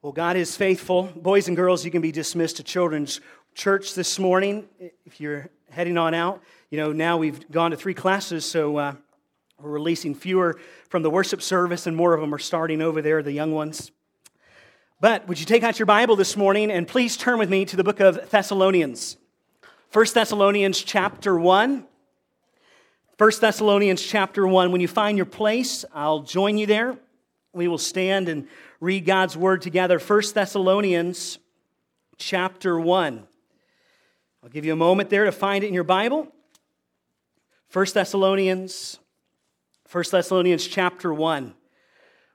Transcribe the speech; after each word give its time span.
Well, 0.00 0.12
God 0.12 0.36
is 0.36 0.56
faithful. 0.56 1.10
Boys 1.16 1.48
and 1.48 1.56
girls, 1.56 1.84
you 1.84 1.90
can 1.90 2.00
be 2.00 2.12
dismissed 2.12 2.58
to 2.58 2.62
children's 2.62 3.20
church 3.56 3.94
this 3.94 4.16
morning 4.16 4.68
if 5.04 5.20
you're 5.20 5.50
heading 5.70 5.98
on 5.98 6.14
out. 6.14 6.40
You 6.70 6.78
know, 6.78 6.92
now 6.92 7.16
we've 7.16 7.50
gone 7.50 7.72
to 7.72 7.76
three 7.76 7.94
classes, 7.94 8.44
so 8.44 8.76
uh, 8.76 8.94
we're 9.60 9.72
releasing 9.72 10.14
fewer 10.14 10.60
from 10.88 11.02
the 11.02 11.10
worship 11.10 11.42
service, 11.42 11.88
and 11.88 11.96
more 11.96 12.14
of 12.14 12.20
them 12.20 12.32
are 12.32 12.38
starting 12.38 12.80
over 12.80 13.02
there, 13.02 13.24
the 13.24 13.32
young 13.32 13.50
ones. 13.50 13.90
But 15.00 15.26
would 15.26 15.40
you 15.40 15.46
take 15.46 15.64
out 15.64 15.80
your 15.80 15.86
Bible 15.86 16.14
this 16.14 16.36
morning 16.36 16.70
and 16.70 16.86
please 16.86 17.16
turn 17.16 17.40
with 17.40 17.50
me 17.50 17.64
to 17.64 17.74
the 17.74 17.82
book 17.82 17.98
of 17.98 18.30
Thessalonians? 18.30 19.16
1 19.92 20.06
Thessalonians 20.14 20.80
chapter 20.80 21.36
1. 21.36 21.84
1 23.16 23.30
Thessalonians 23.40 24.00
chapter 24.00 24.46
1. 24.46 24.70
When 24.70 24.80
you 24.80 24.86
find 24.86 25.18
your 25.18 25.26
place, 25.26 25.84
I'll 25.92 26.20
join 26.20 26.56
you 26.56 26.66
there. 26.66 26.96
We 27.52 27.66
will 27.66 27.78
stand 27.78 28.28
and 28.28 28.46
read 28.80 29.04
God's 29.04 29.36
word 29.36 29.62
together. 29.62 29.98
1 29.98 30.22
Thessalonians 30.34 31.38
chapter 32.16 32.78
1. 32.78 33.26
I'll 34.42 34.50
give 34.50 34.64
you 34.64 34.72
a 34.72 34.76
moment 34.76 35.10
there 35.10 35.24
to 35.24 35.32
find 35.32 35.64
it 35.64 35.68
in 35.68 35.74
your 35.74 35.84
Bible. 35.84 36.28
1 37.72 37.86
Thessalonians 37.92 38.98
1 39.90 40.04
Thessalonians 40.10 40.66
chapter 40.66 41.14
1. 41.14 41.54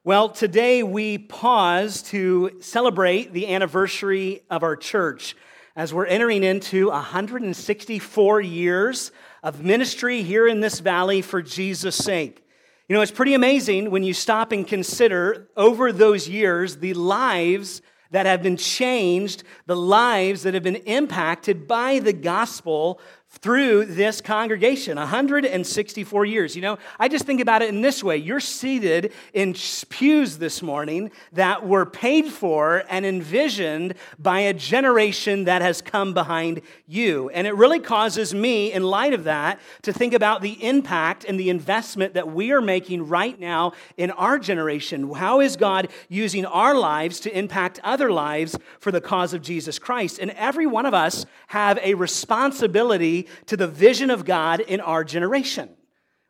Well, 0.03 0.29
today 0.29 0.81
we 0.81 1.19
pause 1.19 2.01
to 2.03 2.57
celebrate 2.61 3.31
the 3.31 3.53
anniversary 3.53 4.41
of 4.49 4.63
our 4.63 4.75
church 4.75 5.35
as 5.75 5.93
we're 5.93 6.07
entering 6.07 6.43
into 6.43 6.89
164 6.89 8.41
years 8.41 9.11
of 9.43 9.63
ministry 9.63 10.23
here 10.23 10.47
in 10.47 10.61
this 10.61 10.79
valley 10.79 11.21
for 11.21 11.43
Jesus' 11.43 11.95
sake. 11.95 12.42
You 12.89 12.95
know, 12.97 13.01
it's 13.01 13.11
pretty 13.11 13.33
amazing 13.33 13.91
when 13.91 14.03
you 14.03 14.13
stop 14.13 14.51
and 14.51 14.67
consider 14.67 15.47
over 15.55 15.93
those 15.93 16.27
years 16.27 16.77
the 16.77 16.93
lives 16.93 17.81
that 18.11 18.25
have 18.25 18.43
been 18.43 18.57
changed, 18.57 19.43
the 19.65 19.75
lives 19.75 20.43
that 20.43 20.53
have 20.53 20.63
been 20.63 20.75
impacted 20.75 21.65
by 21.65 21.99
the 21.99 22.11
gospel 22.11 22.99
through 23.39 23.85
this 23.85 24.21
congregation 24.21 24.97
164 24.97 26.25
years. 26.25 26.55
You 26.55 26.61
know 26.61 26.77
i 26.99 27.07
just 27.07 27.25
think 27.25 27.41
about 27.41 27.61
it 27.61 27.69
in 27.69 27.81
this 27.81 28.03
way. 28.03 28.17
You're 28.17 28.39
seated 28.39 29.11
in 29.33 29.55
pews 29.89 30.37
this 30.37 30.61
morning 30.61 31.11
that 31.33 31.67
were 31.67 31.85
paid 31.85 32.27
for 32.27 32.83
and 32.89 33.05
envisioned 33.05 33.95
by 34.19 34.41
a 34.41 34.53
generation 34.53 35.45
that 35.45 35.61
has 35.61 35.81
come 35.81 36.13
behind 36.13 36.61
you. 36.87 37.29
And 37.29 37.47
it 37.47 37.55
really 37.55 37.79
causes 37.79 38.33
me 38.33 38.71
in 38.71 38.83
light 38.83 39.13
of 39.13 39.23
that 39.25 39.59
to 39.81 39.91
think 39.91 40.13
about 40.13 40.41
the 40.41 40.63
impact 40.63 41.25
and 41.25 41.39
the 41.39 41.49
investment 41.49 42.13
that 42.13 42.31
we 42.31 42.51
are 42.51 42.61
making 42.61 43.07
right 43.07 43.39
now 43.39 43.73
in 43.97 44.11
our 44.11 44.37
generation. 44.37 45.11
How 45.13 45.41
is 45.41 45.55
god 45.55 45.89
using 46.07 46.45
our 46.45 46.75
lives 46.75 47.19
to 47.21 47.37
impact 47.37 47.79
other 47.83 48.11
lives 48.11 48.57
for 48.79 48.91
the 48.91 49.01
cause 49.01 49.33
of 49.33 49.41
jesus 49.41 49.79
christ? 49.79 50.19
And 50.19 50.31
every 50.31 50.67
one 50.67 50.85
of 50.85 50.93
us 50.93 51.25
have 51.47 51.79
a 51.81 51.95
responsibility 51.95 53.22
to 53.47 53.57
the 53.57 53.67
vision 53.67 54.09
of 54.09 54.25
God 54.25 54.59
in 54.59 54.79
our 54.79 55.03
generation. 55.03 55.69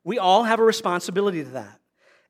We 0.04 0.20
all 0.20 0.44
have 0.44 0.60
a 0.60 0.64
responsibility 0.64 1.44
to 1.44 1.50
that. 1.52 1.80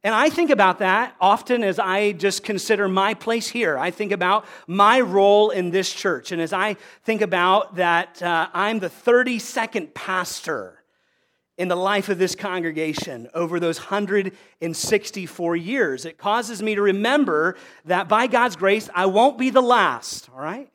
And 0.04 0.14
I 0.14 0.30
think 0.30 0.50
about 0.50 0.80
that 0.80 1.16
often 1.22 1.64
as 1.64 1.80
I 1.80 2.12
just 2.12 2.44
consider 2.44 2.90
my 2.90 3.14
place 3.14 3.48
here. 3.48 3.78
I 3.78 3.90
think 3.90 4.12
about 4.12 4.46
my 4.68 5.00
role 5.00 5.50
in 5.50 5.72
this 5.72 5.92
church. 5.92 6.34
And 6.34 6.42
as 6.42 6.52
I 6.52 6.76
think 7.04 7.22
about 7.22 7.76
that, 7.76 8.22
uh, 8.22 8.50
I'm 8.54 8.80
the 8.80 8.90
32nd 8.90 9.94
pastor 9.94 10.84
in 11.58 11.70
the 11.70 11.76
life 11.78 12.10
of 12.10 12.18
this 12.18 12.36
congregation 12.36 13.30
over 13.34 13.60
those 13.62 13.80
164 13.80 15.56
years. 15.56 16.04
It 16.04 16.18
causes 16.18 16.62
me 16.62 16.76
to 16.76 16.82
remember 16.82 17.56
that 17.86 18.10
by 18.10 18.28
God's 18.28 18.58
grace, 18.58 18.90
I 18.94 19.06
won't 19.06 19.38
be 19.38 19.52
the 19.52 19.62
last, 19.62 20.30
all 20.34 20.42
right? 20.42 20.70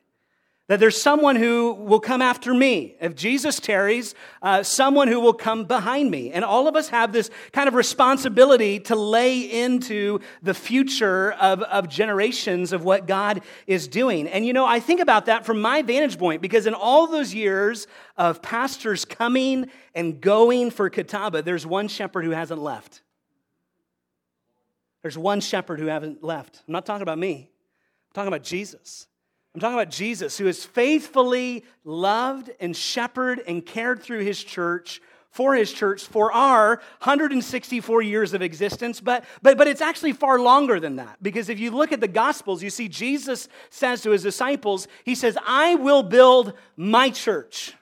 That 0.68 0.80
there's 0.80 1.00
someone 1.00 1.36
who 1.36 1.72
will 1.72 1.98
come 1.98 2.20
after 2.20 2.52
me. 2.52 2.94
If 3.00 3.14
Jesus 3.14 3.58
tarries, 3.58 4.14
uh, 4.42 4.62
someone 4.62 5.08
who 5.08 5.18
will 5.18 5.32
come 5.32 5.64
behind 5.64 6.10
me. 6.10 6.30
And 6.30 6.44
all 6.44 6.68
of 6.68 6.76
us 6.76 6.90
have 6.90 7.10
this 7.10 7.30
kind 7.52 7.68
of 7.68 7.74
responsibility 7.74 8.78
to 8.80 8.94
lay 8.94 9.40
into 9.40 10.20
the 10.42 10.52
future 10.52 11.32
of, 11.32 11.62
of 11.62 11.88
generations 11.88 12.74
of 12.74 12.84
what 12.84 13.06
God 13.06 13.40
is 13.66 13.88
doing. 13.88 14.28
And 14.28 14.44
you 14.44 14.52
know, 14.52 14.66
I 14.66 14.78
think 14.78 15.00
about 15.00 15.24
that 15.24 15.46
from 15.46 15.62
my 15.62 15.80
vantage 15.80 16.18
point 16.18 16.42
because 16.42 16.66
in 16.66 16.74
all 16.74 17.06
those 17.06 17.32
years 17.32 17.86
of 18.18 18.42
pastors 18.42 19.06
coming 19.06 19.70
and 19.94 20.20
going 20.20 20.70
for 20.70 20.90
Catawba, 20.90 21.40
there's 21.42 21.66
one 21.66 21.88
shepherd 21.88 22.26
who 22.26 22.32
hasn't 22.32 22.60
left. 22.60 23.00
There's 25.00 25.16
one 25.16 25.40
shepherd 25.40 25.80
who 25.80 25.86
hasn't 25.86 26.22
left. 26.22 26.62
I'm 26.68 26.72
not 26.72 26.84
talking 26.84 27.02
about 27.02 27.18
me, 27.18 27.48
I'm 27.48 28.12
talking 28.12 28.28
about 28.28 28.42
Jesus. 28.42 29.06
I'm 29.58 29.60
talking 29.60 29.80
about 29.80 29.90
Jesus, 29.90 30.38
who 30.38 30.46
has 30.46 30.64
faithfully 30.64 31.64
loved 31.82 32.52
and 32.60 32.76
shepherded 32.76 33.44
and 33.48 33.66
cared 33.66 34.00
through 34.00 34.20
his 34.20 34.44
church 34.44 35.02
for 35.32 35.56
his 35.56 35.72
church 35.72 36.04
for 36.04 36.32
our 36.32 36.76
164 37.00 38.02
years 38.02 38.34
of 38.34 38.42
existence. 38.42 39.00
But, 39.00 39.24
but, 39.42 39.58
but 39.58 39.66
it's 39.66 39.80
actually 39.80 40.12
far 40.12 40.38
longer 40.38 40.78
than 40.78 40.94
that 40.96 41.20
because 41.20 41.48
if 41.48 41.58
you 41.58 41.72
look 41.72 41.90
at 41.90 42.00
the 42.00 42.06
gospels 42.06 42.62
you 42.62 42.70
see 42.70 42.86
jesus 42.86 43.48
says 43.68 44.02
to 44.02 44.10
his 44.10 44.22
disciples 44.22 44.86
he 45.04 45.16
says 45.16 45.36
i 45.44 45.74
will 45.74 46.04
build 46.04 46.52
my 46.76 47.10
church. 47.10 47.74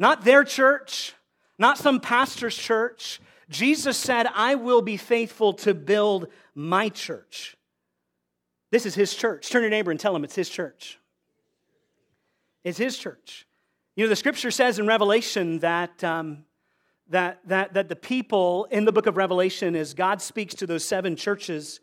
Not 0.00 0.24
their 0.24 0.42
church 0.42 1.14
not 1.60 1.78
some 1.78 2.00
pastor's 2.00 2.56
church. 2.56 3.20
Jesus 3.48 3.96
said 3.96 4.26
i 4.34 4.56
will 4.56 4.82
be 4.82 4.96
faithful 4.96 5.52
to 5.54 5.74
build 5.74 6.26
my 6.56 6.88
church 6.88 7.56
this 8.70 8.86
is 8.86 8.94
his 8.94 9.14
church. 9.14 9.50
Turn 9.50 9.62
your 9.62 9.70
neighbor 9.70 9.90
and 9.90 9.98
tell 9.98 10.14
him 10.14 10.24
it's 10.24 10.34
his 10.34 10.50
church. 10.50 10.98
It's 12.64 12.78
his 12.78 12.98
church. 12.98 13.46
You 13.96 14.04
know, 14.04 14.08
the 14.08 14.16
scripture 14.16 14.50
says 14.50 14.78
in 14.78 14.86
Revelation 14.86 15.60
that, 15.60 16.04
um, 16.04 16.44
that, 17.08 17.40
that, 17.46 17.74
that 17.74 17.88
the 17.88 17.96
people 17.96 18.66
in 18.70 18.84
the 18.84 18.92
book 18.92 19.06
of 19.06 19.16
Revelation, 19.16 19.74
as 19.74 19.94
God 19.94 20.20
speaks 20.20 20.54
to 20.56 20.66
those 20.66 20.84
seven 20.84 21.16
churches, 21.16 21.80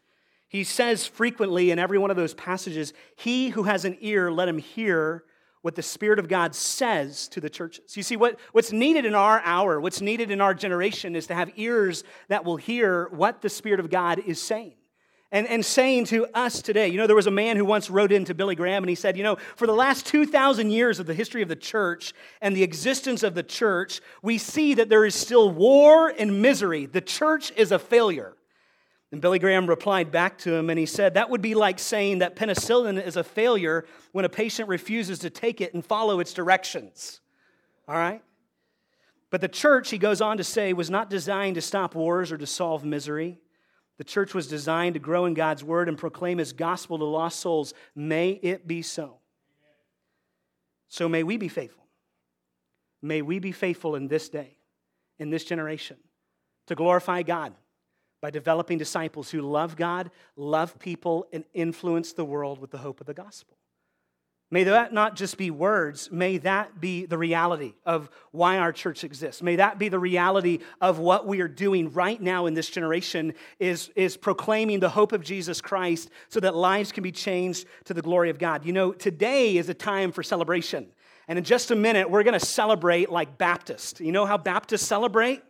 he 0.48 0.64
says 0.64 1.08
frequently 1.08 1.72
in 1.72 1.80
every 1.80 1.98
one 1.98 2.12
of 2.12 2.18
those 2.18 2.34
passages, 2.34 2.94
He 3.18 3.50
who 3.50 3.64
has 3.64 3.84
an 3.84 3.98
ear, 4.00 4.32
let 4.32 4.48
him 4.48 4.60
hear 4.60 5.24
what 5.64 5.76
the 5.76 5.82
Spirit 5.82 6.20
of 6.20 6.28
God 6.28 6.54
says 6.54 7.28
to 7.30 7.42
the 7.42 7.50
churches. 7.50 7.98
You 7.98 8.04
see, 8.04 8.16
what, 8.16 8.40
what's 8.52 8.72
needed 8.72 9.04
in 9.04 9.16
our 9.16 9.42
hour, 9.42 9.82
what's 9.82 10.00
needed 10.00 10.30
in 10.30 10.40
our 10.40 10.54
generation 10.54 11.16
is 11.16 11.26
to 11.28 11.34
have 11.34 11.52
ears 11.56 12.04
that 12.28 12.46
will 12.46 12.58
hear 12.58 13.10
what 13.10 13.42
the 13.42 13.50
Spirit 13.50 13.80
of 13.80 13.90
God 13.90 14.20
is 14.20 14.40
saying 14.40 14.76
and, 15.32 15.48
and 15.48 15.66
saying 15.66 16.06
to 16.06 16.28
us 16.34 16.62
today. 16.62 16.88
You 16.88 16.98
know, 16.98 17.08
there 17.08 17.16
was 17.16 17.28
a 17.28 17.32
man 17.32 17.58
who 17.58 17.66
once 17.66 17.90
wrote 17.90 18.12
into 18.12 18.34
Billy 18.34 18.56
Graham 18.56 18.84
and 18.84 18.90
he 18.90 18.96
said, 18.96 19.18
You 19.18 19.24
know, 19.24 19.38
for 19.56 19.68
the 19.68 19.74
last 19.74 20.06
2,000 20.06 20.72
years 20.72 21.00
of 21.00 21.06
the 21.06 21.14
history 21.14 21.42
of 21.42 21.50
the 21.50 21.56
church 21.56 22.14
and 22.42 22.56
the 22.56 22.64
existence 22.64 23.24
of 23.24 23.36
the 23.36 23.44
church, 23.44 24.02
we 24.22 24.38
see 24.38 24.74
that 24.76 24.90
there 24.90 25.06
is 25.06 25.16
still 25.16 25.50
war 25.50 26.10
and 26.10 26.42
misery. 26.42 26.86
The 26.86 27.02
church 27.02 27.52
is 27.56 27.72
a 27.72 27.80
failure. 27.80 28.36
And 29.12 29.22
Billy 29.22 29.40
Graham 29.40 29.68
replied 29.68 30.12
back 30.12 30.38
to 30.40 30.54
him 30.54 30.70
and 30.70 30.78
he 30.78 30.86
said, 30.86 31.14
That 31.14 31.30
would 31.30 31.42
be 31.42 31.56
like 31.56 31.80
saying 31.80 32.20
that 32.20 32.36
penicillin 32.36 33.04
is 33.04 33.18
a 33.18 33.24
failure 33.24 33.86
when 34.12 34.26
a 34.26 34.30
patient 34.30 34.70
refuses 34.70 35.20
to 35.20 35.30
take 35.30 35.62
it 35.62 35.74
and 35.74 35.86
follow 35.86 36.20
its 36.20 36.34
directions. 36.34 37.22
All 37.88 37.96
right? 37.96 38.22
But 39.30 39.42
the 39.42 39.48
church, 39.48 39.90
he 39.90 39.98
goes 39.98 40.22
on 40.22 40.38
to 40.38 40.44
say, 40.44 40.72
was 40.74 40.90
not 40.90 41.10
designed 41.10 41.56
to 41.56 41.62
stop 41.62 41.96
wars 41.96 42.32
or 42.32 42.38
to 42.38 42.48
solve 42.48 42.86
misery. 42.86 43.40
The 43.98 44.04
church 44.04 44.34
was 44.34 44.48
designed 44.48 44.96
to 44.96 45.00
grow 45.00 45.26
in 45.26 45.34
God's 45.34 45.64
word 45.64 45.88
and 45.88 45.98
proclaim 45.98 46.38
his 46.38 46.54
gospel 46.54 46.98
to 46.98 47.06
lost 47.06 47.40
souls. 47.40 47.74
May 47.96 48.32
it 48.32 48.68
be 48.68 48.82
so. 48.82 49.20
So 50.90 51.08
may 51.08 51.24
we 51.24 51.38
be 51.38 51.48
faithful. 51.48 51.86
May 53.02 53.22
we 53.22 53.40
be 53.40 53.52
faithful 53.52 53.96
in 53.96 54.08
this 54.08 54.30
day, 54.30 54.58
in 55.20 55.30
this 55.30 55.46
generation, 55.46 55.98
to 56.68 56.76
glorify 56.76 57.22
God 57.22 57.54
by 58.22 58.32
developing 58.32 58.78
disciples 58.78 59.30
who 59.30 59.42
love 59.42 59.76
God, 59.76 60.10
love 60.36 60.80
people, 60.80 61.28
and 61.32 61.44
influence 61.54 62.14
the 62.14 62.26
world 62.26 62.60
with 62.60 62.72
the 62.72 62.80
hope 62.80 63.00
of 63.00 63.08
the 63.08 63.14
gospel. 63.14 63.55
May 64.52 64.64
that 64.66 64.94
not 64.94 65.16
just 65.16 65.38
be 65.38 65.50
words, 65.50 66.12
may 66.12 66.38
that 66.38 66.80
be 66.80 67.08
the 67.08 67.18
reality 67.18 67.74
of 67.84 68.10
why 68.32 68.60
our 68.60 68.72
church 68.72 69.04
exists. 69.04 69.42
May 69.42 69.56
that 69.56 69.80
be 69.80 69.90
the 69.90 69.98
reality 69.98 70.60
of 70.80 71.00
what 71.00 71.26
we 71.26 71.42
are 71.42 71.48
doing 71.48 71.92
right 71.92 72.22
now 72.22 72.46
in 72.46 72.54
this 72.54 72.70
generation 72.70 73.34
is, 73.60 73.90
is 73.96 74.18
proclaiming 74.18 74.80
the 74.80 74.90
hope 74.90 75.14
of 75.14 75.24
Jesus 75.24 75.62
Christ 75.62 76.12
so 76.30 76.40
that 76.42 76.56
lives 76.56 76.92
can 76.92 77.02
be 77.02 77.12
changed 77.12 77.66
to 77.86 77.96
the 77.96 78.04
glory 78.04 78.30
of 78.30 78.38
God. 78.38 78.66
You 78.66 78.74
know, 78.74 78.92
today 78.92 79.58
is 79.58 79.68
a 79.68 79.74
time 79.74 80.12
for 80.12 80.22
celebration. 80.22 80.88
And 81.28 81.40
in 81.40 81.44
just 81.44 81.72
a 81.72 81.76
minute, 81.76 82.12
we're 82.12 82.24
going 82.24 82.40
to 82.40 82.46
celebrate 82.46 83.10
like 83.10 83.40
Baptists. 83.40 84.00
You 84.00 84.12
know 84.12 84.28
how 84.28 84.38
Baptists 84.38 84.86
celebrate? 84.86 85.42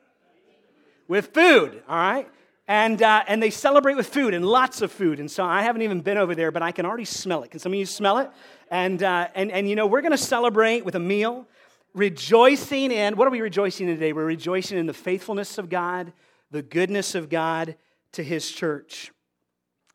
With 1.09 1.33
food, 1.33 1.83
all 1.87 1.97
right? 1.97 2.29
And, 2.67 3.01
uh, 3.01 3.23
and 3.27 3.43
they 3.43 3.51
celebrate 3.51 3.95
with 3.95 4.07
food 4.07 4.33
and 4.33 4.43
lots 4.43 4.81
of 4.81 4.91
food. 4.91 5.19
And 5.19 5.29
so 5.29 5.43
I 5.43 5.61
haven't 5.61 5.81
even 5.81 6.01
been 6.01 6.17
over 6.17 6.33
there, 6.33 6.49
but 6.49 6.63
I 6.63 6.71
can 6.71 6.85
already 6.85 7.05
smell 7.05 7.43
it. 7.43 7.51
Can 7.51 7.59
some 7.59 7.73
of 7.73 7.77
you 7.77 7.85
smell 7.85 8.17
it? 8.19 8.31
And, 8.69 9.01
uh, 9.03 9.27
and, 9.35 9.51
and 9.51 9.69
you 9.69 9.75
know, 9.75 9.87
we're 9.87 10.01
going 10.01 10.11
to 10.11 10.17
celebrate 10.17 10.85
with 10.85 10.95
a 10.95 10.99
meal, 10.99 11.47
rejoicing 11.93 12.91
in 12.91 13.15
what 13.15 13.27
are 13.27 13.31
we 13.31 13.41
rejoicing 13.41 13.87
in 13.87 13.95
today? 13.95 14.13
We're 14.13 14.25
rejoicing 14.25 14.77
in 14.77 14.85
the 14.85 14.93
faithfulness 14.93 15.57
of 15.57 15.69
God, 15.69 16.13
the 16.51 16.61
goodness 16.61 17.15
of 17.15 17.29
God 17.29 17.75
to 18.13 18.23
his 18.23 18.51
church. 18.51 19.11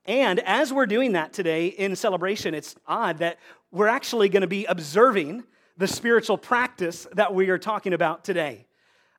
And 0.07 0.41
as 0.41 0.73
we're 0.73 0.87
doing 0.87 1.13
that 1.13 1.33
today 1.33 1.67
in 1.67 1.95
celebration, 1.95 2.55
it's 2.55 2.75
odd 2.87 3.19
that 3.19 3.39
we're 3.71 3.87
actually 3.89 4.29
going 4.29 4.43
to 4.43 4.49
be 4.49 4.65
observing 4.65 5.45
the 5.77 5.87
spiritual 5.87 6.39
practice 6.39 7.07
that 7.13 7.35
we 7.35 7.49
are 7.51 7.59
talking 7.59 7.93
about 7.93 8.25
today. 8.25 8.67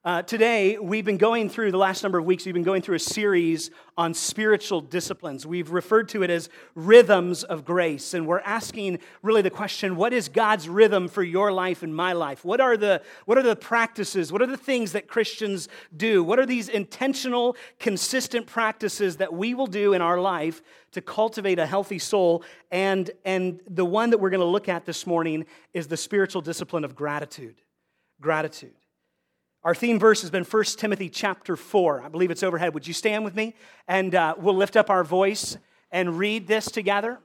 Uh, 0.04 0.20
today, 0.24 0.80
we've 0.80 1.06
been 1.06 1.20
going 1.20 1.48
through 1.48 1.70
the 1.70 1.78
last 1.78 2.02
number 2.02 2.18
of 2.18 2.26
weeks, 2.26 2.44
we've 2.44 2.56
been 2.56 2.64
going 2.64 2.82
through 2.82 2.96
a 2.96 3.00
series 3.00 3.70
on 3.96 4.16
spiritual 4.16 4.82
disciplines. 4.82 5.46
We've 5.46 5.70
referred 5.70 6.10
to 6.10 6.24
it 6.24 6.32
as 6.32 6.50
rhythms 6.74 7.44
of 7.44 7.66
grace. 7.66 8.16
And 8.16 8.26
we're 8.26 8.40
asking 8.40 8.98
really 9.22 9.44
the 9.44 9.52
question 9.52 9.96
what 9.96 10.12
is 10.12 10.28
God's 10.28 10.68
rhythm 10.68 11.08
for 11.08 11.22
your 11.22 11.52
life 11.52 11.84
and 11.84 11.96
my 11.96 12.14
life? 12.14 12.44
What 12.44 12.60
are 12.60 12.78
the, 12.78 13.04
what 13.26 13.38
are 13.38 13.44
the 13.44 13.56
practices? 13.56 14.32
What 14.32 14.42
are 14.42 14.48
the 14.48 14.58
things 14.58 14.94
that 14.94 15.08
Christians 15.08 15.70
do? 15.96 16.24
What 16.24 16.40
are 16.40 16.48
these 16.48 16.68
intentional, 16.68 17.56
consistent 17.78 18.48
practices 18.48 19.18
that 19.18 19.32
we 19.32 19.54
will 19.54 19.68
do 19.68 19.94
in 19.94 20.02
our 20.02 20.20
life 20.20 20.64
to 20.94 21.02
cultivate 21.02 21.60
a 21.60 21.68
healthy 21.68 22.00
soul? 22.00 22.44
And, 22.72 23.12
and 23.24 23.60
the 23.70 23.86
one 23.86 24.10
that 24.10 24.18
we're 24.18 24.32
going 24.32 24.40
to 24.40 24.46
look 24.48 24.68
at 24.68 24.84
this 24.84 25.06
morning 25.06 25.46
is 25.76 25.86
the 25.86 25.98
spiritual 25.98 26.42
discipline 26.42 26.84
of 26.84 26.96
gratitude. 26.96 27.62
Gratitude. 28.20 28.74
Our 29.64 29.76
theme 29.76 30.00
verse 30.00 30.22
has 30.22 30.32
been 30.32 30.44
1 30.44 30.64
Timothy 30.78 31.08
chapter 31.08 31.56
4. 31.56 32.02
I 32.02 32.10
believe 32.10 32.32
it's 32.32 32.42
overhead. 32.42 32.74
Would 32.74 32.88
you 32.88 32.96
stand 32.96 33.24
with 33.24 33.36
me? 33.36 33.54
And 33.88 34.16
uh, 34.16 34.34
we'll 34.40 34.56
lift 34.56 34.76
up 34.76 34.90
our 34.90 35.04
voice 35.04 35.56
and 35.92 36.18
read 36.18 36.48
this 36.48 36.72
together. 36.72 37.20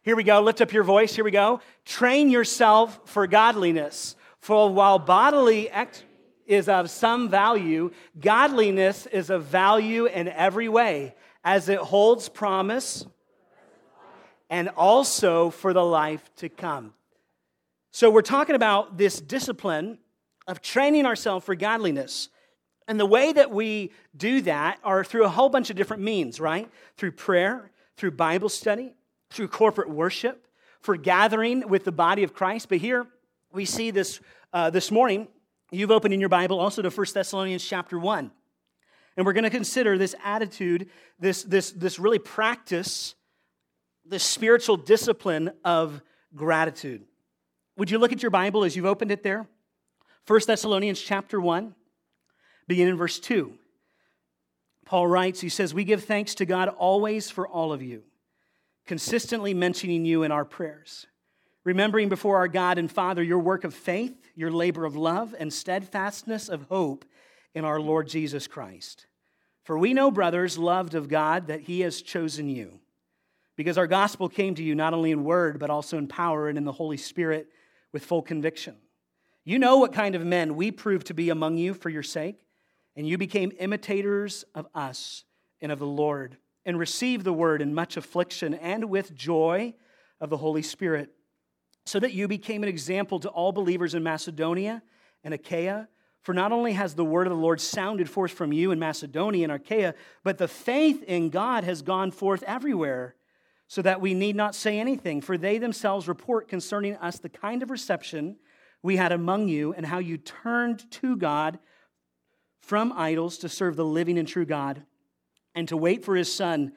Here 0.00 0.16
we 0.16 0.22
go. 0.24 0.40
Lift 0.40 0.62
up 0.62 0.72
your 0.72 0.84
voice. 0.84 1.14
Here 1.14 1.24
we 1.24 1.30
go. 1.30 1.60
Train 1.84 2.30
yourself 2.30 2.98
for 3.04 3.26
godliness. 3.26 4.16
For 4.40 4.72
while 4.72 4.98
bodily 4.98 5.68
ex- 5.68 6.02
is 6.46 6.66
of 6.66 6.88
some 6.88 7.28
value, 7.28 7.90
godliness 8.18 9.06
is 9.06 9.28
of 9.28 9.44
value 9.44 10.06
in 10.06 10.28
every 10.28 10.70
way, 10.70 11.14
as 11.44 11.68
it 11.68 11.78
holds 11.78 12.30
promise 12.30 13.06
and 14.48 14.70
also 14.70 15.50
for 15.50 15.74
the 15.74 15.84
life 15.84 16.30
to 16.36 16.48
come. 16.48 16.94
So, 17.90 18.10
we're 18.10 18.22
talking 18.22 18.54
about 18.54 18.96
this 18.96 19.20
discipline 19.20 19.98
of 20.46 20.60
training 20.60 21.06
ourselves 21.06 21.44
for 21.44 21.54
godliness. 21.54 22.28
And 22.88 22.98
the 22.98 23.06
way 23.06 23.32
that 23.32 23.50
we 23.50 23.92
do 24.16 24.40
that 24.42 24.78
are 24.82 25.04
through 25.04 25.24
a 25.24 25.28
whole 25.28 25.48
bunch 25.48 25.70
of 25.70 25.76
different 25.76 26.02
means, 26.02 26.40
right? 26.40 26.68
Through 26.96 27.12
prayer, 27.12 27.70
through 27.96 28.12
Bible 28.12 28.48
study, 28.48 28.94
through 29.30 29.48
corporate 29.48 29.88
worship, 29.88 30.46
for 30.80 30.96
gathering 30.96 31.68
with 31.68 31.84
the 31.84 31.92
body 31.92 32.24
of 32.24 32.34
Christ. 32.34 32.68
But 32.68 32.78
here 32.78 33.06
we 33.52 33.64
see 33.64 33.90
this 33.90 34.20
uh, 34.52 34.70
this 34.70 34.90
morning. 34.90 35.28
You've 35.70 35.90
opened 35.90 36.12
in 36.12 36.20
your 36.20 36.28
Bible 36.28 36.58
also 36.60 36.82
to 36.82 36.90
1 36.90 37.06
Thessalonians 37.14 37.64
chapter 37.64 37.98
1. 37.98 38.30
And 39.16 39.26
we're 39.26 39.32
going 39.32 39.44
to 39.44 39.50
consider 39.50 39.98
this 39.98 40.14
attitude, 40.24 40.88
this, 41.18 41.42
this, 41.42 41.70
this 41.70 41.98
really 41.98 42.18
practice, 42.18 43.14
this 44.04 44.22
spiritual 44.22 44.76
discipline 44.76 45.52
of 45.64 46.02
gratitude. 46.34 47.04
Would 47.76 47.90
you 47.90 47.98
look 47.98 48.12
at 48.12 48.22
your 48.22 48.30
Bible 48.30 48.64
as 48.64 48.76
you've 48.76 48.86
opened 48.86 49.10
it 49.10 49.22
there? 49.22 49.46
1 50.26 50.40
Thessalonians 50.46 51.00
chapter 51.00 51.40
1, 51.40 51.74
beginning 52.68 52.92
in 52.92 52.98
verse 52.98 53.18
2. 53.18 53.54
Paul 54.84 55.08
writes, 55.08 55.40
he 55.40 55.48
says, 55.48 55.74
We 55.74 55.84
give 55.84 56.04
thanks 56.04 56.36
to 56.36 56.46
God 56.46 56.68
always 56.68 57.28
for 57.28 57.46
all 57.46 57.72
of 57.72 57.82
you, 57.82 58.04
consistently 58.86 59.52
mentioning 59.52 60.04
you 60.04 60.22
in 60.22 60.30
our 60.30 60.44
prayers, 60.44 61.06
remembering 61.64 62.08
before 62.08 62.36
our 62.36 62.46
God 62.46 62.78
and 62.78 62.90
Father 62.90 63.22
your 63.22 63.40
work 63.40 63.64
of 63.64 63.74
faith, 63.74 64.14
your 64.36 64.52
labor 64.52 64.84
of 64.84 64.94
love, 64.94 65.34
and 65.38 65.52
steadfastness 65.52 66.48
of 66.48 66.62
hope 66.68 67.04
in 67.54 67.64
our 67.64 67.80
Lord 67.80 68.06
Jesus 68.06 68.46
Christ. 68.46 69.06
For 69.64 69.76
we 69.76 69.92
know, 69.92 70.10
brothers, 70.10 70.56
loved 70.56 70.94
of 70.94 71.08
God, 71.08 71.48
that 71.48 71.62
he 71.62 71.80
has 71.80 72.00
chosen 72.00 72.48
you, 72.48 72.78
because 73.56 73.76
our 73.76 73.88
gospel 73.88 74.28
came 74.28 74.54
to 74.54 74.62
you 74.62 74.76
not 74.76 74.94
only 74.94 75.10
in 75.10 75.24
word, 75.24 75.58
but 75.58 75.70
also 75.70 75.98
in 75.98 76.06
power 76.06 76.48
and 76.48 76.56
in 76.56 76.64
the 76.64 76.72
Holy 76.72 76.96
Spirit 76.96 77.48
with 77.92 78.04
full 78.04 78.22
conviction. 78.22 78.76
You 79.44 79.58
know 79.58 79.78
what 79.78 79.92
kind 79.92 80.14
of 80.14 80.24
men 80.24 80.54
we 80.54 80.70
proved 80.70 81.08
to 81.08 81.14
be 81.14 81.30
among 81.30 81.56
you 81.58 81.74
for 81.74 81.88
your 81.88 82.04
sake, 82.04 82.36
and 82.94 83.08
you 83.08 83.18
became 83.18 83.52
imitators 83.58 84.44
of 84.54 84.68
us 84.74 85.24
and 85.60 85.72
of 85.72 85.78
the 85.80 85.86
Lord, 85.86 86.36
and 86.64 86.78
received 86.78 87.24
the 87.24 87.32
word 87.32 87.60
in 87.60 87.74
much 87.74 87.96
affliction 87.96 88.54
and 88.54 88.84
with 88.84 89.14
joy 89.14 89.74
of 90.20 90.30
the 90.30 90.36
Holy 90.36 90.62
Spirit, 90.62 91.10
so 91.84 91.98
that 91.98 92.12
you 92.12 92.28
became 92.28 92.62
an 92.62 92.68
example 92.68 93.18
to 93.18 93.28
all 93.28 93.50
believers 93.50 93.94
in 93.94 94.02
Macedonia 94.04 94.82
and 95.24 95.34
Achaia. 95.34 95.88
For 96.20 96.32
not 96.32 96.52
only 96.52 96.74
has 96.74 96.94
the 96.94 97.04
word 97.04 97.26
of 97.26 97.32
the 97.32 97.42
Lord 97.42 97.60
sounded 97.60 98.08
forth 98.08 98.30
from 98.30 98.52
you 98.52 98.70
in 98.70 98.78
Macedonia 98.78 99.42
and 99.42 99.52
Achaia, 99.52 99.94
but 100.22 100.38
the 100.38 100.46
faith 100.46 101.02
in 101.02 101.30
God 101.30 101.64
has 101.64 101.82
gone 101.82 102.12
forth 102.12 102.44
everywhere, 102.44 103.16
so 103.66 103.82
that 103.82 104.00
we 104.00 104.14
need 104.14 104.36
not 104.36 104.54
say 104.54 104.78
anything, 104.78 105.20
for 105.20 105.36
they 105.36 105.58
themselves 105.58 106.06
report 106.06 106.46
concerning 106.46 106.94
us 106.96 107.18
the 107.18 107.28
kind 107.28 107.60
of 107.64 107.70
reception 107.70 108.36
we 108.82 108.96
had 108.96 109.12
among 109.12 109.48
you 109.48 109.72
and 109.72 109.86
how 109.86 109.98
you 109.98 110.16
turned 110.16 110.90
to 110.90 111.16
God 111.16 111.58
from 112.60 112.92
idols 112.92 113.38
to 113.38 113.48
serve 113.48 113.76
the 113.76 113.84
living 113.84 114.18
and 114.18 114.26
true 114.26 114.44
God 114.44 114.82
and 115.54 115.68
to 115.68 115.76
wait 115.76 116.04
for 116.04 116.16
his 116.16 116.32
Son 116.32 116.72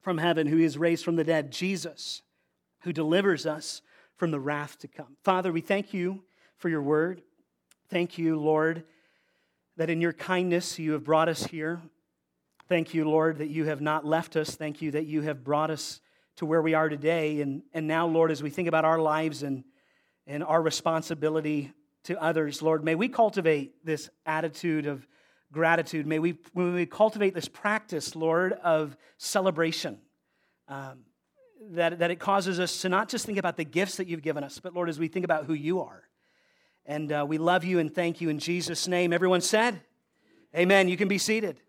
from 0.00 0.18
heaven, 0.18 0.46
who 0.46 0.58
is 0.58 0.78
raised 0.78 1.04
from 1.04 1.16
the 1.16 1.24
dead, 1.24 1.50
Jesus, 1.50 2.22
who 2.82 2.92
delivers 2.92 3.46
us 3.46 3.82
from 4.16 4.30
the 4.30 4.40
wrath 4.40 4.78
to 4.78 4.88
come. 4.88 5.16
Father, 5.22 5.52
we 5.52 5.60
thank 5.60 5.92
you 5.92 6.22
for 6.56 6.68
your 6.68 6.82
word. 6.82 7.22
Thank 7.88 8.18
you, 8.18 8.38
Lord, 8.38 8.84
that 9.76 9.90
in 9.90 10.00
your 10.00 10.12
kindness 10.12 10.78
you 10.78 10.92
have 10.92 11.04
brought 11.04 11.28
us 11.28 11.44
here. 11.44 11.80
Thank 12.68 12.94
you, 12.94 13.04
Lord, 13.04 13.38
that 13.38 13.48
you 13.48 13.64
have 13.64 13.80
not 13.80 14.04
left 14.04 14.36
us. 14.36 14.54
Thank 14.54 14.80
you 14.80 14.92
that 14.92 15.06
you 15.06 15.22
have 15.22 15.42
brought 15.42 15.70
us 15.70 16.00
to 16.36 16.46
where 16.46 16.62
we 16.62 16.74
are 16.74 16.88
today. 16.88 17.40
And, 17.40 17.62
and 17.72 17.86
now, 17.86 18.06
Lord, 18.06 18.30
as 18.30 18.42
we 18.42 18.50
think 18.50 18.68
about 18.68 18.84
our 18.84 18.98
lives 18.98 19.42
and 19.42 19.64
and 20.26 20.44
our 20.44 20.60
responsibility 20.60 21.72
to 22.04 22.20
others. 22.20 22.62
Lord, 22.62 22.84
may 22.84 22.94
we 22.94 23.08
cultivate 23.08 23.84
this 23.84 24.10
attitude 24.24 24.86
of 24.86 25.06
gratitude. 25.52 26.06
May 26.06 26.18
we, 26.18 26.38
may 26.54 26.70
we 26.70 26.86
cultivate 26.86 27.34
this 27.34 27.48
practice, 27.48 28.14
Lord, 28.14 28.52
of 28.52 28.96
celebration. 29.18 29.98
Um, 30.68 31.00
that, 31.72 31.98
that 31.98 32.10
it 32.10 32.18
causes 32.18 32.58
us 32.58 32.80
to 32.82 32.88
not 32.88 33.08
just 33.08 33.26
think 33.26 33.38
about 33.38 33.56
the 33.56 33.64
gifts 33.64 33.96
that 33.96 34.06
you've 34.06 34.22
given 34.22 34.42
us, 34.42 34.58
but 34.60 34.74
Lord, 34.74 34.88
as 34.88 34.98
we 34.98 35.08
think 35.08 35.24
about 35.24 35.44
who 35.44 35.52
you 35.52 35.80
are. 35.80 36.04
And 36.86 37.12
uh, 37.12 37.26
we 37.28 37.38
love 37.38 37.64
you 37.64 37.78
and 37.78 37.94
thank 37.94 38.20
you 38.20 38.30
in 38.30 38.38
Jesus' 38.38 38.88
name. 38.88 39.12
Everyone 39.12 39.40
said, 39.40 39.80
Amen. 40.56 40.88
You 40.88 40.96
can 40.96 41.06
be 41.06 41.18
seated. 41.18 41.60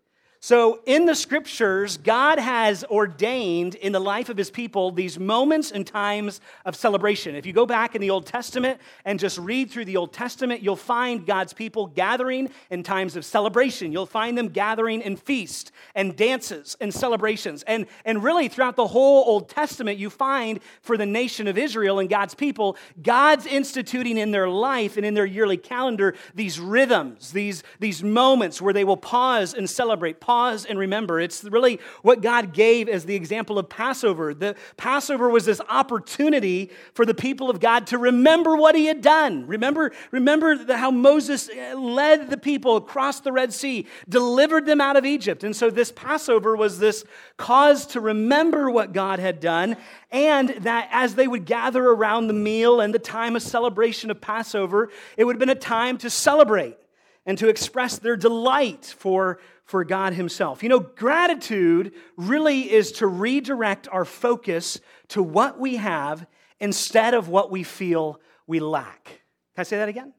So, 0.44 0.80
in 0.86 1.06
the 1.06 1.14
scriptures, 1.14 1.98
God 1.98 2.40
has 2.40 2.82
ordained 2.90 3.76
in 3.76 3.92
the 3.92 4.00
life 4.00 4.28
of 4.28 4.36
his 4.36 4.50
people 4.50 4.90
these 4.90 5.16
moments 5.16 5.70
and 5.70 5.86
times 5.86 6.40
of 6.64 6.74
celebration. 6.74 7.36
If 7.36 7.46
you 7.46 7.52
go 7.52 7.64
back 7.64 7.94
in 7.94 8.00
the 8.00 8.10
Old 8.10 8.26
Testament 8.26 8.80
and 9.04 9.20
just 9.20 9.38
read 9.38 9.70
through 9.70 9.84
the 9.84 9.96
Old 9.96 10.12
Testament, 10.12 10.60
you'll 10.60 10.74
find 10.74 11.24
God's 11.24 11.52
people 11.52 11.86
gathering 11.86 12.50
in 12.70 12.82
times 12.82 13.14
of 13.14 13.24
celebration. 13.24 13.92
You'll 13.92 14.04
find 14.04 14.36
them 14.36 14.48
gathering 14.48 15.00
in 15.02 15.14
feast 15.14 15.70
and 15.94 16.16
dances 16.16 16.76
and 16.80 16.92
celebrations. 16.92 17.62
And, 17.62 17.86
and 18.04 18.20
really, 18.20 18.48
throughout 18.48 18.74
the 18.74 18.88
whole 18.88 19.22
Old 19.24 19.48
Testament, 19.48 19.96
you 19.96 20.10
find 20.10 20.58
for 20.80 20.96
the 20.96 21.06
nation 21.06 21.46
of 21.46 21.56
Israel 21.56 22.00
and 22.00 22.10
God's 22.10 22.34
people, 22.34 22.76
God's 23.00 23.46
instituting 23.46 24.18
in 24.18 24.32
their 24.32 24.48
life 24.48 24.96
and 24.96 25.06
in 25.06 25.14
their 25.14 25.24
yearly 25.24 25.56
calendar 25.56 26.16
these 26.34 26.58
rhythms, 26.58 27.30
these, 27.30 27.62
these 27.78 28.02
moments 28.02 28.60
where 28.60 28.74
they 28.74 28.82
will 28.82 28.96
pause 28.96 29.54
and 29.54 29.70
celebrate 29.70 30.18
pause 30.32 30.64
and 30.64 30.78
remember. 30.78 31.20
It's 31.20 31.44
really 31.44 31.78
what 32.00 32.22
God 32.22 32.54
gave 32.54 32.88
as 32.88 33.04
the 33.04 33.14
example 33.14 33.58
of 33.58 33.68
Passover. 33.68 34.32
The 34.32 34.56
Passover 34.78 35.28
was 35.28 35.44
this 35.44 35.60
opportunity 35.68 36.70
for 36.94 37.04
the 37.04 37.12
people 37.12 37.50
of 37.50 37.60
God 37.60 37.86
to 37.88 37.98
remember 37.98 38.56
what 38.56 38.74
he 38.74 38.86
had 38.86 39.02
done. 39.02 39.46
Remember, 39.46 39.92
remember 40.10 40.74
how 40.74 40.90
Moses 40.90 41.50
eh, 41.54 41.74
led 41.74 42.30
the 42.30 42.38
people 42.38 42.78
across 42.78 43.20
the 43.20 43.30
Red 43.30 43.52
Sea, 43.52 43.86
delivered 44.08 44.64
them 44.64 44.80
out 44.80 44.96
of 44.96 45.04
Egypt. 45.04 45.44
And 45.44 45.54
so 45.54 45.68
this 45.68 45.92
Passover 45.92 46.56
was 46.56 46.78
this 46.78 47.04
cause 47.36 47.84
to 47.88 48.00
remember 48.00 48.70
what 48.70 48.94
God 48.94 49.18
had 49.18 49.38
done 49.38 49.76
and 50.10 50.48
that 50.60 50.88
as 50.90 51.14
they 51.14 51.28
would 51.28 51.44
gather 51.44 51.84
around 51.84 52.28
the 52.28 52.32
meal 52.32 52.80
and 52.80 52.94
the 52.94 52.98
time 52.98 53.36
of 53.36 53.42
celebration 53.42 54.10
of 54.10 54.18
Passover, 54.22 54.88
it 55.18 55.24
would 55.24 55.36
have 55.36 55.40
been 55.40 55.50
a 55.50 55.54
time 55.54 55.98
to 55.98 56.08
celebrate 56.08 56.78
and 57.26 57.38
to 57.38 57.48
express 57.48 57.98
their 57.98 58.16
delight 58.16 58.94
for 58.98 59.38
for 59.72 59.84
God 59.84 60.12
Himself. 60.12 60.62
You 60.62 60.68
know, 60.68 60.80
gratitude 60.80 61.94
really 62.18 62.70
is 62.70 62.92
to 62.92 63.06
redirect 63.06 63.88
our 63.90 64.04
focus 64.04 64.78
to 65.08 65.22
what 65.22 65.58
we 65.58 65.76
have 65.76 66.26
instead 66.60 67.14
of 67.14 67.28
what 67.30 67.50
we 67.50 67.62
feel 67.62 68.20
we 68.46 68.60
lack. 68.60 69.04
Can 69.06 69.22
I 69.56 69.62
say 69.62 69.78
that 69.78 69.88
again? 69.88 70.12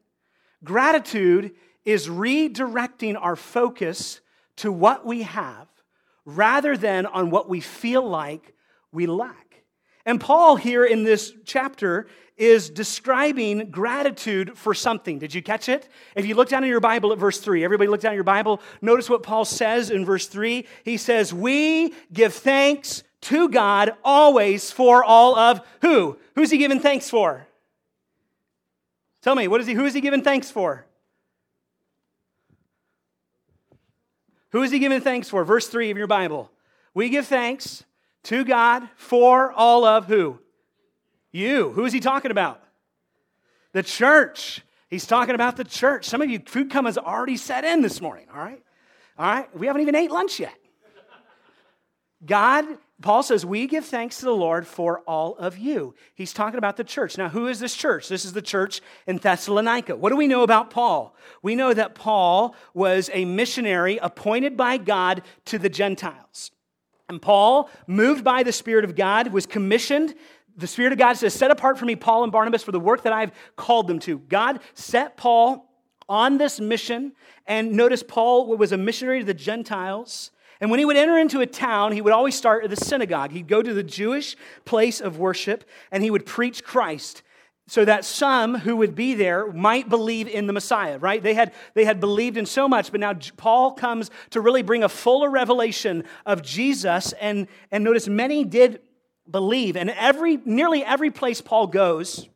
Gratitude 0.64 1.52
is 1.84 2.08
redirecting 2.08 3.16
our 3.16 3.36
focus 3.36 4.20
to 4.56 4.72
what 4.72 5.06
we 5.06 5.22
have 5.22 5.68
rather 6.24 6.76
than 6.76 7.06
on 7.06 7.30
what 7.30 7.48
we 7.48 7.60
feel 7.60 8.02
like 8.02 8.54
we 8.90 9.06
lack. 9.06 9.43
And 10.06 10.20
Paul, 10.20 10.56
here 10.56 10.84
in 10.84 11.04
this 11.04 11.32
chapter, 11.44 12.06
is 12.36 12.68
describing 12.68 13.70
gratitude 13.70 14.58
for 14.58 14.74
something. 14.74 15.18
Did 15.18 15.34
you 15.34 15.42
catch 15.42 15.68
it? 15.68 15.88
If 16.16 16.26
you 16.26 16.34
look 16.34 16.48
down 16.48 16.64
in 16.64 16.70
your 16.70 16.80
Bible 16.80 17.12
at 17.12 17.18
verse 17.18 17.38
3, 17.38 17.64
everybody 17.64 17.88
look 17.88 18.00
down 18.00 18.12
in 18.12 18.16
your 18.16 18.24
Bible, 18.24 18.60
notice 18.82 19.08
what 19.08 19.22
Paul 19.22 19.44
says 19.44 19.90
in 19.90 20.04
verse 20.04 20.26
3. 20.26 20.66
He 20.84 20.96
says, 20.96 21.32
We 21.32 21.94
give 22.12 22.34
thanks 22.34 23.04
to 23.22 23.48
God 23.48 23.92
always 24.04 24.70
for 24.70 25.04
all 25.04 25.36
of 25.36 25.60
who? 25.80 26.18
Who's 26.34 26.50
he 26.50 26.58
giving 26.58 26.80
thanks 26.80 27.08
for? 27.08 27.46
Tell 29.22 29.34
me, 29.34 29.48
what 29.48 29.60
is 29.60 29.66
he, 29.66 29.72
who 29.72 29.86
is 29.86 29.94
he 29.94 30.00
giving 30.00 30.22
thanks 30.22 30.50
for? 30.50 30.84
Who 34.50 34.62
is 34.62 34.70
he 34.70 34.78
giving 34.78 35.00
thanks 35.00 35.28
for? 35.28 35.44
Verse 35.44 35.68
3 35.68 35.90
of 35.90 35.96
your 35.96 36.06
Bible. 36.06 36.50
We 36.92 37.08
give 37.08 37.26
thanks 37.26 37.84
to 38.24 38.44
God 38.44 38.88
for 38.96 39.52
all 39.52 39.84
of 39.84 40.06
who? 40.06 40.38
You. 41.32 41.70
Who 41.70 41.84
is 41.84 41.92
he 41.92 42.00
talking 42.00 42.30
about? 42.30 42.62
The 43.72 43.82
church. 43.82 44.62
He's 44.88 45.06
talking 45.06 45.34
about 45.34 45.56
the 45.56 45.64
church. 45.64 46.06
Some 46.06 46.22
of 46.22 46.30
you, 46.30 46.40
food 46.46 46.70
coma 46.70 46.88
has 46.88 46.98
already 46.98 47.36
set 47.36 47.64
in 47.64 47.82
this 47.82 48.00
morning, 48.00 48.26
all 48.32 48.38
right? 48.38 48.62
All 49.18 49.26
right? 49.26 49.56
We 49.56 49.66
haven't 49.66 49.82
even 49.82 49.94
ate 49.94 50.10
lunch 50.10 50.38
yet. 50.38 50.54
God, 52.24 52.64
Paul 53.02 53.22
says, 53.22 53.44
we 53.44 53.66
give 53.66 53.84
thanks 53.84 54.18
to 54.18 54.24
the 54.24 54.34
Lord 54.34 54.66
for 54.66 55.00
all 55.00 55.36
of 55.36 55.58
you. 55.58 55.94
He's 56.14 56.32
talking 56.32 56.58
about 56.58 56.76
the 56.76 56.84
church. 56.84 57.18
Now, 57.18 57.28
who 57.28 57.48
is 57.48 57.58
this 57.58 57.74
church? 57.74 58.08
This 58.08 58.24
is 58.24 58.32
the 58.32 58.40
church 58.40 58.80
in 59.06 59.18
Thessalonica. 59.18 59.96
What 59.96 60.10
do 60.10 60.16
we 60.16 60.28
know 60.28 60.42
about 60.42 60.70
Paul? 60.70 61.14
We 61.42 61.54
know 61.54 61.74
that 61.74 61.94
Paul 61.94 62.54
was 62.72 63.10
a 63.12 63.24
missionary 63.24 63.98
appointed 63.98 64.56
by 64.56 64.78
God 64.78 65.22
to 65.46 65.58
the 65.58 65.68
Gentiles. 65.68 66.50
And 67.08 67.20
Paul, 67.20 67.68
moved 67.86 68.24
by 68.24 68.42
the 68.42 68.52
Spirit 68.52 68.84
of 68.84 68.96
God, 68.96 69.28
was 69.28 69.46
commissioned. 69.46 70.14
The 70.56 70.66
Spirit 70.66 70.92
of 70.92 70.98
God 70.98 71.14
says, 71.14 71.34
Set 71.34 71.50
apart 71.50 71.78
for 71.78 71.84
me 71.84 71.96
Paul 71.96 72.22
and 72.22 72.32
Barnabas 72.32 72.62
for 72.62 72.72
the 72.72 72.80
work 72.80 73.02
that 73.02 73.12
I've 73.12 73.32
called 73.56 73.88
them 73.88 73.98
to. 74.00 74.18
God 74.18 74.60
set 74.74 75.16
Paul 75.16 75.70
on 76.08 76.38
this 76.38 76.60
mission. 76.60 77.12
And 77.46 77.72
notice 77.72 78.02
Paul 78.02 78.56
was 78.56 78.72
a 78.72 78.76
missionary 78.76 79.20
to 79.20 79.26
the 79.26 79.34
Gentiles. 79.34 80.30
And 80.60 80.70
when 80.70 80.78
he 80.78 80.84
would 80.84 80.96
enter 80.96 81.18
into 81.18 81.40
a 81.40 81.46
town, 81.46 81.92
he 81.92 82.00
would 82.00 82.12
always 82.12 82.34
start 82.34 82.64
at 82.64 82.70
the 82.70 82.76
synagogue. 82.76 83.32
He'd 83.32 83.48
go 83.48 83.60
to 83.62 83.74
the 83.74 83.82
Jewish 83.82 84.36
place 84.64 85.00
of 85.00 85.18
worship 85.18 85.64
and 85.90 86.02
he 86.02 86.10
would 86.10 86.24
preach 86.24 86.64
Christ 86.64 87.22
so 87.66 87.84
that 87.84 88.04
some 88.04 88.56
who 88.56 88.76
would 88.76 88.94
be 88.94 89.14
there 89.14 89.50
might 89.50 89.88
believe 89.88 90.28
in 90.28 90.46
the 90.46 90.52
Messiah, 90.52 90.98
right? 90.98 91.22
They 91.22 91.34
had, 91.34 91.52
they 91.72 91.84
had 91.84 91.98
believed 91.98 92.36
in 92.36 92.44
so 92.44 92.68
much, 92.68 92.90
but 92.90 93.00
now 93.00 93.14
Paul 93.36 93.72
comes 93.72 94.10
to 94.30 94.40
really 94.40 94.62
bring 94.62 94.82
a 94.82 94.88
fuller 94.88 95.30
revelation 95.30 96.04
of 96.26 96.42
Jesus. 96.42 97.12
And, 97.14 97.48
and 97.70 97.82
notice 97.82 98.06
many 98.06 98.44
did 98.44 98.80
believe. 99.30 99.76
And 99.76 99.90
every, 99.90 100.38
nearly 100.44 100.84
every 100.84 101.10
place 101.10 101.40
Paul 101.40 101.68
goes, 101.68 102.28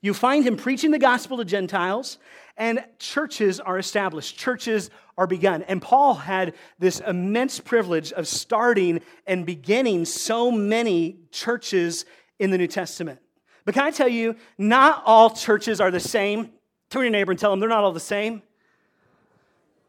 you 0.00 0.14
find 0.14 0.46
him 0.46 0.56
preaching 0.56 0.92
the 0.92 0.98
gospel 0.98 1.36
to 1.36 1.44
Gentiles, 1.44 2.16
and 2.56 2.82
churches 2.98 3.60
are 3.60 3.78
established, 3.78 4.38
churches 4.38 4.88
are 5.18 5.26
begun. 5.26 5.62
And 5.64 5.82
Paul 5.82 6.14
had 6.14 6.54
this 6.78 7.00
immense 7.00 7.60
privilege 7.60 8.12
of 8.12 8.26
starting 8.26 9.02
and 9.26 9.44
beginning 9.44 10.06
so 10.06 10.50
many 10.50 11.18
churches 11.30 12.06
in 12.38 12.50
the 12.50 12.56
New 12.56 12.66
Testament. 12.66 13.20
But 13.64 13.74
can 13.74 13.84
I 13.84 13.90
tell 13.90 14.08
you, 14.08 14.36
not 14.58 15.02
all 15.06 15.30
churches 15.30 15.80
are 15.80 15.90
the 15.90 16.00
same. 16.00 16.50
Turn 16.90 17.00
to 17.00 17.02
your 17.02 17.10
neighbor 17.10 17.32
and 17.32 17.38
tell 17.38 17.50
them 17.50 17.60
they're 17.60 17.68
not 17.68 17.84
all 17.84 17.92
the 17.92 18.00
same. 18.00 18.42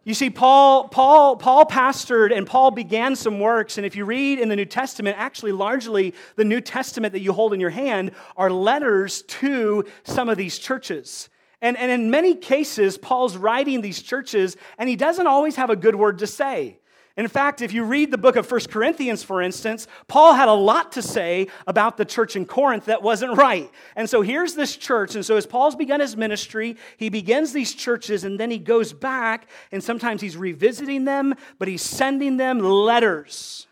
You 0.03 0.15
see, 0.15 0.31
Paul, 0.31 0.87
Paul, 0.87 1.35
Paul 1.35 1.65
pastored 1.65 2.35
and 2.35 2.47
Paul 2.47 2.71
began 2.71 3.15
some 3.15 3.39
works. 3.39 3.77
And 3.77 3.85
if 3.85 3.95
you 3.95 4.03
read 4.03 4.39
in 4.39 4.49
the 4.49 4.55
New 4.55 4.65
Testament, 4.65 5.15
actually, 5.19 5.51
largely 5.51 6.15
the 6.35 6.43
New 6.43 6.59
Testament 6.59 7.13
that 7.13 7.21
you 7.21 7.33
hold 7.33 7.53
in 7.53 7.59
your 7.59 7.69
hand 7.69 8.11
are 8.35 8.49
letters 8.49 9.21
to 9.23 9.85
some 10.03 10.27
of 10.27 10.37
these 10.37 10.57
churches. 10.57 11.29
And, 11.61 11.77
and 11.77 11.91
in 11.91 12.09
many 12.09 12.33
cases, 12.33 12.97
Paul's 12.97 13.37
writing 13.37 13.81
these 13.81 14.01
churches, 14.01 14.57
and 14.79 14.89
he 14.89 14.95
doesn't 14.95 15.27
always 15.27 15.55
have 15.57 15.69
a 15.69 15.75
good 15.75 15.95
word 15.95 16.17
to 16.19 16.27
say. 16.27 16.79
In 17.17 17.27
fact, 17.27 17.61
if 17.61 17.73
you 17.73 17.83
read 17.83 18.09
the 18.09 18.17
book 18.17 18.37
of 18.37 18.47
First 18.47 18.69
Corinthians, 18.69 19.21
for 19.21 19.41
instance, 19.41 19.85
Paul 20.07 20.33
had 20.33 20.47
a 20.47 20.53
lot 20.53 20.93
to 20.93 21.01
say 21.01 21.47
about 21.67 21.97
the 21.97 22.05
church 22.05 22.37
in 22.37 22.45
Corinth 22.45 22.85
that 22.85 23.03
wasn't 23.03 23.37
right. 23.37 23.69
And 23.95 24.09
so 24.09 24.21
here's 24.21 24.55
this 24.55 24.77
church. 24.77 25.15
And 25.15 25.25
so 25.25 25.35
as 25.35 25.45
Paul's 25.45 25.75
begun 25.75 25.99
his 25.99 26.15
ministry, 26.15 26.77
he 26.95 27.09
begins 27.09 27.51
these 27.51 27.73
churches 27.73 28.23
and 28.23 28.39
then 28.39 28.49
he 28.49 28.57
goes 28.57 28.93
back 28.93 29.47
and 29.71 29.83
sometimes 29.83 30.21
he's 30.21 30.37
revisiting 30.37 31.03
them, 31.03 31.35
but 31.59 31.67
he's 31.67 31.81
sending 31.81 32.37
them 32.37 32.59
letters. 32.59 33.67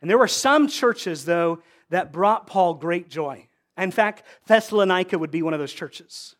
And 0.00 0.10
there 0.10 0.18
were 0.18 0.28
some 0.28 0.68
churches, 0.68 1.24
though, 1.24 1.60
that 1.90 2.12
brought 2.12 2.46
Paul 2.46 2.74
great 2.74 3.08
joy. 3.08 3.46
In 3.78 3.90
fact, 3.90 4.24
Thessalonica 4.46 5.18
would 5.18 5.30
be 5.30 5.42
one 5.42 5.54
of 5.54 5.60
those 5.60 5.72
churches. 5.72 6.34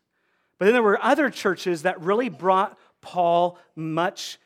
But 0.57 0.65
then 0.65 0.73
there 0.73 0.83
were 0.83 1.01
other 1.01 1.29
churches 1.29 1.83
that 1.83 2.01
really 2.01 2.29
brought 2.29 2.77
Paul 3.01 3.57
much 3.75 4.37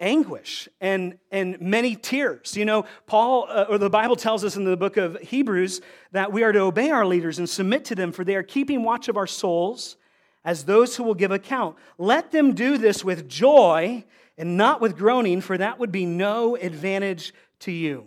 anguish 0.00 0.68
and, 0.80 1.18
and 1.30 1.60
many 1.60 1.94
tears. 1.94 2.56
You 2.56 2.64
know, 2.64 2.86
Paul, 3.06 3.46
uh, 3.48 3.66
or 3.68 3.78
the 3.78 3.90
Bible 3.90 4.16
tells 4.16 4.44
us 4.44 4.56
in 4.56 4.64
the 4.64 4.76
book 4.76 4.96
of 4.96 5.18
Hebrews 5.20 5.80
that 6.12 6.32
we 6.32 6.42
are 6.42 6.52
to 6.52 6.60
obey 6.60 6.90
our 6.90 7.06
leaders 7.06 7.38
and 7.38 7.48
submit 7.48 7.84
to 7.86 7.94
them, 7.94 8.10
for 8.10 8.24
they 8.24 8.34
are 8.34 8.42
keeping 8.42 8.82
watch 8.82 9.08
of 9.08 9.16
our 9.16 9.26
souls 9.26 9.96
as 10.44 10.64
those 10.64 10.96
who 10.96 11.04
will 11.04 11.14
give 11.14 11.30
account. 11.30 11.76
Let 11.98 12.32
them 12.32 12.54
do 12.54 12.78
this 12.78 13.04
with 13.04 13.28
joy 13.28 14.04
and 14.38 14.56
not 14.56 14.80
with 14.80 14.96
groaning, 14.96 15.42
for 15.42 15.58
that 15.58 15.78
would 15.78 15.92
be 15.92 16.06
no 16.06 16.56
advantage 16.56 17.34
to 17.60 17.70
you. 17.70 18.06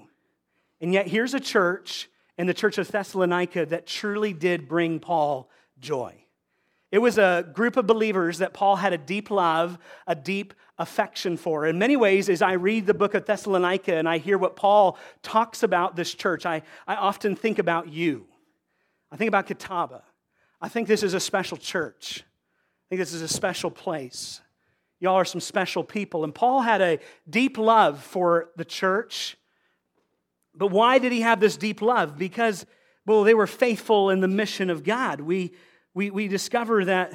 And 0.82 0.92
yet, 0.92 1.08
here's 1.08 1.36
a 1.36 1.40
church 1.40 2.10
in 2.38 2.48
the 2.48 2.54
church 2.54 2.80
of 2.80 2.88
Thessalonica 2.88 3.68
that 3.68 3.86
truly 3.86 4.34
did 4.34 4.68
bring 4.68 5.00
Paul 5.00 5.50
joy. 5.80 6.23
It 6.94 7.02
was 7.02 7.18
a 7.18 7.44
group 7.52 7.76
of 7.76 7.88
believers 7.88 8.38
that 8.38 8.54
Paul 8.54 8.76
had 8.76 8.94
a 8.94 9.00
deep 9.00 9.32
love, 9.32 9.80
a 10.06 10.14
deep 10.14 10.54
affection 10.78 11.38
for. 11.38 11.66
In 11.66 11.80
many 11.80 11.98
ways, 11.98 12.30
as 12.30 12.44
I 12.44 12.54
read 12.54 12.86
the 12.86 12.94
book 12.94 13.16
of 13.16 13.26
Thessalonica 13.26 13.96
and 13.96 14.08
I 14.08 14.20
hear 14.20 14.38
what 14.38 14.56
Paul 14.56 15.00
talks 15.24 15.64
about 15.64 15.96
this 15.96 16.14
church, 16.14 16.46
I, 16.46 16.62
I 16.86 16.94
often 16.94 17.36
think 17.36 17.58
about 17.58 17.92
you. 17.92 18.28
I 19.12 19.18
think 19.18 19.28
about 19.28 19.48
Catawba. 19.48 20.04
I 20.62 20.70
think 20.70 20.88
this 20.88 21.02
is 21.02 21.16
a 21.16 21.20
special 21.20 21.58
church. 21.58 22.24
I 22.24 22.86
think 22.90 23.00
this 23.00 23.14
is 23.14 23.24
a 23.24 23.28
special 23.28 23.72
place. 23.72 24.42
Y'all 25.00 25.16
are 25.16 25.26
some 25.26 25.42
special 25.42 25.84
people. 25.84 26.24
And 26.24 26.36
Paul 26.36 26.62
had 26.62 26.80
a 26.80 27.00
deep 27.28 27.58
love 27.58 28.04
for 28.04 28.52
the 28.56 28.66
church. 28.66 29.36
But 30.54 30.68
why 30.68 31.00
did 31.00 31.12
he 31.12 31.22
have 31.22 31.40
this 31.40 31.58
deep 31.58 31.82
love? 31.82 32.20
Because, 32.20 32.68
well, 33.08 33.24
they 33.24 33.34
were 33.34 33.48
faithful 33.48 34.12
in 34.12 34.20
the 34.20 34.28
mission 34.28 34.70
of 34.70 34.84
God. 34.84 35.22
We 35.22 35.54
we, 35.94 36.10
we 36.10 36.28
discover 36.28 36.86
that, 36.86 37.14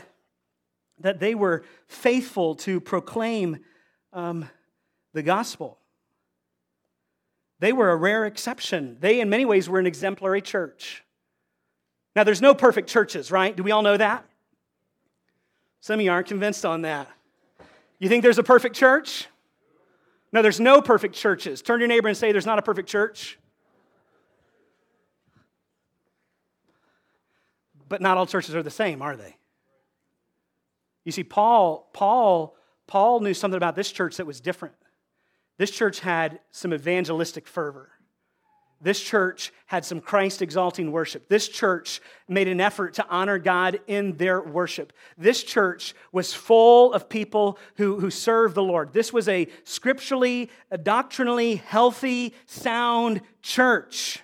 that 1.00 1.20
they 1.20 1.34
were 1.34 1.64
faithful 1.86 2.54
to 2.56 2.80
proclaim 2.80 3.58
um, 4.12 4.48
the 5.12 5.22
gospel. 5.22 5.78
They 7.60 7.72
were 7.72 7.90
a 7.90 7.96
rare 7.96 8.24
exception. 8.24 8.96
They, 9.00 9.20
in 9.20 9.28
many 9.28 9.44
ways, 9.44 9.68
were 9.68 9.80
an 9.80 9.86
exemplary 9.86 10.42
church. 10.42 11.02
Now, 12.14 12.24
there's 12.24 12.42
no 12.42 12.54
perfect 12.54 12.88
churches, 12.88 13.30
right? 13.30 13.54
Do 13.54 13.62
we 13.62 13.70
all 13.70 13.82
know 13.82 13.96
that? 13.96 14.24
Some 15.80 16.00
of 16.00 16.04
you 16.04 16.10
aren't 16.10 16.26
convinced 16.26 16.64
on 16.64 16.82
that. 16.82 17.08
You 17.98 18.08
think 18.08 18.22
there's 18.22 18.38
a 18.38 18.44
perfect 18.44 18.76
church? 18.76 19.26
No, 20.32 20.42
there's 20.42 20.60
no 20.60 20.82
perfect 20.82 21.14
churches. 21.14 21.62
Turn 21.62 21.78
to 21.78 21.82
your 21.82 21.88
neighbor 21.88 22.08
and 22.08 22.16
say, 22.16 22.32
There's 22.32 22.46
not 22.46 22.58
a 22.58 22.62
perfect 22.62 22.88
church. 22.88 23.38
But 27.88 28.00
not 28.00 28.16
all 28.16 28.26
churches 28.26 28.54
are 28.54 28.62
the 28.62 28.70
same, 28.70 29.02
are 29.02 29.16
they? 29.16 29.36
You 31.04 31.12
see, 31.12 31.24
Paul, 31.24 31.88
Paul, 31.92 32.56
Paul 32.86 33.20
knew 33.20 33.34
something 33.34 33.56
about 33.56 33.76
this 33.76 33.90
church 33.90 34.16
that 34.18 34.26
was 34.26 34.40
different. 34.40 34.74
This 35.56 35.70
church 35.70 36.00
had 36.00 36.40
some 36.50 36.74
evangelistic 36.74 37.48
fervor. 37.48 37.90
This 38.80 39.00
church 39.00 39.52
had 39.66 39.84
some 39.84 40.00
Christ 40.00 40.40
exalting 40.40 40.92
worship. 40.92 41.28
This 41.28 41.48
church 41.48 42.00
made 42.28 42.46
an 42.46 42.60
effort 42.60 42.94
to 42.94 43.06
honor 43.08 43.38
God 43.38 43.80
in 43.88 44.16
their 44.16 44.40
worship. 44.40 44.92
This 45.16 45.42
church 45.42 45.94
was 46.12 46.32
full 46.32 46.92
of 46.92 47.08
people 47.08 47.58
who, 47.76 47.98
who 47.98 48.10
served 48.10 48.54
the 48.54 48.62
Lord. 48.62 48.92
This 48.92 49.12
was 49.12 49.28
a 49.28 49.48
scripturally, 49.64 50.48
doctrinally 50.84 51.56
healthy, 51.56 52.34
sound 52.46 53.20
church. 53.42 54.20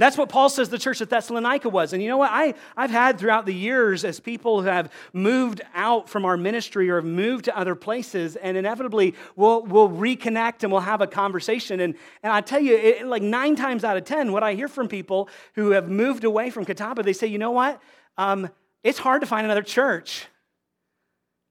And 0.00 0.06
that's 0.06 0.16
what 0.16 0.30
Paul 0.30 0.48
says 0.48 0.70
the 0.70 0.78
church 0.78 1.02
at 1.02 1.10
Thessalonica 1.10 1.68
was. 1.68 1.92
And 1.92 2.02
you 2.02 2.08
know 2.08 2.16
what? 2.16 2.30
I, 2.32 2.54
I've 2.74 2.90
had 2.90 3.18
throughout 3.18 3.44
the 3.44 3.52
years 3.52 4.02
as 4.02 4.18
people 4.18 4.62
have 4.62 4.90
moved 5.12 5.60
out 5.74 6.08
from 6.08 6.24
our 6.24 6.38
ministry 6.38 6.88
or 6.88 6.96
have 6.96 7.04
moved 7.04 7.44
to 7.44 7.54
other 7.54 7.74
places, 7.74 8.34
and 8.36 8.56
inevitably 8.56 9.14
we'll, 9.36 9.62
we'll 9.64 9.90
reconnect 9.90 10.62
and 10.62 10.72
we'll 10.72 10.80
have 10.80 11.02
a 11.02 11.06
conversation. 11.06 11.80
And, 11.80 11.96
and 12.22 12.32
I 12.32 12.40
tell 12.40 12.60
you, 12.60 12.78
it, 12.78 13.06
like 13.08 13.20
nine 13.20 13.56
times 13.56 13.84
out 13.84 13.98
of 13.98 14.06
10, 14.06 14.32
what 14.32 14.42
I 14.42 14.54
hear 14.54 14.68
from 14.68 14.88
people 14.88 15.28
who 15.54 15.72
have 15.72 15.90
moved 15.90 16.24
away 16.24 16.48
from 16.48 16.64
Catawba, 16.64 17.02
they 17.02 17.12
say, 17.12 17.26
you 17.26 17.36
know 17.36 17.50
what? 17.50 17.78
Um, 18.16 18.48
it's 18.82 18.98
hard 18.98 19.20
to 19.20 19.26
find 19.26 19.44
another 19.44 19.62
church. 19.62 20.28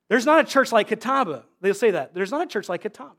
There's 0.09 0.25
not 0.25 0.43
a 0.43 0.43
church 0.43 0.71
like 0.71 0.87
Catawba. 0.87 1.45
They'll 1.61 1.75
say 1.75 1.91
that. 1.91 2.15
There's 2.15 2.31
not 2.31 2.41
a 2.41 2.47
church 2.47 2.67
like 2.67 2.81
Catawba. 2.81 3.13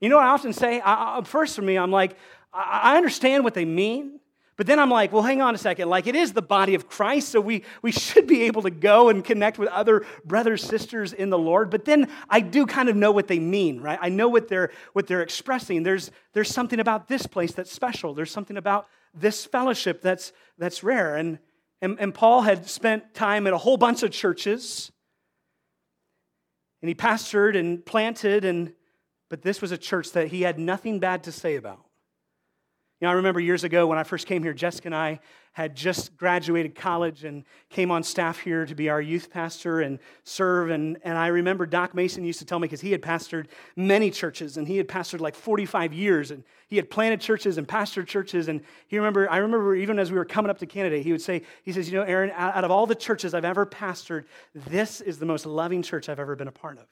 You 0.00 0.08
know 0.08 0.18
what 0.18 0.26
I 0.26 0.28
often 0.28 0.52
say? 0.52 0.78
I, 0.78 1.18
I, 1.18 1.22
first, 1.24 1.56
for 1.56 1.62
me, 1.62 1.76
I'm 1.76 1.90
like, 1.90 2.16
I, 2.54 2.92
I 2.92 2.96
understand 2.96 3.42
what 3.42 3.54
they 3.54 3.64
mean. 3.64 4.20
But 4.56 4.66
then 4.66 4.78
I'm 4.78 4.90
like, 4.90 5.12
well, 5.12 5.22
hang 5.22 5.40
on 5.40 5.54
a 5.54 5.58
second. 5.58 5.88
Like, 5.88 6.06
it 6.06 6.14
is 6.14 6.34
the 6.34 6.42
body 6.42 6.74
of 6.74 6.86
Christ, 6.86 7.30
so 7.30 7.40
we, 7.40 7.64
we 7.80 7.90
should 7.90 8.26
be 8.26 8.42
able 8.42 8.62
to 8.62 8.70
go 8.70 9.08
and 9.08 9.24
connect 9.24 9.58
with 9.58 9.68
other 9.70 10.04
brothers, 10.26 10.62
sisters 10.62 11.14
in 11.14 11.30
the 11.30 11.38
Lord. 11.38 11.70
But 11.70 11.86
then 11.86 12.08
I 12.28 12.40
do 12.40 12.66
kind 12.66 12.90
of 12.90 12.96
know 12.96 13.12
what 13.12 13.28
they 13.28 13.38
mean, 13.38 13.80
right? 13.80 13.98
I 14.02 14.10
know 14.10 14.28
what 14.28 14.48
they're, 14.48 14.70
what 14.92 15.06
they're 15.06 15.22
expressing. 15.22 15.82
There's, 15.82 16.10
there's 16.34 16.50
something 16.50 16.80
about 16.80 17.08
this 17.08 17.26
place 17.26 17.52
that's 17.52 17.72
special, 17.72 18.12
there's 18.12 18.30
something 18.30 18.58
about 18.58 18.88
this 19.14 19.44
fellowship 19.44 20.02
that's, 20.02 20.32
that's 20.58 20.82
rare. 20.82 21.16
And, 21.16 21.38
and, 21.80 21.98
and 21.98 22.14
Paul 22.14 22.42
had 22.42 22.68
spent 22.68 23.14
time 23.14 23.46
at 23.46 23.54
a 23.54 23.58
whole 23.58 23.78
bunch 23.78 24.02
of 24.02 24.10
churches, 24.10 24.92
and 26.82 26.88
he 26.88 26.94
pastored 26.94 27.58
and 27.58 27.84
planted, 27.84 28.44
and, 28.44 28.74
but 29.30 29.42
this 29.42 29.62
was 29.62 29.72
a 29.72 29.78
church 29.78 30.12
that 30.12 30.28
he 30.28 30.42
had 30.42 30.58
nothing 30.58 30.98
bad 30.98 31.24
to 31.24 31.32
say 31.32 31.56
about. 31.56 31.80
You 33.02 33.06
know, 33.06 33.14
I 33.14 33.14
remember 33.14 33.40
years 33.40 33.64
ago 33.64 33.88
when 33.88 33.98
I 33.98 34.04
first 34.04 34.28
came 34.28 34.44
here, 34.44 34.52
Jessica 34.52 34.86
and 34.86 34.94
I 34.94 35.18
had 35.54 35.74
just 35.74 36.16
graduated 36.16 36.76
college 36.76 37.24
and 37.24 37.42
came 37.68 37.90
on 37.90 38.04
staff 38.04 38.38
here 38.38 38.64
to 38.64 38.76
be 38.76 38.88
our 38.90 39.02
youth 39.02 39.28
pastor 39.28 39.80
and 39.80 39.98
serve. 40.22 40.70
And, 40.70 40.98
and 41.02 41.18
I 41.18 41.26
remember 41.26 41.66
Doc 41.66 41.96
Mason 41.96 42.22
used 42.22 42.38
to 42.38 42.44
tell 42.44 42.60
me 42.60 42.68
because 42.68 42.80
he 42.80 42.92
had 42.92 43.02
pastored 43.02 43.48
many 43.74 44.12
churches 44.12 44.56
and 44.56 44.68
he 44.68 44.76
had 44.76 44.86
pastored 44.86 45.18
like 45.18 45.34
45 45.34 45.92
years 45.92 46.30
and 46.30 46.44
he 46.68 46.76
had 46.76 46.90
planted 46.90 47.20
churches 47.20 47.58
and 47.58 47.66
pastored 47.66 48.06
churches. 48.06 48.46
And 48.46 48.60
he 48.86 48.98
remember, 48.98 49.28
I 49.28 49.38
remember 49.38 49.74
even 49.74 49.98
as 49.98 50.12
we 50.12 50.16
were 50.16 50.24
coming 50.24 50.48
up 50.48 50.58
to 50.58 50.66
Canada, 50.66 50.98
he 50.98 51.10
would 51.10 51.22
say, 51.22 51.42
he 51.64 51.72
says, 51.72 51.90
you 51.90 51.98
know, 51.98 52.04
Aaron, 52.04 52.30
out 52.36 52.62
of 52.62 52.70
all 52.70 52.86
the 52.86 52.94
churches 52.94 53.34
I've 53.34 53.44
ever 53.44 53.66
pastored, 53.66 54.26
this 54.54 55.00
is 55.00 55.18
the 55.18 55.26
most 55.26 55.44
loving 55.44 55.82
church 55.82 56.08
I've 56.08 56.20
ever 56.20 56.36
been 56.36 56.46
a 56.46 56.52
part 56.52 56.78
of. 56.78 56.84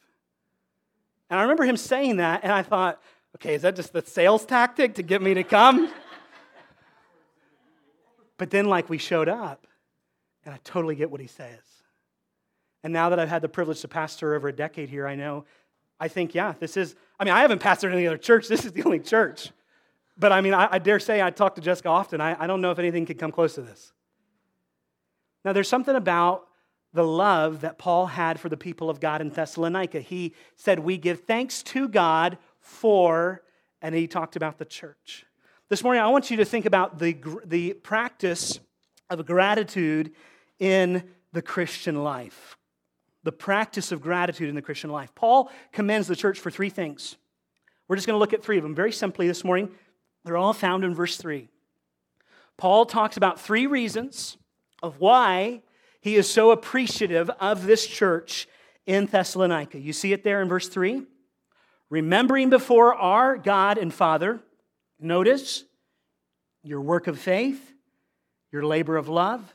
And 1.31 1.39
I 1.39 1.43
remember 1.43 1.63
him 1.63 1.77
saying 1.77 2.17
that, 2.17 2.41
and 2.43 2.53
I 2.53 2.65
thought, 2.65 3.01
Okay, 3.37 3.55
is 3.55 3.63
that 3.63 3.77
just 3.77 3.93
the 3.93 4.03
sales 4.03 4.45
tactic 4.45 4.95
to 4.95 5.03
get 5.03 5.23
me 5.23 5.35
to 5.35 5.45
come? 5.45 5.93
but 8.37 8.51
then, 8.51 8.67
like, 8.67 8.89
we 8.89 8.99
showed 8.99 9.29
up, 9.29 9.67
and 10.45 10.55
I 10.55 10.59
totally 10.65 10.97
get 10.97 11.11
what 11.11 11.21
he 11.21 11.27
says. 11.27 11.61
And 12.83 12.93
now 12.93 13.11
that 13.11 13.19
I've 13.19 13.29
had 13.29 13.43
the 13.43 13.49
privilege 13.49 13.81
to 13.83 13.89
pastor 13.89 14.35
over 14.35 14.49
a 14.49 14.53
decade 14.53 14.89
here, 14.89 15.07
I 15.07 15.15
know, 15.15 15.45
I 15.99 16.09
think, 16.09 16.35
yeah, 16.35 16.55
this 16.59 16.77
is, 16.77 16.95
I 17.19 17.25
mean, 17.25 17.35
I 17.35 17.41
haven't 17.41 17.61
pastored 17.61 17.93
any 17.93 18.07
other 18.07 18.19
church. 18.19 18.49
This 18.49 18.65
is 18.65 18.73
the 18.73 18.83
only 18.85 19.01
church. 19.01 19.51
But 20.17 20.33
I 20.33 20.41
mean, 20.41 20.55
I, 20.55 20.69
I 20.73 20.79
dare 20.79 20.99
say 20.99 21.23
I 21.23 21.31
talk 21.31 21.55
to 21.55 21.61
Jessica 21.61 21.89
often. 21.89 22.21
I, 22.21 22.37
I 22.43 22.47
don't 22.47 22.61
know 22.61 22.71
if 22.71 22.79
anything 22.79 23.07
could 23.07 23.19
come 23.19 23.33
close 23.33 23.55
to 23.55 23.63
this. 23.63 23.93
Now, 25.45 25.53
there's 25.55 25.69
something 25.69 25.97
about 25.97 26.47
the 26.93 27.05
love 27.05 27.63
that 27.63 27.79
Paul 27.79 28.07
had 28.07 28.39
for 28.41 28.49
the 28.49 28.57
people 28.57 28.91
of 28.91 29.01
God 29.01 29.21
in 29.21 29.31
Thessalonica. 29.31 30.01
He 30.01 30.35
said, 30.57 30.81
We 30.81 30.99
give 30.99 31.21
thanks 31.21 31.63
to 31.65 31.89
God 31.89 32.37
for, 32.61 33.43
and 33.83 33.95
he 33.95 34.07
talked 34.07 34.37
about 34.37 34.59
the 34.59 34.65
church. 34.65 35.25
This 35.69 35.83
morning, 35.83 36.03
I 36.03 36.09
want 36.09 36.31
you 36.31 36.39
to 36.39 36.45
think 36.45 36.67
about 36.67 36.99
the, 36.99 37.17
the 37.45 37.75
practice 37.75 38.61
of 39.09 39.25
gratitude 39.27 40.13
in 40.59 41.05
the 41.33 41.43
Christian 41.43 42.03
life. 42.03 42.57
The 43.23 43.33
practice 43.33 43.93
of 43.93 44.01
gratitude 44.01 44.49
in 44.49 44.55
the 44.55 44.63
Christian 44.63 44.91
life. 44.91 45.15
Paul 45.15 45.51
commends 45.73 46.09
the 46.09 46.17
church 46.17 46.41
for 46.41 46.51
three 46.51 46.71
things. 46.71 47.17
We're 47.87 47.97
just 47.97 48.07
going 48.07 48.15
to 48.15 48.21
look 48.21 48.33
at 48.33 48.43
three 48.43 48.57
of 48.57 48.63
them 48.63 48.75
very 48.75 48.93
simply 48.93 49.27
this 49.27 49.45
morning. 49.45 49.71
They're 50.25 50.37
all 50.37 50.53
found 50.53 50.85
in 50.85 50.95
verse 50.95 51.17
3. 51.17 51.49
Paul 52.57 52.87
talks 52.87 53.17
about 53.17 53.41
three 53.41 53.67
reasons 53.67 54.37
of 54.83 55.01
why 55.01 55.63
he 56.01 56.17
is 56.17 56.31
so 56.31 56.51
appreciative 56.51 57.31
of 57.41 57.67
this 57.67 57.87
church 57.87 58.49
in 58.87 59.07
Thessalonica. 59.07 59.79
You 59.79 59.93
see 59.93 60.13
it 60.13 60.25
there 60.25 60.43
in 60.43 60.49
verse 60.49 60.69
3 60.69 61.07
remembering 61.91 62.49
before 62.49 62.95
our 62.95 63.37
God 63.37 63.77
and 63.77 63.93
Father, 63.93 64.41
notice 64.99 65.65
your 66.63 66.81
work 66.81 67.07
of 67.07 67.19
faith, 67.19 67.73
your 68.53 68.65
labor 68.65 68.97
of 68.97 69.09
love, 69.09 69.53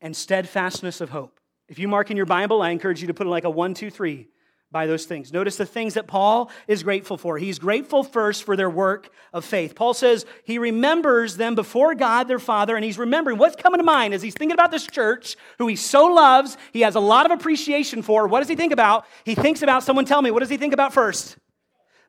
and 0.00 0.14
steadfastness 0.14 1.00
of 1.00 1.10
hope. 1.10 1.40
If 1.68 1.78
you 1.78 1.88
mark 1.88 2.10
in 2.10 2.16
your 2.16 2.26
Bible, 2.26 2.60
I 2.60 2.70
encourage 2.70 3.00
you 3.00 3.06
to 3.06 3.14
put 3.14 3.26
like 3.26 3.44
a 3.44 3.50
one, 3.50 3.74
two, 3.74 3.90
three 3.90 4.28
by 4.72 4.86
those 4.86 5.06
things. 5.06 5.32
Notice 5.32 5.56
the 5.56 5.66
things 5.66 5.94
that 5.94 6.06
Paul 6.06 6.50
is 6.66 6.82
grateful 6.82 7.16
for. 7.16 7.38
He's 7.38 7.58
grateful 7.58 8.02
first 8.02 8.44
for 8.44 8.56
their 8.56 8.68
work 8.68 9.10
of 9.32 9.44
faith. 9.44 9.74
Paul 9.74 9.94
says 9.94 10.26
he 10.44 10.58
remembers 10.58 11.36
them 11.36 11.54
before 11.54 11.94
God 11.94 12.28
their 12.28 12.38
Father, 12.38 12.74
and 12.74 12.84
he's 12.84 12.98
remembering 12.98 13.38
what's 13.38 13.56
coming 13.56 13.78
to 13.78 13.84
mind 13.84 14.12
as 14.12 14.22
he's 14.22 14.34
thinking 14.34 14.54
about 14.54 14.70
this 14.70 14.86
church 14.86 15.36
who 15.58 15.66
he 15.68 15.76
so 15.76 16.06
loves, 16.06 16.56
he 16.72 16.80
has 16.80 16.94
a 16.94 17.00
lot 17.00 17.26
of 17.26 17.32
appreciation 17.32 18.02
for. 18.02 18.26
What 18.26 18.40
does 18.40 18.48
he 18.48 18.56
think 18.56 18.72
about? 18.72 19.06
He 19.24 19.34
thinks 19.34 19.62
about, 19.62 19.82
someone 19.82 20.04
tell 20.04 20.20
me, 20.20 20.30
what 20.30 20.40
does 20.40 20.50
he 20.50 20.56
think 20.56 20.74
about 20.74 20.92
first? 20.92 21.36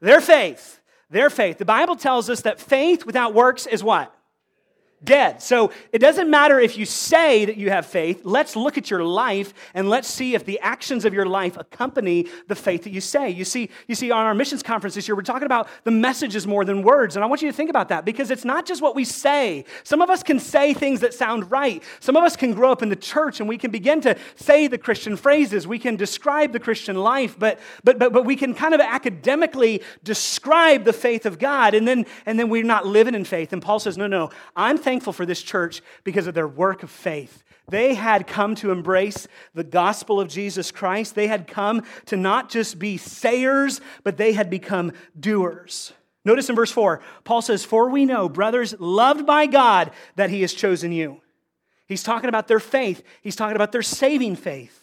Their 0.02 0.22
faith. 0.22 0.82
Their 1.10 1.30
faith. 1.30 1.58
The 1.58 1.66
Bible 1.66 1.96
tells 1.96 2.30
us 2.30 2.42
that 2.42 2.60
faith 2.60 3.06
without 3.06 3.34
works 3.34 3.66
is 3.66 3.84
what? 3.84 4.14
Dead. 5.04 5.42
So 5.42 5.72
it 5.94 6.00
doesn't 6.00 6.30
matter 6.30 6.60
if 6.60 6.78
you 6.78 6.86
say 6.86 7.46
that 7.46 7.58
you 7.58 7.70
have 7.70 7.86
faith. 7.86 8.22
Let's 8.24 8.56
look 8.56 8.78
at 8.78 8.90
your 8.90 9.04
life 9.04 9.54
and 9.74 9.90
let's 9.90 10.08
see 10.08 10.34
if 10.34 10.44
the 10.44 10.60
actions 10.60 11.06
of 11.06 11.14
your 11.14 11.26
life 11.26 11.56
accompany 11.56 12.28
the 12.48 12.56
faith 12.56 12.84
that 12.84 12.92
you 12.92 13.02
say. 13.02 13.30
You 13.30 13.46
see, 13.46 13.70
you 13.88 13.96
see, 13.96 14.10
on 14.10 14.26
our 14.26 14.34
missions 14.34 14.64
conference 14.64 14.96
this 14.96 15.08
year, 15.08 15.16
we're 15.16 15.22
talking 15.22 15.46
about 15.46 15.68
the 15.84 15.92
messages 15.92 16.48
more 16.48 16.66
than 16.66 16.82
words. 16.82 17.16
And 17.16 17.24
I 17.24 17.28
want 17.28 17.42
you 17.42 17.50
to 17.50 17.56
think 17.56 17.70
about 17.70 17.90
that 17.90 18.06
because 18.06 18.32
it's 18.32 18.46
not 18.46 18.66
just 18.66 18.82
what 18.82 18.96
we 18.96 19.06
say. 19.06 19.66
Some 19.84 20.02
of 20.02 20.10
us 20.10 20.24
can 20.24 20.40
say 20.40 20.74
things 20.74 21.02
that 21.02 21.14
sound 21.14 21.52
right. 21.52 21.84
Some 22.00 22.18
of 22.18 22.24
us 22.24 22.36
can 22.36 22.54
grow 22.54 22.72
up 22.72 22.82
in 22.82 22.90
the 22.90 22.96
church 22.96 23.40
and 23.40 23.48
we 23.48 23.58
can 23.58 23.70
begin 23.70 24.02
to 24.02 24.18
say 24.36 24.68
the 24.68 24.78
Christian 24.80 25.16
phrases. 25.16 25.68
We 25.68 25.80
can 25.80 25.96
describe 25.96 26.54
the 26.54 26.60
Christian 26.60 26.96
life, 26.96 27.38
but 27.38 27.60
but 27.84 28.00
but, 28.00 28.14
but 28.14 28.26
we 28.26 28.36
can 28.36 28.54
kind 28.54 28.74
of 28.74 28.82
academically 28.82 29.82
describe 30.04 30.86
the 30.86 30.94
faith 30.94 31.26
of 31.26 31.40
God, 31.40 31.74
and 31.74 31.88
then 31.88 32.06
and 32.26 32.40
then 32.40 32.50
we're 32.50 32.64
not 32.64 32.86
living 32.86 33.16
in 33.16 33.26
faith. 33.26 33.54
And 33.54 33.62
Paul 33.62 33.80
says, 33.80 33.98
no, 33.98 34.08
no, 34.08 34.32
I'm 34.56 34.78
thankful 34.88 35.12
for 35.12 35.26
this 35.26 35.44
church 35.44 35.82
because 36.06 36.28
of 36.28 36.34
their 36.34 36.48
work 36.48 36.82
of 36.82 36.90
faith. 36.90 37.44
They 37.68 37.94
had 37.94 38.26
come 38.26 38.56
to 38.56 38.72
embrace 38.72 39.28
the 39.54 39.66
gospel 39.66 40.22
of 40.22 40.30
Jesus 40.30 40.72
Christ. 40.72 41.14
They 41.14 41.28
had 41.28 41.46
come 41.46 41.84
to 42.06 42.16
not 42.16 42.50
just 42.50 42.80
be 42.80 42.96
sayers, 42.96 43.82
but 44.06 44.16
they 44.16 44.32
had 44.32 44.50
become 44.50 44.94
doers. 45.20 45.92
Notice 46.24 46.48
in 46.48 46.56
verse 46.56 46.72
4, 46.72 47.02
Paul 47.26 47.42
says, 47.42 47.66
For 47.66 47.90
we 47.90 48.06
know, 48.06 48.30
brothers, 48.30 48.76
loved 48.80 49.26
by 49.26 49.46
God, 49.46 49.92
that 50.16 50.30
he 50.30 50.40
has 50.40 50.54
chosen 50.54 50.94
you. 50.94 51.20
He's 51.86 52.04
talking 52.04 52.30
about 52.30 52.48
their 52.48 52.62
faith, 52.62 53.04
he's 53.22 53.36
talking 53.36 53.58
about 53.58 53.74
their 53.74 53.82
saving 53.82 54.38
faith. 54.38 54.77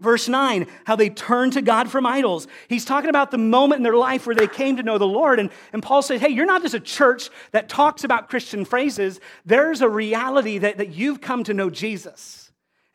Verse 0.00 0.28
9, 0.28 0.68
how 0.84 0.94
they 0.94 1.10
turned 1.10 1.54
to 1.54 1.62
God 1.62 1.90
from 1.90 2.06
idols. 2.06 2.46
He's 2.68 2.84
talking 2.84 3.10
about 3.10 3.32
the 3.32 3.38
moment 3.38 3.78
in 3.78 3.82
their 3.82 3.96
life 3.96 4.26
where 4.26 4.36
they 4.36 4.46
came 4.46 4.76
to 4.76 4.82
know 4.84 4.96
the 4.96 5.08
Lord. 5.08 5.40
And, 5.40 5.50
and 5.72 5.82
Paul 5.82 6.02
says, 6.02 6.20
Hey, 6.20 6.28
you're 6.28 6.46
not 6.46 6.62
just 6.62 6.74
a 6.74 6.80
church 6.80 7.30
that 7.50 7.68
talks 7.68 8.04
about 8.04 8.28
Christian 8.28 8.64
phrases. 8.64 9.18
There's 9.44 9.80
a 9.80 9.88
reality 9.88 10.58
that, 10.58 10.78
that 10.78 10.90
you've 10.90 11.20
come 11.20 11.42
to 11.44 11.54
know 11.54 11.68
Jesus. 11.68 12.47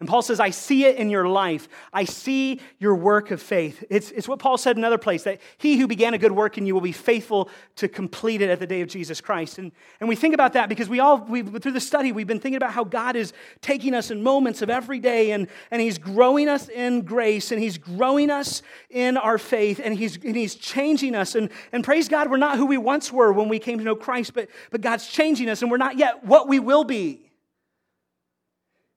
And 0.04 0.10
Paul 0.10 0.22
says, 0.22 0.42
I 0.42 0.50
see 0.50 0.84
it 0.84 0.98
in 0.98 1.10
your 1.10 1.30
life. 1.30 1.70
I 1.94 2.04
see 2.04 2.60
your 2.78 2.94
work 2.94 3.32
of 3.32 3.42
faith. 3.42 3.86
It's, 3.90 4.12
it's 4.12 4.28
what 4.28 4.38
Paul 4.38 4.58
said 4.58 4.76
in 4.76 4.82
another 4.82 4.98
place 4.98 5.24
that 5.24 5.40
he 5.58 5.78
who 5.78 5.88
began 5.88 6.14
a 6.14 6.18
good 6.18 6.34
work 6.34 6.58
in 6.58 6.66
you 6.66 6.74
will 6.74 6.82
be 6.82 6.92
faithful 6.92 7.50
to 7.78 7.88
complete 7.88 8.42
it 8.42 8.50
at 8.50 8.60
the 8.60 8.68
day 8.68 8.82
of 8.82 8.90
Jesus 8.90 9.22
Christ. 9.22 9.60
And, 9.60 9.72
and 10.02 10.10
we 10.10 10.18
think 10.18 10.34
about 10.34 10.52
that 10.54 10.68
because 10.68 10.90
we 10.90 11.00
all, 11.00 11.20
we, 11.20 11.42
through 11.42 11.72
the 11.72 11.80
study, 11.80 12.12
we've 12.12 12.28
been 12.28 12.42
thinking 12.42 12.58
about 12.58 12.74
how 12.74 12.84
God 12.84 13.16
is 13.16 13.32
taking 13.62 13.94
us 13.94 14.12
in 14.12 14.22
moments 14.22 14.62
of 14.62 14.70
every 14.70 15.00
day 15.00 15.32
and, 15.32 15.48
and 15.72 15.82
he's 15.82 15.98
growing 15.98 16.50
us 16.50 16.68
in 16.68 17.04
grace 17.04 17.54
and 17.54 17.62
he's 17.62 17.78
growing 17.78 18.30
us 18.30 18.62
in 18.90 19.16
our 19.16 19.38
faith 19.38 19.80
and 19.82 19.98
he's, 19.98 20.18
and 20.18 20.36
he's 20.36 20.56
changing 20.56 21.16
us. 21.16 21.34
And, 21.34 21.50
and 21.72 21.82
praise 21.82 22.10
God, 22.10 22.30
we're 22.30 22.36
not 22.36 22.58
who 22.58 22.66
we 22.66 22.78
once 22.78 23.10
were 23.10 23.32
when 23.32 23.48
we 23.48 23.58
came 23.58 23.78
to 23.78 23.86
know 23.86 23.96
Christ, 23.96 24.34
but, 24.34 24.50
but 24.70 24.82
God's 24.82 25.08
changing 25.08 25.48
us 25.48 25.62
and 25.62 25.72
we're 25.72 25.78
not 25.78 25.98
yet 25.98 26.26
what 26.26 26.50
we 26.50 26.60
will 26.60 26.84
be. 26.84 27.23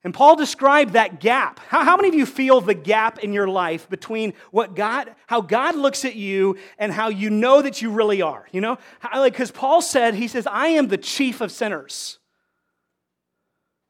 And 0.04 0.14
Paul 0.14 0.36
described 0.36 0.92
that 0.92 1.18
gap. 1.18 1.58
How, 1.58 1.84
how, 1.84 1.96
many 1.96 2.08
of 2.08 2.14
you 2.14 2.26
feel 2.26 2.60
the 2.60 2.74
gap 2.74 3.18
in 3.20 3.32
your 3.32 3.48
life 3.48 3.88
between 3.90 4.34
what 4.52 4.76
God, 4.76 5.12
how 5.26 5.40
God 5.40 5.74
looks 5.74 6.04
at 6.04 6.14
you 6.14 6.58
and 6.78 6.92
how 6.92 7.08
you 7.08 7.28
know 7.28 7.60
that 7.60 7.82
you 7.82 7.90
really 7.90 8.22
are? 8.22 8.46
You 8.52 8.60
know, 8.60 8.78
like 9.12 9.32
because 9.32 9.50
Paul 9.50 9.82
said, 9.82 10.14
he 10.14 10.28
says, 10.28 10.46
"I 10.46 10.68
am 10.68 10.88
the 10.88 10.98
chief 10.98 11.40
of 11.40 11.50
sinners." 11.50 12.18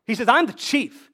He 0.06 0.14
says, 0.14 0.28
"I'm 0.28 0.46
the 0.46 0.54
chief." 0.54 1.10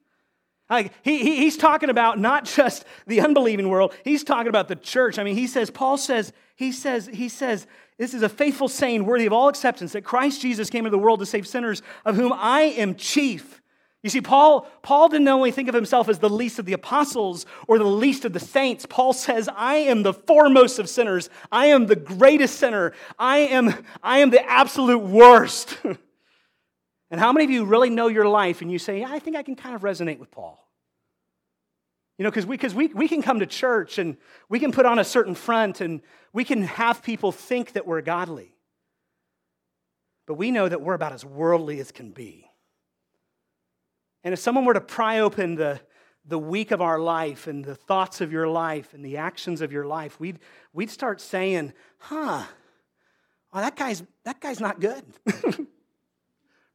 Like 0.71 0.93
he, 1.03 1.19
he, 1.19 1.37
he's 1.37 1.57
talking 1.57 1.91
about 1.91 2.19
not 2.19 2.45
just 2.45 2.85
the 3.07 3.21
unbelieving 3.21 3.69
world. 3.69 3.95
He's 4.05 4.25
talking 4.25 4.49
about 4.49 4.69
the 4.69 4.77
church. 4.77 5.19
I 5.19 5.25
mean, 5.25 5.37
he 5.37 5.47
says, 5.47 5.71
Paul 5.71 5.99
says, 5.99 6.33
he 6.57 6.73
says, 6.73 7.11
he 7.13 7.29
says, 7.29 7.67
this 7.99 8.15
is 8.15 8.23
a 8.23 8.29
faithful 8.29 8.69
saying 8.69 9.05
worthy 9.05 9.27
of 9.27 9.33
all 9.33 9.49
acceptance 9.49 9.93
that 9.93 10.03
Christ 10.03 10.41
Jesus 10.41 10.71
came 10.71 10.87
into 10.87 10.97
the 10.97 11.03
world 11.03 11.21
to 11.21 11.27
save 11.27 11.47
sinners, 11.47 11.83
of 12.05 12.17
whom 12.17 12.33
I 12.33 12.63
am 12.63 12.95
chief. 12.95 13.62
You 14.03 14.11
see, 14.11 14.21
Paul, 14.21 14.67
Paul 14.83 15.09
didn't 15.09 15.29
only 15.29 15.53
think 15.53 15.69
of 15.69 15.75
himself 15.75 16.09
as 16.09 16.19
the 16.19 16.29
least 16.29 16.59
of 16.59 16.67
the 16.67 16.73
apostles 16.73 17.47
or 17.69 17.79
the 17.79 17.85
least 17.85 18.25
of 18.25 18.33
the 18.33 18.41
saints. 18.41 18.85
Paul 18.85 19.13
says, 19.13 19.49
I 19.55 19.77
am 19.77 20.03
the 20.03 20.13
foremost 20.13 20.81
of 20.81 20.89
sinners. 20.89 21.31
I 21.53 21.67
am 21.67 21.87
the 21.87 21.95
greatest 21.95 22.57
sinner. 22.57 22.95
I 23.17 23.39
am, 23.39 23.73
I 24.03 24.19
am 24.19 24.31
the 24.31 24.45
absolute 24.45 24.99
worst. 24.99 25.79
and 27.11 27.21
how 27.21 27.33
many 27.33 27.45
of 27.45 27.51
you 27.53 27.65
really 27.65 27.91
know 27.91 28.09
your 28.09 28.27
life 28.27 28.61
and 28.61 28.73
you 28.73 28.81
say, 28.81 29.01
yeah, 29.01 29.13
I 29.13 29.21
think 29.21 29.37
I 29.37 29.45
can 29.45 29.55
kind 29.55 29.77
of 29.77 29.83
resonate 29.83 30.19
with 30.19 30.33
Paul? 30.33 30.59
You 32.19 32.25
know, 32.25 32.31
because 32.31 32.45
we, 32.45 32.59
cause 32.59 32.75
we, 32.75 32.89
we 32.89 33.07
can 33.07 33.23
come 33.23 33.39
to 33.39 33.47
church 33.47 33.99
and 33.99 34.17
we 34.49 34.59
can 34.59 34.73
put 34.73 34.85
on 34.85 34.99
a 34.99 35.05
certain 35.05 35.37
front 35.37 35.81
and 35.81 36.03
we 36.33 36.45
can 36.45 36.63
have 36.63 37.05
people 37.05 37.31
think 37.31 37.73
that 37.73 37.87
we're 37.87 38.03
godly. 38.03 38.57
but 40.27 40.35
we 40.35 40.51
know 40.51 40.69
that 40.69 40.83
we're 40.83 40.95
about 40.95 41.13
as 41.13 41.25
worldly 41.25 41.79
as 41.79 41.93
can 41.93 42.11
be. 42.11 42.52
And 44.25 44.33
if 44.33 44.41
someone 44.41 44.65
were 44.65 44.75
to 44.75 44.81
pry 44.81 45.19
open 45.19 45.55
the, 45.57 45.81
the 46.25 46.39
week 46.39 46.71
of 46.71 46.81
our 46.81 46.99
life 46.99 47.47
and 47.47 47.65
the 47.65 47.75
thoughts 47.75 48.21
of 48.21 48.33
your 48.33 48.49
life 48.49 48.95
and 48.95 49.05
the 49.05 49.17
actions 49.17 49.61
of 49.61 49.73
your 49.73 49.85
life, 49.85 50.21
we'd, 50.21 50.39
we'd 50.73 50.91
start 50.91 51.21
saying, 51.21 51.73
huh, 51.99 52.45
oh, 53.53 53.61
that 53.61 53.77
guy's, 53.77 54.03
that 54.25 54.41
guy's 54.41 54.61
not 54.61 54.81
good. 54.81 55.05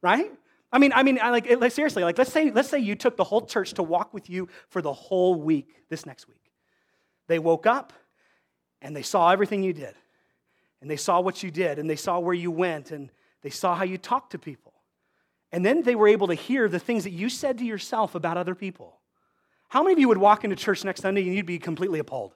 right? 0.02 0.30
I 0.70 0.78
mean, 0.78 0.92
I 0.94 1.02
mean, 1.02 1.18
I 1.22 1.30
like, 1.30 1.48
like 1.58 1.72
seriously, 1.72 2.04
like 2.04 2.18
let's 2.18 2.32
say, 2.32 2.50
let's 2.50 2.68
say 2.68 2.78
you 2.78 2.94
took 2.94 3.16
the 3.16 3.24
whole 3.24 3.46
church 3.46 3.72
to 3.74 3.82
walk 3.82 4.12
with 4.12 4.28
you 4.28 4.48
for 4.68 4.82
the 4.82 4.92
whole 4.92 5.34
week, 5.34 5.84
this 5.88 6.04
next 6.04 6.28
week. 6.28 6.52
They 7.26 7.38
woke 7.38 7.66
up 7.66 7.92
and 8.82 8.94
they 8.94 9.02
saw 9.02 9.30
everything 9.30 9.62
you 9.62 9.72
did. 9.72 9.94
And 10.80 10.90
they 10.90 10.96
saw 10.96 11.20
what 11.20 11.42
you 11.42 11.50
did, 11.50 11.78
and 11.78 11.90
they 11.90 11.96
saw 11.96 12.20
where 12.20 12.34
you 12.34 12.52
went, 12.52 12.92
and 12.92 13.10
they 13.42 13.50
saw 13.50 13.74
how 13.74 13.84
you 13.84 13.98
talked 13.98 14.30
to 14.32 14.38
people. 14.38 14.72
And 15.52 15.64
then 15.64 15.82
they 15.82 15.94
were 15.94 16.08
able 16.08 16.28
to 16.28 16.34
hear 16.34 16.68
the 16.68 16.78
things 16.78 17.04
that 17.04 17.10
you 17.10 17.28
said 17.28 17.58
to 17.58 17.64
yourself 17.64 18.14
about 18.14 18.36
other 18.36 18.54
people. 18.54 18.98
How 19.68 19.82
many 19.82 19.94
of 19.94 19.98
you 19.98 20.08
would 20.08 20.18
walk 20.18 20.44
into 20.44 20.56
church 20.56 20.84
next 20.84 21.00
Sunday 21.00 21.22
and 21.22 21.34
you'd 21.34 21.46
be 21.46 21.58
completely 21.58 21.98
appalled? 21.98 22.34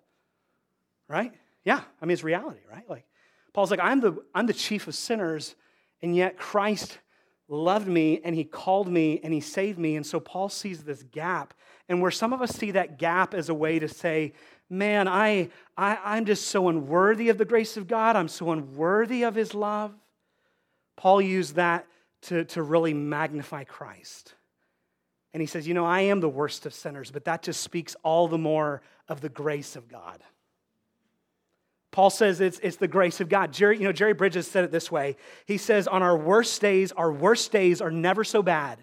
Right? 1.08 1.32
Yeah, 1.64 1.80
I 2.00 2.06
mean, 2.06 2.12
it's 2.12 2.24
reality, 2.24 2.60
right? 2.70 2.88
Like, 2.88 3.04
Paul's 3.52 3.70
like, 3.70 3.80
I'm 3.80 4.00
the, 4.00 4.16
I'm 4.34 4.46
the 4.46 4.54
chief 4.54 4.86
of 4.88 4.94
sinners, 4.94 5.54
and 6.00 6.16
yet 6.16 6.38
Christ 6.38 6.98
loved 7.48 7.86
me 7.86 8.20
and 8.24 8.34
he 8.34 8.44
called 8.44 8.88
me 8.88 9.20
and 9.22 9.32
he 9.32 9.40
saved 9.40 9.78
me. 9.78 9.96
And 9.96 10.06
so 10.06 10.18
Paul 10.18 10.48
sees 10.48 10.82
this 10.82 11.02
gap. 11.02 11.54
And 11.88 12.00
where 12.00 12.10
some 12.10 12.32
of 12.32 12.40
us 12.40 12.52
see 12.52 12.70
that 12.70 12.98
gap 12.98 13.34
as 13.34 13.50
a 13.50 13.54
way 13.54 13.78
to 13.78 13.88
say, 13.88 14.32
man, 14.70 15.06
I, 15.06 15.50
I, 15.76 15.98
I'm 16.02 16.24
just 16.24 16.48
so 16.48 16.68
unworthy 16.68 17.28
of 17.28 17.36
the 17.36 17.44
grace 17.44 17.76
of 17.76 17.86
God, 17.86 18.16
I'm 18.16 18.28
so 18.28 18.50
unworthy 18.50 19.22
of 19.22 19.34
his 19.34 19.54
love. 19.54 19.92
Paul 20.96 21.20
used 21.20 21.56
that 21.56 21.86
to, 22.22 22.44
to 22.44 22.62
really 22.62 22.94
magnify 22.94 23.64
Christ. 23.64 24.34
And 25.32 25.40
he 25.40 25.46
says, 25.46 25.66
You 25.66 25.74
know, 25.74 25.86
I 25.86 26.02
am 26.02 26.20
the 26.20 26.28
worst 26.28 26.66
of 26.66 26.74
sinners, 26.74 27.10
but 27.10 27.24
that 27.24 27.42
just 27.42 27.60
speaks 27.60 27.96
all 28.02 28.28
the 28.28 28.38
more 28.38 28.82
of 29.08 29.20
the 29.20 29.28
grace 29.28 29.76
of 29.76 29.88
God. 29.88 30.22
Paul 31.90 32.10
says 32.10 32.40
it's, 32.40 32.58
it's 32.60 32.78
the 32.78 32.88
grace 32.88 33.20
of 33.20 33.28
God. 33.28 33.52
Jerry, 33.52 33.78
you 33.78 33.84
know, 33.84 33.92
Jerry 33.92 34.14
Bridges 34.14 34.46
said 34.46 34.64
it 34.64 34.72
this 34.72 34.90
way. 34.90 35.16
He 35.46 35.58
says, 35.58 35.86
On 35.86 36.02
our 36.02 36.16
worst 36.16 36.60
days, 36.60 36.90
our 36.92 37.12
worst 37.12 37.52
days 37.52 37.80
are 37.80 37.90
never 37.90 38.24
so 38.24 38.42
bad 38.42 38.78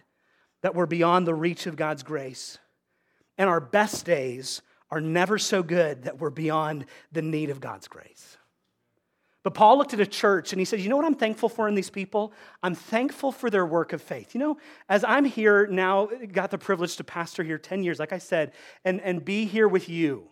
that 0.61 0.75
we're 0.75 0.85
beyond 0.85 1.25
the 1.25 1.33
reach 1.33 1.65
of 1.65 1.75
God's 1.75 2.03
grace. 2.03 2.59
And 3.37 3.49
our 3.49 3.61
best 3.61 4.05
days 4.05 4.61
are 4.91 5.01
never 5.01 5.37
so 5.37 5.63
good 5.63 6.03
that 6.03 6.19
we're 6.19 6.29
beyond 6.29 6.85
the 7.11 7.21
need 7.21 7.49
of 7.49 7.61
God's 7.61 7.87
grace. 7.87 8.37
But 9.49 9.55
Paul 9.55 9.79
looked 9.79 9.95
at 9.95 9.99
a 9.99 10.05
church 10.05 10.53
and 10.53 10.61
he 10.61 10.65
said, 10.65 10.79
You 10.79 10.89
know 10.89 10.95
what 10.95 11.05
I'm 11.05 11.15
thankful 11.15 11.49
for 11.49 11.67
in 11.67 11.73
these 11.73 11.89
people? 11.89 12.33
I'm 12.61 12.75
thankful 12.75 13.31
for 13.31 13.49
their 13.49 13.65
work 13.65 13.93
of 13.93 13.99
faith. 13.99 14.35
You 14.35 14.39
know, 14.39 14.57
as 14.87 15.03
I'm 15.03 15.25
here 15.25 15.65
now, 15.65 16.07
got 16.31 16.51
the 16.51 16.59
privilege 16.59 16.97
to 16.97 17.03
pastor 17.03 17.41
here 17.41 17.57
10 17.57 17.83
years, 17.83 17.97
like 17.97 18.13
I 18.13 18.19
said, 18.19 18.51
and, 18.85 19.01
and 19.01 19.25
be 19.25 19.45
here 19.45 19.67
with 19.67 19.89
you, 19.89 20.27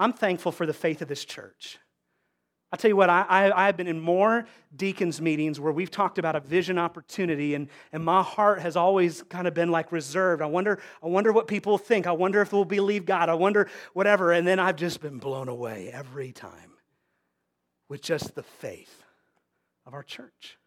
I'm 0.00 0.12
thankful 0.12 0.50
for 0.50 0.66
the 0.66 0.72
faith 0.72 1.02
of 1.02 1.06
this 1.06 1.24
church. 1.24 1.78
I'll 2.72 2.78
tell 2.78 2.88
you 2.88 2.96
what, 2.96 3.10
I, 3.10 3.52
I, 3.54 3.66
have 3.66 3.76
been 3.76 3.86
in 3.86 4.00
more 4.00 4.46
deacons' 4.74 5.20
meetings 5.20 5.60
where 5.60 5.72
we've 5.72 5.92
talked 5.92 6.18
about 6.18 6.34
a 6.34 6.40
vision 6.40 6.78
opportunity, 6.78 7.54
and, 7.54 7.68
and 7.92 8.04
my 8.04 8.24
heart 8.24 8.58
has 8.58 8.74
always 8.74 9.22
kind 9.22 9.46
of 9.46 9.54
been 9.54 9.70
like 9.70 9.92
reserved. 9.92 10.42
I 10.42 10.46
wonder, 10.46 10.80
I 11.00 11.06
wonder 11.06 11.32
what 11.32 11.46
people 11.46 11.78
think. 11.78 12.08
I 12.08 12.12
wonder 12.12 12.40
if 12.40 12.50
they'll 12.50 12.64
believe 12.64 13.06
God. 13.06 13.28
I 13.28 13.34
wonder 13.34 13.68
whatever. 13.92 14.32
And 14.32 14.44
then 14.44 14.58
I've 14.58 14.74
just 14.74 15.00
been 15.00 15.18
blown 15.18 15.48
away 15.48 15.90
every 15.92 16.32
time 16.32 16.75
with 17.88 18.02
just 18.02 18.34
the 18.34 18.42
faith 18.42 19.02
of 19.86 19.94
our 19.94 20.02
church. 20.02 20.58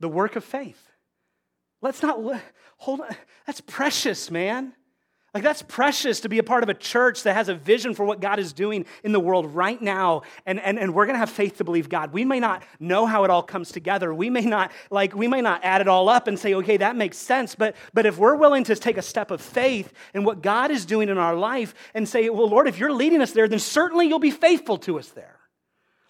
The 0.00 0.08
work 0.08 0.36
of 0.36 0.44
faith. 0.44 0.90
Let's 1.82 2.02
not 2.02 2.18
hold 2.76 3.00
on. 3.00 3.16
That's 3.46 3.60
precious, 3.60 4.30
man. 4.30 4.72
Like, 5.34 5.42
that's 5.42 5.60
precious 5.60 6.20
to 6.20 6.30
be 6.30 6.38
a 6.38 6.42
part 6.42 6.62
of 6.62 6.70
a 6.70 6.74
church 6.74 7.24
that 7.24 7.34
has 7.34 7.50
a 7.50 7.54
vision 7.54 7.94
for 7.94 8.06
what 8.06 8.22
God 8.22 8.38
is 8.38 8.54
doing 8.54 8.86
in 9.04 9.12
the 9.12 9.20
world 9.20 9.54
right 9.54 9.80
now. 9.82 10.22
And, 10.46 10.58
and, 10.58 10.78
and 10.78 10.94
we're 10.94 11.04
going 11.04 11.14
to 11.14 11.18
have 11.18 11.28
faith 11.28 11.58
to 11.58 11.64
believe 11.64 11.90
God. 11.90 12.14
We 12.14 12.24
may 12.24 12.40
not 12.40 12.62
know 12.80 13.04
how 13.04 13.24
it 13.24 13.30
all 13.30 13.42
comes 13.42 13.70
together. 13.70 14.14
We 14.14 14.30
may 14.30 14.46
not, 14.46 14.72
like, 14.90 15.14
we 15.14 15.28
may 15.28 15.42
not 15.42 15.62
add 15.62 15.82
it 15.82 15.88
all 15.88 16.08
up 16.08 16.26
and 16.26 16.38
say, 16.38 16.54
okay, 16.54 16.78
that 16.78 16.96
makes 16.96 17.18
sense. 17.18 17.54
But, 17.54 17.76
but 17.92 18.06
if 18.06 18.16
we're 18.16 18.36
willing 18.36 18.64
to 18.64 18.76
take 18.76 18.96
a 18.96 19.02
step 19.02 19.30
of 19.30 19.42
faith 19.42 19.92
in 20.14 20.24
what 20.24 20.40
God 20.40 20.70
is 20.70 20.86
doing 20.86 21.10
in 21.10 21.18
our 21.18 21.34
life 21.34 21.74
and 21.92 22.08
say, 22.08 22.30
well, 22.30 22.48
Lord, 22.48 22.66
if 22.66 22.78
you're 22.78 22.92
leading 22.92 23.20
us 23.20 23.32
there, 23.32 23.46
then 23.46 23.58
certainly 23.58 24.06
you'll 24.06 24.18
be 24.18 24.30
faithful 24.30 24.78
to 24.78 24.98
us 24.98 25.08
there. 25.08 25.35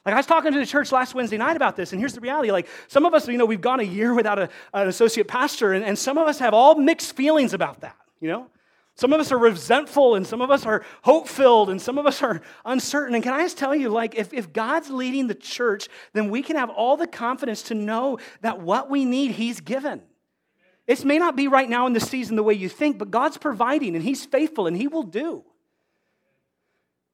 Like 0.07 0.15
I 0.15 0.19
was 0.19 0.27
talking 0.27 0.53
to 0.53 0.59
the 0.61 0.67
church 0.67 0.93
last 0.93 1.17
Wednesday 1.17 1.37
night 1.37 1.57
about 1.57 1.75
this, 1.75 1.91
and 1.93 2.01
here's 2.01 2.13
the 2.13 2.21
reality. 2.21 2.53
Like 2.53 2.69
some 2.87 3.05
of 3.05 3.13
us, 3.13 3.27
you 3.27 3.37
know, 3.37 3.45
we've 3.45 3.61
gone 3.61 3.81
a 3.81 3.83
year 3.83 4.15
without 4.21 4.39
a, 4.39 4.49
an 4.73 4.87
associate 4.87 5.27
pastor, 5.27 5.73
and, 5.73 5.85
and 5.85 5.99
some 5.99 6.17
of 6.17 6.29
us 6.29 6.39
have 6.39 6.55
all 6.55 6.77
mixed 6.77 7.17
feelings 7.17 7.53
about 7.53 7.81
that, 7.81 7.97
you 8.21 8.29
know? 8.29 8.47
Some 8.95 9.13
of 9.13 9.21
us 9.21 9.31
are 9.31 9.39
resentful, 9.39 10.15
and 10.15 10.27
some 10.27 10.41
of 10.41 10.51
us 10.51 10.65
are 10.65 10.83
hope 11.03 11.29
filled, 11.29 11.69
and 11.69 11.83
some 11.83 11.99
of 11.99 12.07
us 12.07 12.23
are 12.23 12.41
uncertain. 12.65 13.15
And 13.15 13.23
can 13.23 13.35
I 13.35 13.43
just 13.43 13.59
tell 13.59 13.75
you, 13.75 13.91
like, 13.91 14.15
if, 14.15 14.33
if 14.33 14.55
God's 14.55 14.89
leading 14.89 15.27
the 15.27 15.35
church, 15.35 15.89
then 16.15 16.31
we 16.31 16.41
can 16.41 16.57
have 16.57 16.71
all 16.71 16.97
the 16.97 17.07
confidence 17.07 17.63
to 17.65 17.75
know 17.75 18.19
that 18.41 18.61
what 18.61 18.89
we 18.89 19.05
need, 19.05 19.33
He's 19.33 19.61
given. 19.61 20.01
It 20.87 21.05
may 21.05 21.19
not 21.19 21.37
be 21.37 21.47
right 21.47 21.69
now 21.69 21.87
in 21.87 21.93
the 21.93 22.01
season 22.01 22.37
the 22.37 22.43
way 22.43 22.55
you 22.55 22.71
think, 22.71 22.97
but 22.97 23.11
God's 23.11 23.37
providing, 23.37 23.97
and 23.97 24.05
He's 24.05 24.25
faithful, 24.25 24.67
and 24.67 24.77
He 24.77 24.87
will 24.87 25.03
do. 25.03 25.45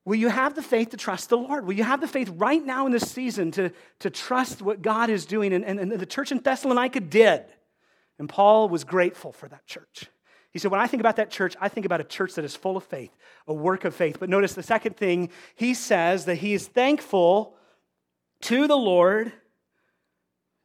Will 0.04 0.16
you 0.16 0.28
have 0.28 0.54
the 0.54 0.62
faith 0.62 0.90
to 0.90 0.96
trust 0.96 1.28
the 1.28 1.36
Lord? 1.36 1.64
Will 1.64 1.74
you 1.74 1.84
have 1.84 2.00
the 2.00 2.08
faith 2.08 2.28
right 2.36 2.64
now 2.64 2.86
in 2.86 2.92
this 2.92 3.08
season 3.08 3.52
to, 3.52 3.70
to 4.00 4.10
trust 4.10 4.60
what 4.60 4.82
God 4.82 5.10
is 5.10 5.26
doing? 5.26 5.52
And, 5.52 5.64
and, 5.64 5.78
and 5.78 5.92
the 5.92 6.06
church 6.06 6.32
in 6.32 6.38
Thessalonica 6.38 7.00
did. 7.00 7.44
And 8.18 8.28
Paul 8.28 8.68
was 8.68 8.82
grateful 8.84 9.32
for 9.32 9.48
that 9.48 9.66
church. 9.66 10.06
He 10.52 10.58
said, 10.58 10.70
When 10.70 10.80
I 10.80 10.86
think 10.86 11.00
about 11.00 11.16
that 11.16 11.30
church, 11.30 11.56
I 11.60 11.68
think 11.68 11.86
about 11.86 12.00
a 12.00 12.04
church 12.04 12.34
that 12.34 12.44
is 12.44 12.56
full 12.56 12.76
of 12.76 12.84
faith, 12.84 13.16
a 13.46 13.54
work 13.54 13.84
of 13.84 13.94
faith. 13.94 14.18
But 14.18 14.28
notice 14.28 14.54
the 14.54 14.62
second 14.62 14.96
thing, 14.96 15.30
he 15.54 15.72
says 15.72 16.24
that 16.24 16.36
he 16.36 16.52
is 16.52 16.66
thankful 16.66 17.54
to 18.42 18.66
the 18.66 18.76
Lord. 18.76 19.26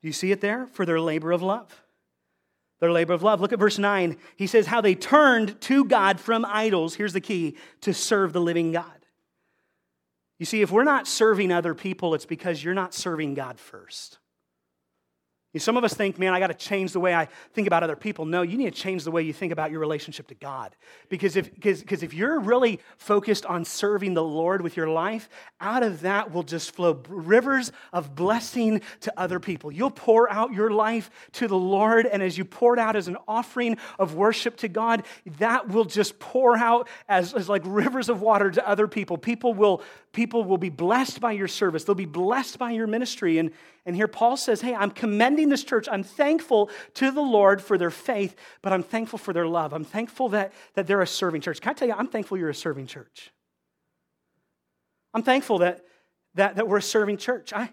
Do 0.02 0.08
you 0.08 0.13
see 0.13 0.32
it 0.32 0.41
there? 0.41 0.67
For 0.67 0.86
their 0.86 1.00
labor 1.00 1.32
of 1.32 1.41
love. 1.41 1.84
Their 2.80 2.91
labor 2.91 3.13
of 3.13 3.23
love. 3.23 3.39
Look 3.39 3.54
at 3.54 3.60
verse 3.60 3.78
9. 3.78 4.17
He 4.36 4.47
says, 4.47 4.67
How 4.67 4.82
they 4.82 4.95
turned 4.95 5.60
to 5.62 5.86
God 5.86 6.19
from 6.19 6.43
idols, 6.45 6.95
here's 6.95 7.13
the 7.13 7.21
key, 7.21 7.56
to 7.82 7.93
serve 7.93 8.34
the 8.34 8.41
living 8.41 8.71
God. 8.71 8.96
You 10.39 10.45
see, 10.45 10.62
if 10.62 10.71
we're 10.71 10.84
not 10.84 11.08
serving 11.08 11.52
other 11.52 11.73
people, 11.73 12.13
it's 12.13 12.26
because 12.26 12.63
you're 12.63 12.73
not 12.73 12.93
serving 12.93 13.34
God 13.34 13.60
first. 13.60 14.19
Some 15.60 15.78
of 15.78 15.84
us 15.84 15.93
think, 15.93 16.19
man, 16.19 16.34
I 16.34 16.39
got 16.39 16.47
to 16.47 16.54
change 16.54 16.91
the 16.91 17.00
way 17.00 17.15
I 17.15 17.28
think 17.54 17.67
about 17.67 17.82
other 17.82 17.95
people. 17.95 18.26
No, 18.26 18.41
you 18.41 18.58
need 18.58 18.65
to 18.65 18.80
change 18.80 19.04
the 19.04 19.12
way 19.12 19.23
you 19.23 19.34
think 19.34 19.52
about 19.52 19.71
your 19.71 19.80
relationship 19.80 20.28
to 20.28 20.36
God. 20.36 20.76
Because 21.10 21.36
if, 21.36 21.54
because, 21.54 21.82
because 21.82 22.04
if 22.04 22.13
you're 22.13 22.39
really 22.39 22.80
focused 22.97 23.45
on 23.45 23.65
serving 23.65 24.13
the 24.13 24.23
Lord 24.23 24.62
with 24.62 24.78
your 24.78 24.88
life, 24.88 25.30
out 25.60 25.84
of 25.84 26.02
that 26.02 26.32
will 26.32 26.43
just 26.43 26.71
flow 26.71 27.02
rivers 27.10 27.71
of 27.93 28.13
blessing 28.13 28.82
to 29.02 29.13
other 29.17 29.39
people. 29.39 29.71
You'll 29.71 29.89
pour 29.89 30.32
out 30.32 30.54
your 30.54 30.69
life 30.69 31.10
to 31.34 31.47
the 31.47 31.58
Lord, 31.58 32.06
and 32.06 32.21
as 32.21 32.38
you 32.38 32.45
pour 32.45 32.73
it 32.73 32.80
out 32.80 32.95
as 32.95 33.08
an 33.08 33.17
offering 33.28 33.78
of 33.97 34.15
worship 34.15 34.58
to 34.58 34.67
God, 34.67 35.06
that 35.39 35.69
will 35.69 35.86
just 35.86 36.19
pour 36.19 36.58
out 36.58 36.88
as, 37.08 37.34
as 37.34 37.50
like 37.50 37.63
rivers 37.65 38.10
of 38.10 38.21
water 38.21 38.52
to 38.52 38.67
other 38.67 38.88
people. 38.88 39.17
People 39.17 39.54
will, 39.54 39.82
people 40.17 40.43
will 40.43 40.58
be 40.58 40.69
blessed 40.69 41.21
by 41.21 41.32
your 41.32 41.47
service, 41.47 41.84
they'll 41.84 41.93
be 41.95 42.06
blessed 42.06 42.58
by 42.58 42.71
your 42.71 42.88
ministry. 42.88 43.38
And, 43.38 43.51
and 43.86 43.95
here 43.95 44.08
Paul 44.08 44.36
says, 44.36 44.62
Hey, 44.62 44.73
I'm 44.73 44.89
commending 44.89 45.49
this 45.49 45.63
church. 45.63 45.88
I'm 45.91 46.01
thankful 46.01 46.71
to 46.95 47.12
the 47.12 47.21
Lord 47.21 47.62
for 47.62 47.77
their 47.77 47.91
faith, 47.91 48.36
but 48.63 48.73
I'm 48.73 48.82
thankful 48.82 49.19
for 49.19 49.32
their 49.32 49.45
love. 49.45 49.73
I'm 49.73 49.84
thankful 49.84 50.30
that, 50.30 50.53
that 50.73 50.88
they're 50.88 51.01
a 51.01 51.08
serving 51.08 51.41
church. 51.41 51.62
Can 51.62 51.69
I 51.69 51.73
tell 51.73 51.88
you, 51.88 51.93
I'm 51.93 52.08
thankful 52.08 52.36
you're 52.36 52.49
a 52.49 52.56
serving 52.56 52.88
church. 52.88 53.32
I'm 55.13 55.21
thankful 55.21 55.60
that, 55.60 55.86
that, 56.34 56.56
that 56.56 56.67
we're 56.67 56.77
a 56.77 56.82
serving 56.82 57.17
church. 57.17 57.53
I, 57.53 57.69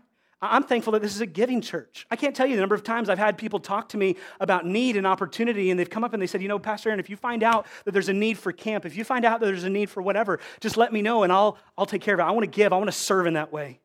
I'm 0.50 0.62
thankful 0.62 0.92
that 0.92 1.02
this 1.02 1.14
is 1.14 1.20
a 1.20 1.26
giving 1.26 1.61
church. 1.61 2.07
I 2.11 2.16
can't 2.16 2.35
tell 2.35 2.46
you 2.46 2.57
the 2.57 2.61
number 2.61 2.74
of 2.74 2.83
times 2.83 3.09
I've 3.09 3.18
had 3.18 3.38
people 3.38 3.61
talk 3.61 3.90
to 3.90 3.96
me 3.96 4.16
about 4.40 4.66
need 4.66 4.96
and 4.96 5.07
opportunity, 5.07 5.70
and 5.70 5.78
they've 5.78 5.90
come 5.90 6.04
up 6.04 6.12
and 6.12 6.22
they 6.22 6.26
said, 6.26 6.42
You 6.42 6.48
know, 6.48 6.59
Pastor 6.59 6.88
Aaron, 6.88 7.00
if 7.00 7.11
you 7.11 7.16
find 7.16 7.42
out 7.42 7.66
that 7.85 7.92
there's 7.92 8.09
a 8.09 8.12
need 8.12 8.38
for 8.38 8.52
camp, 8.52 8.85
if 8.85 8.96
you 8.96 9.04
find 9.04 9.24
out 9.24 9.40
that 9.40 9.46
there's 9.46 9.64
a 9.64 9.70
need 9.70 9.90
for 9.90 10.02
whatever, 10.02 10.40
just 10.61 10.76
let 10.76 10.92
me 10.92 11.02
know 11.02 11.22
and 11.22 11.33
I'll, 11.33 11.59
I'll 11.76 11.87
take 11.87 12.02
care 12.02 12.14
of 12.14 12.20
it. 12.20 12.24
I 12.24 12.30
want 12.30 12.44
to 12.44 12.50
give, 12.50 12.72
I 12.72 12.76
want 12.76 12.88
to 12.88 12.96
serve 12.96 13.26
in 13.26 13.35
that 13.35 13.52
way. 13.52 13.80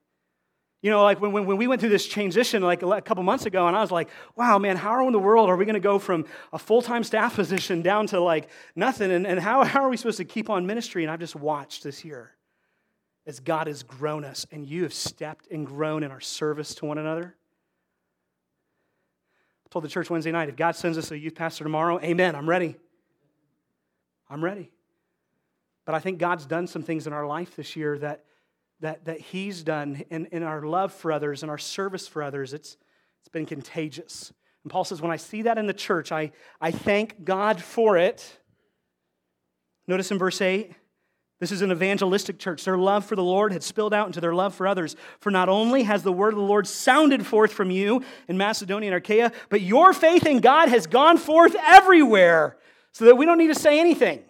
You 0.82 0.90
know, 0.92 1.04
like 1.04 1.20
when, 1.20 1.34
when, 1.34 1.46
when 1.46 1.58
we 1.58 1.68
went 1.68 1.82
through 1.82 1.90
this 1.90 2.08
transition 2.08 2.64
like 2.64 2.84
a 2.84 3.02
couple 3.02 3.22
months 3.24 3.46
ago, 3.46 3.68
and 3.68 3.76
I 3.76 3.82
was 3.82 3.92
like, 3.92 4.10
wow, 4.36 4.58
man, 4.60 4.78
how 4.78 5.06
in 5.06 5.12
the 5.12 5.20
world 5.20 5.50
are 5.50 5.58
we 5.58 5.66
going 5.66 5.74
to 5.74 5.82
go 5.82 6.00
from 6.00 6.26
a 6.54 6.60
full 6.60 6.82
time 6.82 7.04
staff 7.04 7.36
position 7.38 7.82
down 7.82 8.08
to 8.08 8.20
like 8.22 8.50
nothing? 8.76 9.12
And, 9.12 9.28
and 9.28 9.40
how, 9.40 9.64
how 9.66 9.84
are 9.84 9.90
we 9.90 9.98
supposed 9.98 10.18
to 10.18 10.26
keep 10.26 10.50
on 10.50 10.66
ministry? 10.66 11.04
And 11.04 11.12
I've 11.12 11.20
just 11.20 11.36
watched 11.36 11.84
this 11.84 12.06
year 12.06 12.32
as 13.30 13.40
God 13.40 13.68
has 13.68 13.84
grown 13.84 14.26
us, 14.26 14.48
and 14.52 14.66
you 14.66 14.82
have 14.82 14.94
stepped 14.94 15.48
and 15.52 15.64
grown 15.64 16.02
in 16.02 16.10
our 16.10 16.20
service 16.20 16.74
to 16.76 16.86
one 16.88 16.98
another. 16.98 17.36
I 19.66 19.70
told 19.70 19.86
the 19.86 19.90
church 19.90 20.10
Wednesday 20.10 20.32
night 20.32 20.50
if 20.50 20.56
God 20.56 20.76
sends 20.76 20.98
us 20.98 21.12
a 21.12 21.18
youth 21.18 21.36
pastor 21.36 21.64
tomorrow, 21.64 22.00
amen, 22.02 22.36
I'm 22.36 22.50
ready. 22.50 22.76
I'm 24.32 24.44
ready. 24.44 24.72
But 25.86 25.94
I 25.94 26.00
think 26.00 26.18
God's 26.18 26.48
done 26.48 26.66
some 26.66 26.82
things 26.82 27.06
in 27.06 27.14
our 27.14 27.28
life 27.28 27.56
this 27.56 27.76
year 27.76 28.00
that 28.00 28.26
that, 28.80 29.06
that 29.06 29.20
He's 29.20 29.62
done 29.62 30.04
in, 30.10 30.26
in 30.28 30.42
our 30.42 30.64
love 30.64 30.92
for 30.92 31.12
others 31.12 31.44
and 31.44 31.52
our 31.52 31.58
service 31.60 32.08
for 32.08 32.24
others. 32.24 32.54
It's, 32.54 32.78
It's 33.20 33.30
been 33.30 33.46
contagious. 33.46 34.34
And 34.64 34.72
Paul 34.72 34.86
says, 34.86 35.02
when 35.02 35.12
I 35.12 35.18
see 35.18 35.44
that 35.44 35.60
in 35.60 35.68
the 35.68 35.74
church, 35.74 36.12
I, 36.12 36.32
I 36.60 36.72
thank 36.72 37.24
God 37.24 37.62
for 37.62 37.96
it. 37.96 38.40
Notice 39.86 40.10
in 40.10 40.18
verse 40.18 40.42
8, 40.42 40.74
this 41.40 41.52
is 41.52 41.62
an 41.62 41.72
evangelistic 41.72 42.38
church. 42.38 42.66
Their 42.66 42.78
love 42.78 43.06
for 43.06 43.16
the 43.16 43.24
Lord 43.24 43.54
had 43.54 43.64
spilled 43.64 43.94
out 43.94 44.08
into 44.08 44.20
their 44.20 44.36
love 44.36 44.54
for 44.54 44.68
others. 44.68 44.98
For 45.20 45.32
not 45.32 45.48
only 45.48 45.84
has 45.84 46.04
the 46.04 46.12
word 46.12 46.34
of 46.34 46.40
the 46.40 46.46
Lord 46.46 46.68
sounded 46.68 47.26
forth 47.26 47.54
from 47.54 47.72
you 47.72 48.04
in 48.28 48.38
Macedonia 48.38 48.90
and 48.90 48.98
Achaia, 48.98 49.32
but 49.50 49.62
your 49.62 49.94
faith 49.94 50.26
in 50.26 50.40
God 50.40 50.68
has 50.68 50.86
gone 50.86 51.18
forth 51.18 51.56
everywhere, 51.66 52.58
so 52.92 53.06
that 53.06 53.16
we 53.16 53.26
don't 53.26 53.38
need 53.38 53.48
to 53.48 53.56
say 53.56 53.80
anything. 53.80 54.22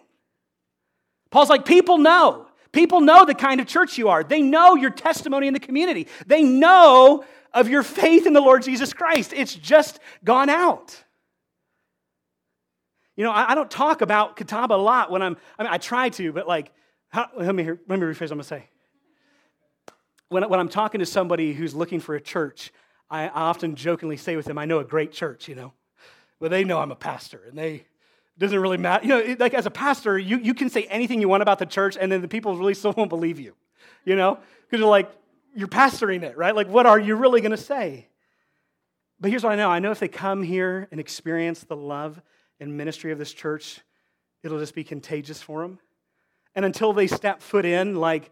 Paul's 1.30 1.48
like, 1.48 1.64
people 1.64 1.98
know. 1.98 2.46
People 2.72 3.00
know 3.00 3.24
the 3.24 3.34
kind 3.34 3.60
of 3.60 3.66
church 3.66 3.98
you 3.98 4.08
are. 4.08 4.22
They 4.22 4.42
know 4.42 4.76
your 4.76 4.90
testimony 4.90 5.48
in 5.48 5.54
the 5.54 5.60
community. 5.60 6.06
They 6.26 6.42
know 6.44 7.24
of 7.52 7.68
your 7.68 7.82
faith 7.82 8.26
in 8.26 8.32
the 8.32 8.40
Lord 8.40 8.62
Jesus 8.62 8.92
Christ. 8.92 9.32
It's 9.34 9.54
just 9.54 9.98
gone 10.22 10.48
out. 10.48 11.02
You 13.16 13.24
know, 13.24 13.32
I, 13.32 13.50
I 13.50 13.54
don't 13.56 13.70
talk 13.70 14.02
about 14.02 14.36
Catawba 14.36 14.74
a 14.74 14.76
lot 14.76 15.10
when 15.10 15.22
I'm, 15.22 15.36
I 15.58 15.64
mean, 15.64 15.72
I 15.72 15.78
try 15.78 16.10
to, 16.10 16.32
but 16.32 16.46
like, 16.46 16.70
how, 17.10 17.28
let, 17.36 17.54
me 17.54 17.64
let 17.64 17.98
me 17.98 18.06
rephrase 18.06 18.22
what 18.22 18.32
I'm 18.32 18.38
going 18.38 18.40
to 18.40 18.44
say. 18.44 18.68
When, 20.28 20.48
when 20.48 20.60
I'm 20.60 20.68
talking 20.68 21.00
to 21.00 21.06
somebody 21.06 21.52
who's 21.52 21.74
looking 21.74 22.00
for 22.00 22.14
a 22.14 22.20
church, 22.20 22.72
I, 23.10 23.24
I 23.24 23.42
often 23.42 23.74
jokingly 23.74 24.16
say 24.16 24.36
with 24.36 24.46
them, 24.46 24.58
I 24.58 24.64
know 24.64 24.78
a 24.78 24.84
great 24.84 25.12
church, 25.12 25.48
you 25.48 25.54
know. 25.54 25.72
But 26.40 26.50
they 26.50 26.64
know 26.64 26.78
I'm 26.78 26.92
a 26.92 26.96
pastor, 26.96 27.42
and 27.48 27.58
they, 27.58 27.84
doesn't 28.40 28.58
really 28.58 28.78
matter. 28.78 29.06
You 29.06 29.10
know, 29.10 29.36
like 29.38 29.52
as 29.54 29.66
a 29.66 29.70
pastor, 29.70 30.18
you, 30.18 30.38
you 30.38 30.54
can 30.54 30.70
say 30.70 30.84
anything 30.84 31.20
you 31.20 31.28
want 31.28 31.42
about 31.42 31.58
the 31.58 31.66
church, 31.66 31.98
and 32.00 32.10
then 32.10 32.22
the 32.22 32.28
people 32.28 32.56
really 32.56 32.74
still 32.74 32.94
won't 32.96 33.10
believe 33.10 33.38
you, 33.38 33.54
you 34.04 34.16
know? 34.16 34.38
Because 34.64 34.80
you're 34.80 34.88
like, 34.88 35.10
you're 35.54 35.68
pastoring 35.68 36.22
it, 36.22 36.38
right? 36.38 36.56
Like, 36.56 36.68
what 36.68 36.86
are 36.86 36.98
you 36.98 37.16
really 37.16 37.42
going 37.42 37.50
to 37.50 37.58
say? 37.58 38.08
But 39.20 39.30
here's 39.30 39.44
what 39.44 39.52
I 39.52 39.56
know 39.56 39.70
I 39.70 39.78
know 39.78 39.90
if 39.90 40.00
they 40.00 40.08
come 40.08 40.42
here 40.42 40.88
and 40.90 40.98
experience 40.98 41.60
the 41.60 41.76
love 41.76 42.20
and 42.58 42.76
ministry 42.76 43.12
of 43.12 43.18
this 43.18 43.32
church, 43.32 43.80
it'll 44.42 44.58
just 44.58 44.74
be 44.74 44.84
contagious 44.84 45.42
for 45.42 45.60
them. 45.60 45.78
And 46.54 46.64
until 46.64 46.92
they 46.92 47.06
step 47.06 47.42
foot 47.42 47.64
in, 47.64 47.94
like, 47.94 48.30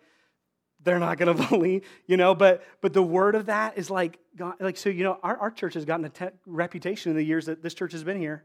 they're 0.82 0.98
not 0.98 1.18
going 1.18 1.36
to 1.36 1.48
believe, 1.48 1.86
you 2.06 2.16
know, 2.16 2.34
but 2.34 2.64
but 2.80 2.92
the 2.92 3.02
word 3.02 3.34
of 3.34 3.46
that 3.46 3.78
is 3.78 3.90
like, 3.90 4.18
God, 4.36 4.54
like 4.60 4.76
so, 4.76 4.88
you 4.88 5.04
know, 5.04 5.18
our, 5.22 5.36
our 5.36 5.50
church 5.50 5.74
has 5.74 5.84
gotten 5.84 6.04
a 6.04 6.10
te- 6.10 6.36
reputation 6.46 7.10
in 7.10 7.16
the 7.16 7.24
years 7.24 7.46
that 7.46 7.62
this 7.62 7.74
church 7.74 7.92
has 7.92 8.04
been 8.04 8.18
here 8.18 8.44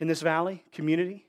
in 0.00 0.08
this 0.08 0.22
valley, 0.22 0.64
community. 0.72 1.26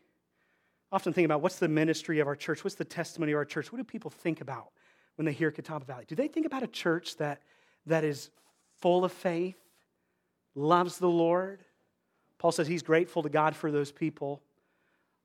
I 0.91 0.95
often 0.95 1.13
think 1.13 1.25
about 1.25 1.41
what's 1.41 1.59
the 1.59 1.67
ministry 1.67 2.19
of 2.19 2.27
our 2.27 2.35
church? 2.35 2.63
What's 2.63 2.75
the 2.75 2.85
testimony 2.85 3.31
of 3.33 3.37
our 3.37 3.45
church? 3.45 3.71
What 3.71 3.77
do 3.77 3.83
people 3.83 4.09
think 4.09 4.41
about 4.41 4.69
when 5.15 5.25
they 5.25 5.33
hear 5.33 5.51
Catawba 5.51 5.85
Valley? 5.85 6.05
Do 6.07 6.15
they 6.15 6.27
think 6.27 6.45
about 6.45 6.63
a 6.63 6.67
church 6.67 7.17
that, 7.17 7.41
that 7.85 8.03
is 8.03 8.31
full 8.81 9.05
of 9.05 9.11
faith, 9.11 9.57
loves 10.55 10.97
the 10.97 11.09
Lord? 11.09 11.63
Paul 12.39 12.51
says 12.51 12.67
he's 12.67 12.81
grateful 12.81 13.21
to 13.21 13.29
God 13.29 13.55
for 13.55 13.71
those 13.71 13.91
people. 13.91 14.41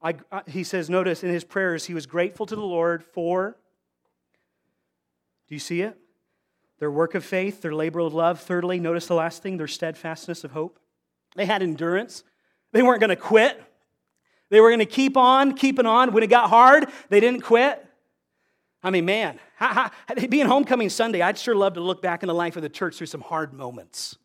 I, 0.05 0.15
I, 0.31 0.43
he 0.47 0.63
says, 0.63 0.91
notice 0.91 1.25
in 1.25 1.31
his 1.31 1.43
prayers, 1.43 1.87
he 1.87 1.95
was 1.95 2.05
grateful 2.05 2.45
to 2.47 2.55
the 2.55 2.63
Lord 2.63 3.03
for, 3.03 3.57
do 5.49 5.55
you 5.55 5.59
see 5.59 5.81
it? 5.81 5.97
Their 6.79 6.91
work 6.91 7.15
of 7.15 7.25
faith, 7.25 7.63
their 7.63 7.75
labor 7.75 8.01
of 8.01 8.13
love. 8.13 8.41
Thirdly, 8.41 8.79
notice 8.79 9.07
the 9.07 9.15
last 9.15 9.43
thing, 9.43 9.57
their 9.57 9.67
steadfastness 9.67 10.45
of 10.45 10.53
hope. 10.53 10.79
They 11.35 11.47
had 11.47 11.63
endurance. 11.63 12.23
They 12.73 12.83
weren't 12.83 13.01
going 13.01 13.11
to 13.11 13.17
quit. 13.17 13.61
They 14.51 14.61
were 14.61 14.69
going 14.69 14.81
to 14.81 14.87
keep 14.87 15.17
on, 15.17 15.55
keeping 15.55 15.87
on. 15.87 16.13
When 16.13 16.23
it 16.23 16.29
got 16.29 16.51
hard, 16.51 16.91
they 17.09 17.21
didn't 17.21 17.41
quit. 17.41 17.85
I 18.83 18.91
mean, 18.91 19.07
man, 19.07 19.41
being 20.29 20.47
homecoming 20.47 20.91
Sunday, 20.91 21.23
I'd 21.23 21.39
sure 21.39 21.55
love 21.55 21.75
to 21.75 21.81
look 21.81 22.03
back 22.03 22.23
in 22.23 22.27
the 22.27 22.35
life 22.35 22.57
of 22.57 22.63
the 22.63 22.69
church 22.69 22.97
through 22.97 23.07
some 23.07 23.23
hard 23.23 23.55
moments. 23.55 24.19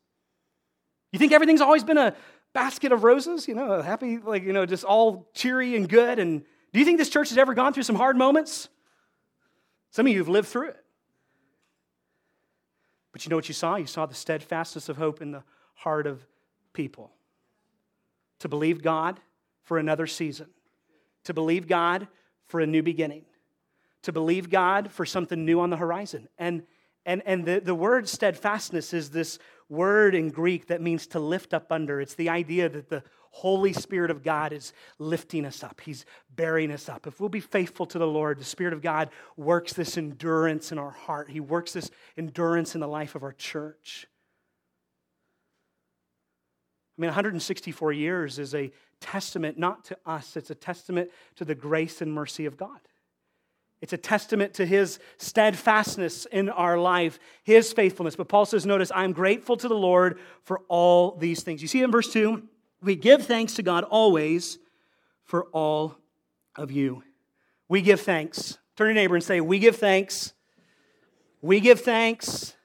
You 1.13 1.19
think 1.19 1.31
everything's 1.31 1.61
always 1.61 1.85
been 1.85 1.97
a 1.97 2.13
basket 2.53 2.91
of 2.91 3.03
roses, 3.03 3.47
you 3.47 3.53
know, 3.53 3.81
happy, 3.81 4.17
like, 4.17 4.43
you 4.43 4.53
know, 4.53 4.65
just 4.65 4.83
all 4.83 5.29
cheery 5.33 5.75
and 5.75 5.88
good? 5.88 6.19
And 6.19 6.41
do 6.73 6.79
you 6.79 6.85
think 6.85 6.97
this 6.97 7.09
church 7.09 7.29
has 7.29 7.38
ever 7.38 7.53
gone 7.53 7.73
through 7.73 7.83
some 7.83 7.95
hard 7.95 8.17
moments? 8.17 8.69
Some 9.91 10.05
of 10.05 10.12
you 10.12 10.19
have 10.19 10.29
lived 10.29 10.47
through 10.47 10.69
it. 10.69 10.77
But 13.12 13.25
you 13.25 13.29
know 13.29 13.35
what 13.35 13.47
you 13.47 13.53
saw? 13.53 13.75
You 13.75 13.88
saw 13.88 14.05
the 14.05 14.15
steadfastness 14.15 14.89
of 14.89 14.97
hope 14.97 15.21
in 15.21 15.31
the 15.31 15.43
heart 15.73 16.05
of 16.05 16.25
people 16.73 17.12
to 18.39 18.47
believe 18.47 18.81
God 18.81 19.19
for 19.63 19.77
another 19.77 20.07
season, 20.07 20.47
to 21.23 21.33
believe 21.33 21.67
God 21.67 22.07
for 22.45 22.59
a 22.59 22.67
new 22.67 22.83
beginning, 22.83 23.25
to 24.03 24.12
believe 24.12 24.49
God 24.49 24.91
for 24.91 25.05
something 25.05 25.43
new 25.43 25.59
on 25.59 25.69
the 25.69 25.77
horizon. 25.77 26.27
And, 26.38 26.63
and, 27.05 27.21
and 27.25 27.45
the, 27.45 27.59
the 27.59 27.75
word 27.75 28.07
steadfastness 28.07 28.93
is 28.93 29.09
this 29.09 29.39
word 29.69 30.15
in 30.15 30.29
Greek 30.29 30.67
that 30.67 30.82
means 30.82 31.08
to 31.08 31.19
lift 31.19 31.53
up 31.53 31.71
under. 31.71 32.01
It's 32.01 32.15
the 32.15 32.29
idea 32.29 32.67
that 32.69 32.89
the 32.89 33.03
Holy 33.32 33.73
Spirit 33.73 34.10
of 34.10 34.23
God 34.23 34.51
is 34.51 34.73
lifting 34.97 35.45
us 35.45 35.63
up. 35.63 35.82
He's 35.82 36.05
bearing 36.36 36.71
us 36.71 36.89
up. 36.89 37.05
If 37.05 37.19
we'll 37.19 37.29
be 37.29 37.39
faithful 37.39 37.86
to 37.86 37.99
the 37.99 38.08
Lord, 38.08 38.39
the 38.39 38.43
Spirit 38.43 38.73
of 38.73 38.82
God 38.82 39.10
works 39.38 39.73
this 39.73 39.97
endurance 39.97 40.71
in 40.71 40.79
our 40.79 40.89
heart. 40.89 41.29
He 41.29 41.39
works 41.39 41.73
this 41.73 41.91
endurance 42.17 42.73
in 42.73 42.82
the 42.82 42.88
life 42.88 43.15
of 43.15 43.23
our 43.23 43.34
church. 43.34 44.08
I 46.97 47.01
mean, 47.01 47.10
164 47.10 47.93
years 47.93 48.39
is 48.39 48.53
a 48.53 48.71
testament 48.99 49.58
not 49.58 49.86
to 49.86 49.97
us, 50.05 50.36
it's 50.36 50.49
a 50.49 50.55
testament 50.55 51.10
to 51.36 51.45
the 51.45 51.55
grace 51.55 52.01
and 52.01 52.12
mercy 52.12 52.45
of 52.45 52.58
God. 52.58 52.79
It's 53.81 53.93
a 53.93 53.97
testament 53.97 54.53
to 54.55 54.65
his 54.65 54.99
steadfastness 55.17 56.25
in 56.25 56.49
our 56.49 56.77
life, 56.77 57.17
his 57.43 57.71
faithfulness. 57.71 58.15
But 58.15 58.27
Paul 58.27 58.45
says, 58.45 58.65
notice, 58.65 58.91
I'm 58.93 59.13
grateful 59.13 59.55
to 59.57 59.67
the 59.67 59.75
Lord 59.75 60.19
for 60.43 60.59
all 60.67 61.15
these 61.15 61.43
things. 61.43 61.61
You 61.61 61.67
see 61.67 61.81
in 61.81 61.91
verse 61.91 62.11
2, 62.11 62.43
we 62.81 62.95
give 62.95 63.25
thanks 63.25 63.53
to 63.55 63.63
God 63.63 63.85
always 63.85 64.59
for 65.23 65.45
all 65.45 65.95
of 66.55 66.71
you. 66.71 67.03
We 67.69 67.81
give 67.81 68.01
thanks. 68.01 68.57
Turn 68.75 68.87
to 68.87 68.93
your 68.93 68.95
neighbor 68.95 69.15
and 69.15 69.23
say, 69.23 69.41
We 69.41 69.59
give 69.59 69.75
thanks. 69.75 70.33
We 71.41 71.59
give 71.59 71.81
thanks. 71.81 72.55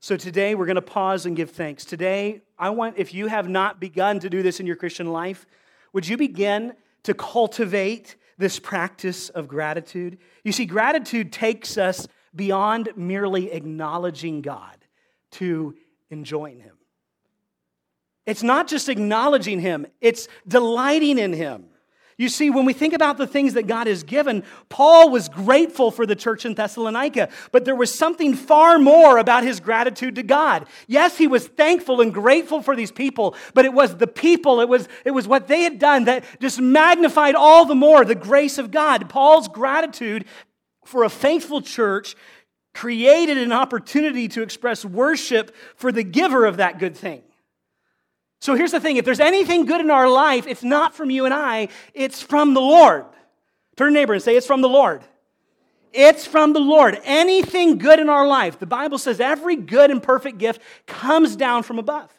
So 0.00 0.16
today 0.16 0.54
we're 0.54 0.66
going 0.66 0.76
to 0.76 0.82
pause 0.82 1.26
and 1.26 1.34
give 1.34 1.50
thanks. 1.50 1.84
Today, 1.84 2.42
I 2.58 2.70
want, 2.70 2.98
if 2.98 3.12
you 3.12 3.26
have 3.26 3.48
not 3.48 3.80
begun 3.80 4.20
to 4.20 4.30
do 4.30 4.42
this 4.42 4.60
in 4.60 4.66
your 4.66 4.76
Christian 4.76 5.08
life, 5.12 5.46
would 5.92 6.06
you 6.06 6.16
begin 6.16 6.74
to 7.04 7.14
cultivate 7.14 8.16
this 8.38 8.58
practice 8.58 9.28
of 9.28 9.48
gratitude? 9.48 10.18
You 10.42 10.52
see, 10.52 10.66
gratitude 10.66 11.32
takes 11.32 11.78
us 11.78 12.06
beyond 12.34 12.90
merely 12.96 13.52
acknowledging 13.52 14.42
God 14.42 14.76
to 15.32 15.74
enjoying 16.10 16.60
Him. 16.60 16.76
It's 18.26 18.42
not 18.42 18.68
just 18.68 18.88
acknowledging 18.88 19.60
Him, 19.60 19.86
it's 20.00 20.28
delighting 20.46 21.18
in 21.18 21.32
Him. 21.32 21.66
You 22.16 22.28
see, 22.28 22.48
when 22.48 22.64
we 22.64 22.72
think 22.72 22.94
about 22.94 23.18
the 23.18 23.26
things 23.26 23.54
that 23.54 23.66
God 23.66 23.86
has 23.88 24.04
given, 24.04 24.44
Paul 24.68 25.10
was 25.10 25.28
grateful 25.28 25.90
for 25.90 26.06
the 26.06 26.14
church 26.14 26.44
in 26.44 26.54
Thessalonica, 26.54 27.28
but 27.50 27.64
there 27.64 27.74
was 27.74 27.96
something 27.96 28.34
far 28.34 28.78
more 28.78 29.18
about 29.18 29.42
his 29.42 29.58
gratitude 29.58 30.14
to 30.14 30.22
God. 30.22 30.66
Yes, 30.86 31.18
he 31.18 31.26
was 31.26 31.48
thankful 31.48 32.00
and 32.00 32.14
grateful 32.14 32.62
for 32.62 32.76
these 32.76 32.92
people, 32.92 33.34
but 33.52 33.64
it 33.64 33.72
was 33.72 33.96
the 33.96 34.06
people, 34.06 34.60
it 34.60 34.68
was, 34.68 34.88
it 35.04 35.10
was 35.10 35.26
what 35.26 35.48
they 35.48 35.62
had 35.62 35.78
done 35.78 36.04
that 36.04 36.24
just 36.40 36.60
magnified 36.60 37.34
all 37.34 37.64
the 37.64 37.74
more 37.74 38.04
the 38.04 38.14
grace 38.14 38.58
of 38.58 38.70
God. 38.70 39.08
Paul's 39.08 39.48
gratitude 39.48 40.24
for 40.84 41.02
a 41.02 41.10
faithful 41.10 41.62
church 41.62 42.14
created 42.74 43.38
an 43.38 43.52
opportunity 43.52 44.28
to 44.28 44.42
express 44.42 44.84
worship 44.84 45.54
for 45.76 45.90
the 45.90 46.02
giver 46.04 46.44
of 46.44 46.58
that 46.58 46.78
good 46.78 46.96
thing. 46.96 47.22
So 48.44 48.54
here's 48.54 48.72
the 48.72 48.80
thing 48.80 48.98
if 48.98 49.06
there's 49.06 49.20
anything 49.20 49.64
good 49.64 49.80
in 49.80 49.90
our 49.90 50.06
life, 50.06 50.46
it's 50.46 50.62
not 50.62 50.94
from 50.94 51.08
you 51.08 51.24
and 51.24 51.32
I, 51.32 51.68
it's 51.94 52.20
from 52.20 52.52
the 52.52 52.60
Lord. 52.60 53.06
Turn 53.74 53.94
to 53.94 53.98
neighbor 53.98 54.12
and 54.12 54.22
say, 54.22 54.36
It's 54.36 54.46
from 54.46 54.60
the 54.60 54.68
Lord. 54.68 55.02
It's 55.94 56.26
from 56.26 56.52
the 56.52 56.60
Lord. 56.60 57.00
Anything 57.04 57.78
good 57.78 58.00
in 58.00 58.10
our 58.10 58.26
life, 58.26 58.58
the 58.58 58.66
Bible 58.66 58.98
says 58.98 59.18
every 59.18 59.56
good 59.56 59.90
and 59.90 60.02
perfect 60.02 60.36
gift 60.36 60.60
comes 60.86 61.36
down 61.36 61.62
from 61.62 61.78
above. 61.78 62.10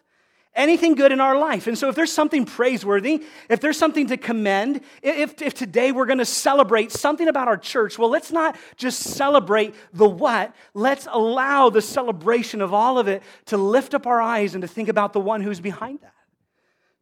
Anything 0.56 0.96
good 0.96 1.12
in 1.12 1.22
our 1.22 1.38
life. 1.38 1.68
And 1.68 1.78
so, 1.78 1.90
if 1.90 1.96
there's 1.96 2.12
something 2.12 2.46
praiseworthy, 2.46 3.24
if 3.48 3.60
there's 3.60 3.78
something 3.78 4.08
to 4.08 4.18
commend, 4.18 4.82
if, 5.04 5.44
if 5.44 5.54
today 5.54 5.92
we're 5.92 6.08
going 6.08 6.18
to 6.18 6.26
celebrate 6.26 6.92
something 6.92 7.28
about 7.28 7.48
our 7.48 7.58
church, 7.58 8.00
well, 8.00 8.10
let's 8.10 8.32
not 8.32 8.58
just 8.78 9.04
celebrate 9.04 9.76
the 9.94 10.10
what. 10.10 10.56
Let's 10.74 11.08
allow 11.12 11.70
the 11.70 11.84
celebration 11.84 12.62
of 12.62 12.74
all 12.74 12.98
of 12.98 13.08
it 13.08 13.22
to 13.48 13.58
lift 13.58 13.94
up 13.94 14.08
our 14.08 14.20
eyes 14.20 14.56
and 14.56 14.64
to 14.64 14.68
think 14.68 14.90
about 14.90 15.14
the 15.14 15.20
one 15.20 15.42
who's 15.42 15.60
behind 15.60 16.00
that 16.02 16.15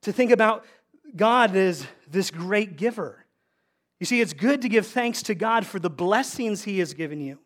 to 0.03 0.13
think 0.13 0.31
about 0.31 0.65
God 1.15 1.55
as 1.55 1.85
this 2.09 2.31
great 2.31 2.77
giver. 2.77 3.25
You 3.99 4.05
see, 4.05 4.21
it's 4.21 4.33
good 4.33 4.61
to 4.63 4.69
give 4.69 4.87
thanks 4.87 5.23
to 5.23 5.35
God 5.35 5.65
for 5.65 5.79
the 5.79 5.89
blessings 5.89 6.63
He 6.63 6.79
has 6.79 6.93
given 6.93 7.21
you, 7.21 7.39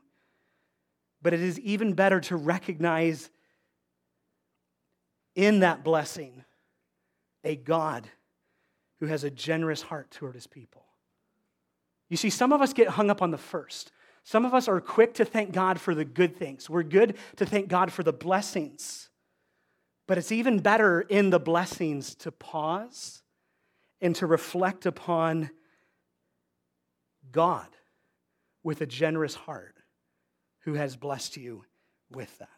but 1.21 1.33
it 1.33 1.41
is 1.41 1.59
even 1.59 1.93
better 1.93 2.19
to 2.21 2.35
recognize 2.35 3.29
in 5.35 5.59
that 5.59 5.83
blessing 5.83 6.43
a 7.43 7.55
God 7.55 8.07
who 8.99 9.05
has 9.05 9.23
a 9.23 9.29
generous 9.29 9.83
heart 9.83 10.09
toward 10.11 10.35
His 10.35 10.47
people. 10.47 10.83
You 12.09 12.17
see, 12.17 12.29
some 12.29 12.53
of 12.53 12.61
us 12.61 12.73
get 12.73 12.87
hung 12.89 13.09
up 13.09 13.21
on 13.21 13.31
the 13.31 13.37
first. 13.37 13.91
Some 14.23 14.45
of 14.45 14.53
us 14.53 14.67
are 14.67 14.81
quick 14.81 15.13
to 15.15 15.25
thank 15.25 15.51
God 15.51 15.79
for 15.79 15.93
the 15.93 16.05
good 16.05 16.35
things. 16.35 16.69
We're 16.69 16.83
good 16.83 17.17
to 17.35 17.45
thank 17.45 17.67
God 17.67 17.91
for 17.91 18.03
the 18.03 18.13
blessings. 18.13 19.06
But 20.07 20.17
it's 20.17 20.31
even 20.31 20.59
better 20.59 21.01
in 21.01 21.29
the 21.29 21.39
blessings 21.39 22.15
to 22.15 22.31
pause 22.31 23.21
and 23.99 24.15
to 24.15 24.25
reflect 24.25 24.85
upon 24.85 25.49
God 27.31 27.67
with 28.63 28.81
a 28.81 28.85
generous 28.85 29.35
heart 29.35 29.75
who 30.63 30.75
has 30.75 30.95
blessed 30.95 31.37
you 31.37 31.65
with 32.09 32.37
that. 32.39 32.49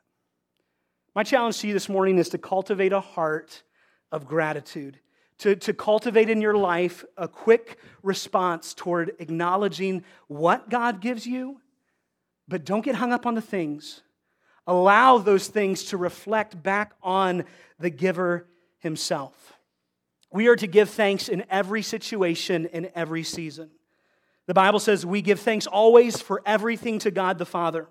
My 1.15 1.23
challenge 1.23 1.57
to 1.59 1.67
you 1.67 1.73
this 1.73 1.89
morning 1.89 2.17
is 2.19 2.29
to 2.29 2.37
cultivate 2.37 2.93
a 2.93 2.99
heart 2.99 3.63
of 4.11 4.27
gratitude, 4.27 4.99
to, 5.39 5.55
to 5.55 5.73
cultivate 5.73 6.29
in 6.29 6.41
your 6.41 6.55
life 6.55 7.03
a 7.17 7.27
quick 7.27 7.79
response 8.03 8.73
toward 8.73 9.13
acknowledging 9.19 10.03
what 10.27 10.69
God 10.69 11.01
gives 11.01 11.25
you, 11.25 11.61
but 12.47 12.63
don't 12.63 12.85
get 12.85 12.95
hung 12.95 13.11
up 13.11 13.25
on 13.25 13.33
the 13.33 13.41
things. 13.41 14.01
Allow 14.69 15.17
those 15.17 15.47
things 15.47 15.85
to 15.85 15.97
reflect 15.97 16.61
back 16.61 16.93
on 17.01 17.45
the 17.79 17.89
giver 17.89 18.45
himself. 18.77 19.53
We 20.31 20.47
are 20.47 20.55
to 20.57 20.67
give 20.67 20.91
thanks 20.91 21.27
in 21.27 21.43
every 21.49 21.81
situation, 21.81 22.67
in 22.67 22.91
every 22.93 23.23
season. 23.23 23.71
The 24.45 24.53
Bible 24.53 24.79
says 24.79 25.07
we 25.07 25.23
give 25.23 25.39
thanks 25.39 25.65
always 25.65 26.21
for 26.21 26.43
everything 26.45 26.99
to 26.99 27.09
God 27.09 27.39
the 27.39 27.47
Father. 27.47 27.87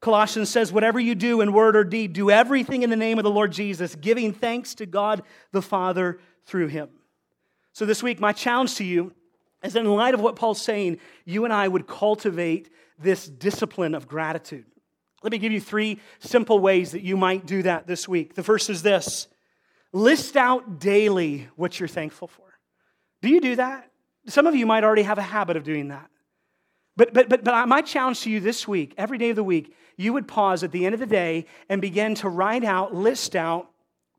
Colossians 0.00 0.50
says, 0.50 0.72
whatever 0.72 0.98
you 0.98 1.14
do 1.14 1.40
in 1.40 1.52
word 1.52 1.76
or 1.76 1.84
deed, 1.84 2.14
do 2.14 2.32
everything 2.32 2.82
in 2.82 2.90
the 2.90 2.96
name 2.96 3.18
of 3.18 3.22
the 3.22 3.30
Lord 3.30 3.52
Jesus, 3.52 3.94
giving 3.94 4.32
thanks 4.32 4.74
to 4.74 4.86
God 4.86 5.22
the 5.52 5.62
Father 5.62 6.18
through 6.46 6.66
him. 6.66 6.88
So 7.72 7.86
this 7.86 8.02
week, 8.02 8.18
my 8.18 8.32
challenge 8.32 8.74
to 8.78 8.84
you 8.84 9.12
is 9.62 9.74
that 9.74 9.84
in 9.84 9.86
light 9.86 10.14
of 10.14 10.20
what 10.20 10.34
Paul's 10.34 10.60
saying, 10.60 10.98
you 11.24 11.44
and 11.44 11.52
I 11.52 11.68
would 11.68 11.86
cultivate 11.86 12.70
this 12.98 13.28
discipline 13.28 13.94
of 13.94 14.08
gratitude. 14.08 14.64
Let 15.22 15.32
me 15.32 15.38
give 15.38 15.52
you 15.52 15.60
three 15.60 16.00
simple 16.18 16.58
ways 16.58 16.92
that 16.92 17.02
you 17.02 17.16
might 17.16 17.46
do 17.46 17.62
that 17.62 17.86
this 17.86 18.06
week. 18.06 18.34
The 18.34 18.42
first 18.42 18.70
is 18.70 18.82
this 18.82 19.28
list 19.92 20.36
out 20.36 20.78
daily 20.78 21.48
what 21.56 21.80
you're 21.80 21.88
thankful 21.88 22.28
for. 22.28 22.44
Do 23.22 23.28
you 23.28 23.40
do 23.40 23.56
that? 23.56 23.90
Some 24.26 24.46
of 24.46 24.54
you 24.54 24.66
might 24.66 24.84
already 24.84 25.02
have 25.02 25.18
a 25.18 25.22
habit 25.22 25.56
of 25.56 25.64
doing 25.64 25.88
that. 25.88 26.10
But, 26.96 27.12
but, 27.12 27.28
but, 27.28 27.44
but 27.44 27.68
my 27.68 27.82
challenge 27.82 28.20
to 28.22 28.30
you 28.30 28.40
this 28.40 28.66
week, 28.66 28.94
every 28.96 29.18
day 29.18 29.30
of 29.30 29.36
the 29.36 29.44
week, 29.44 29.74
you 29.96 30.12
would 30.12 30.26
pause 30.26 30.62
at 30.62 30.72
the 30.72 30.84
end 30.84 30.94
of 30.94 31.00
the 31.00 31.06
day 31.06 31.46
and 31.68 31.80
begin 31.80 32.14
to 32.16 32.28
write 32.28 32.64
out, 32.64 32.94
list 32.94 33.36
out 33.36 33.70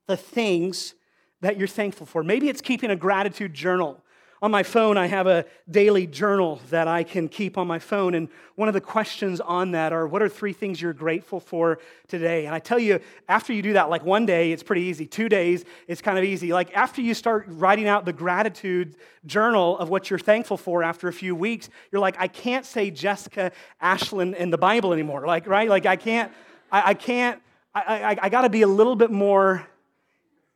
the 0.08 0.18
things 0.18 0.94
that 1.42 1.58
you're 1.58 1.68
thankful 1.68 2.06
for. 2.06 2.24
Maybe 2.24 2.50
it's 2.50 2.62
keeping 2.62 2.90
a 2.90 2.96
gratitude 2.96 3.54
journal. 3.54 4.04
On 4.40 4.52
my 4.52 4.62
phone, 4.62 4.98
I 4.98 5.08
have 5.08 5.26
a 5.26 5.46
daily 5.68 6.06
journal 6.06 6.62
that 6.70 6.88
I 6.88 7.02
can 7.04 7.28
keep 7.28 7.58
on 7.58 7.66
my 7.66 7.80
phone. 7.80 8.14
And 8.14 8.30
one 8.54 8.68
of 8.68 8.76
the 8.76 8.82
questions 8.82 9.42
on 9.42 9.72
that 9.72 9.92
are 9.92 10.08
what 10.08 10.22
are 10.22 10.30
three 10.30 10.54
things 10.54 10.80
you're 10.80 10.94
grateful 10.94 11.40
for 11.40 11.80
today? 12.08 12.46
And 12.46 12.54
I 12.54 12.60
tell 12.60 12.78
you, 12.78 13.00
after 13.28 13.52
you 13.52 13.64
do 13.64 13.74
that, 13.74 13.90
like 13.90 14.06
one 14.06 14.28
day, 14.28 14.52
it's 14.52 14.62
pretty 14.62 14.84
easy. 14.84 15.08
Two 15.08 15.28
days, 15.28 15.66
it's 15.88 16.02
kind 16.02 16.20
of 16.20 16.24
easy. 16.24 16.54
Like 16.54 16.72
after 16.76 17.02
you 17.02 17.16
start 17.16 17.46
writing 17.48 17.88
out 17.88 18.06
the 18.06 18.14
gratitude 18.14 18.96
journal 19.26 19.76
of 19.80 19.90
what 19.90 20.12
you're 20.12 20.20
thankful 20.20 20.58
for 20.58 20.84
after 20.84 21.08
a 21.08 21.14
few 21.14 21.36
weeks, 21.36 21.70
you're 21.92 22.02
like, 22.02 22.16
I 22.20 22.28
can't 22.28 22.66
say 22.66 22.92
Jessica 22.92 23.52
Ashland 23.82 24.36
in 24.36 24.52
the 24.52 24.58
Bible 24.58 24.94
anymore. 24.94 25.26
Like, 25.26 25.48
right? 25.48 25.68
Like, 25.68 25.88
I 25.88 25.96
can't, 25.96 26.32
I, 26.72 26.90
I 26.90 26.94
can't, 26.94 27.42
I, 27.74 27.82
I, 27.82 28.18
I 28.22 28.30
got 28.30 28.42
to 28.42 28.50
be 28.50 28.62
a 28.62 28.68
little 28.68 28.96
bit 28.96 29.10
more 29.10 29.68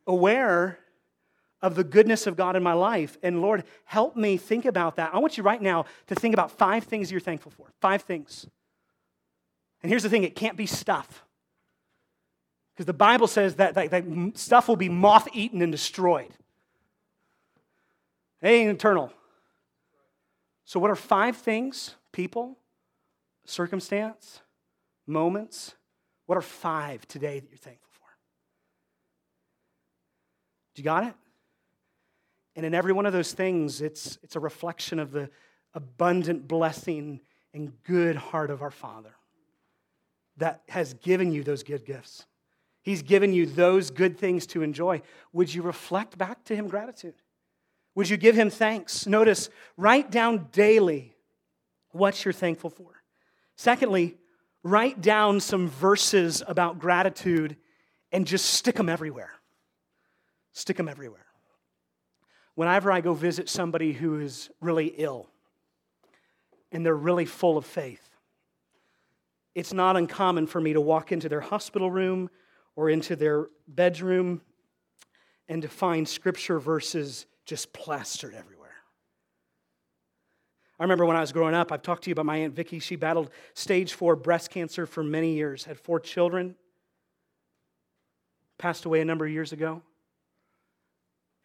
aware 0.06 0.78
of 1.62 1.76
the 1.76 1.84
goodness 1.84 2.26
of 2.28 2.36
God 2.36 2.56
in 2.56 2.64
my 2.64 2.74
life. 2.74 3.18
And 3.22 3.42
Lord, 3.42 3.64
help 3.86 4.16
me 4.16 4.38
think 4.38 4.66
about 4.66 4.96
that. 4.96 5.14
I 5.14 5.20
want 5.20 5.38
you 5.38 5.44
right 5.44 5.62
now 5.62 5.86
to 6.08 6.16
think 6.16 6.34
about 6.34 6.52
five 6.52 6.84
things 6.86 7.12
you're 7.12 7.20
thankful 7.20 7.52
for. 7.52 7.68
Five 7.82 8.02
things. 8.02 8.48
And 9.84 9.90
here's 9.90 10.04
the 10.04 10.10
thing 10.10 10.24
it 10.24 10.36
can't 10.36 10.58
be 10.58 10.66
stuff. 10.66 11.24
Because 12.74 12.86
the 12.86 12.94
Bible 12.94 13.28
says 13.28 13.56
that, 13.56 13.76
that, 13.76 13.92
that 13.92 14.06
stuff 14.36 14.68
will 14.68 14.76
be 14.76 14.90
moth 14.90 15.28
eaten 15.34 15.62
and 15.62 15.72
destroyed. 15.72 16.34
It 18.42 18.48
ain't 18.48 18.72
eternal. 18.72 19.12
So, 20.66 20.80
what 20.80 20.90
are 20.90 20.96
five 20.96 21.38
things, 21.38 21.96
people, 22.12 22.58
circumstance, 23.46 24.42
moments? 25.06 25.76
What 26.26 26.38
are 26.38 26.42
five 26.42 27.06
today 27.08 27.40
that 27.40 27.50
you're 27.50 27.58
thankful 27.58 27.90
for? 27.92 28.08
Do 30.74 30.82
you 30.82 30.86
got 30.86 31.04
it? 31.04 31.14
And 32.56 32.66
in 32.66 32.74
every 32.74 32.94
one 32.94 33.06
of 33.06 33.14
those 33.14 33.34
things, 33.34 33.82
it's, 33.82 34.18
it's 34.24 34.36
a 34.36 34.40
reflection 34.40 35.00
of 35.00 35.12
the 35.12 35.30
abundant 35.74 36.48
blessing 36.48 37.22
and 37.54 37.72
good 37.84 38.16
heart 38.16 38.50
of 38.50 38.62
our 38.62 38.72
Father 38.72 39.14
that 40.38 40.62
has 40.70 40.94
given 40.96 41.32
you 41.32 41.44
those 41.44 41.64
good 41.64 41.86
gifts. 41.86 42.26
He's 42.82 43.04
given 43.04 43.34
you 43.34 43.46
those 43.46 43.92
good 43.92 44.18
things 44.18 44.48
to 44.48 44.64
enjoy. 44.64 45.02
Would 45.34 45.54
you 45.54 45.62
reflect 45.62 46.18
back 46.18 46.44
to 46.46 46.56
Him 46.56 46.68
gratitude? 46.68 47.14
Would 47.96 48.10
you 48.10 48.18
give 48.18 48.36
Him 48.36 48.50
thanks? 48.50 49.06
Notice, 49.06 49.50
write 49.78 50.12
down 50.12 50.48
daily 50.52 51.16
what 51.92 52.26
you're 52.26 52.34
thankful 52.34 52.70
for. 52.70 53.04
Secondly, 53.56 54.18
write 54.64 55.02
down 55.02 55.40
some 55.40 55.68
verses 55.68 56.42
about 56.48 56.80
gratitude 56.80 57.56
and 58.12 58.26
just 58.26 58.46
stick 58.46 58.76
them 58.76 58.90
everywhere. 58.90 59.32
Stick 60.54 60.78
them 60.78 60.90
everywhere 60.90 61.31
whenever 62.56 62.92
I 62.92 63.02
go 63.02 63.14
visit 63.14 63.50
somebody 63.50 63.94
who 63.94 64.20
is 64.20 64.50
really 64.60 64.94
ill 64.98 65.30
and 66.72 66.86
they're 66.86 66.96
really 66.96 67.26
full 67.26 67.58
of 67.58 67.66
faith, 67.66 68.08
it's 69.54 69.74
not 69.74 69.98
uncommon 69.98 70.48
for 70.48 70.62
me 70.62 70.74
to 70.74 70.82
walk 70.82 71.12
into 71.12 71.28
their 71.28 71.42
hospital 71.42 71.92
room 71.92 72.30
or 72.76 72.90
into 72.90 73.16
their 73.16 73.48
bedroom 73.68 74.42
and 75.50 75.62
to 75.62 75.68
find 75.68 76.08
scripture 76.08 76.60
verses 76.60 77.26
just 77.46 77.74
plastered 77.74 78.34
everywhere. 78.34 78.62
I 80.80 80.84
remember 80.84 81.06
when 81.06 81.18
I 81.18 81.22
was 81.22 81.32
growing 81.32 81.54
up, 81.54 81.72
I've 81.72 81.84
talked 81.84 82.06
to 82.06 82.10
you 82.10 82.14
about 82.14 82.26
my 82.26 82.38
Aunt 82.38 82.56
Vicky. 82.56 82.80
She 82.80 82.96
battled 82.96 83.30
stage 83.54 83.94
four 83.94 84.16
breast 84.16 84.50
cancer 84.50 84.86
for 84.86 85.04
many 85.04 85.34
years, 85.34 85.66
had 85.66 85.78
four 85.78 86.00
children, 86.00 86.56
passed 88.58 88.86
away 88.86 89.02
a 89.02 89.06
number 89.06 89.26
of 89.26 89.32
years 89.32 89.52
ago. 89.52 89.82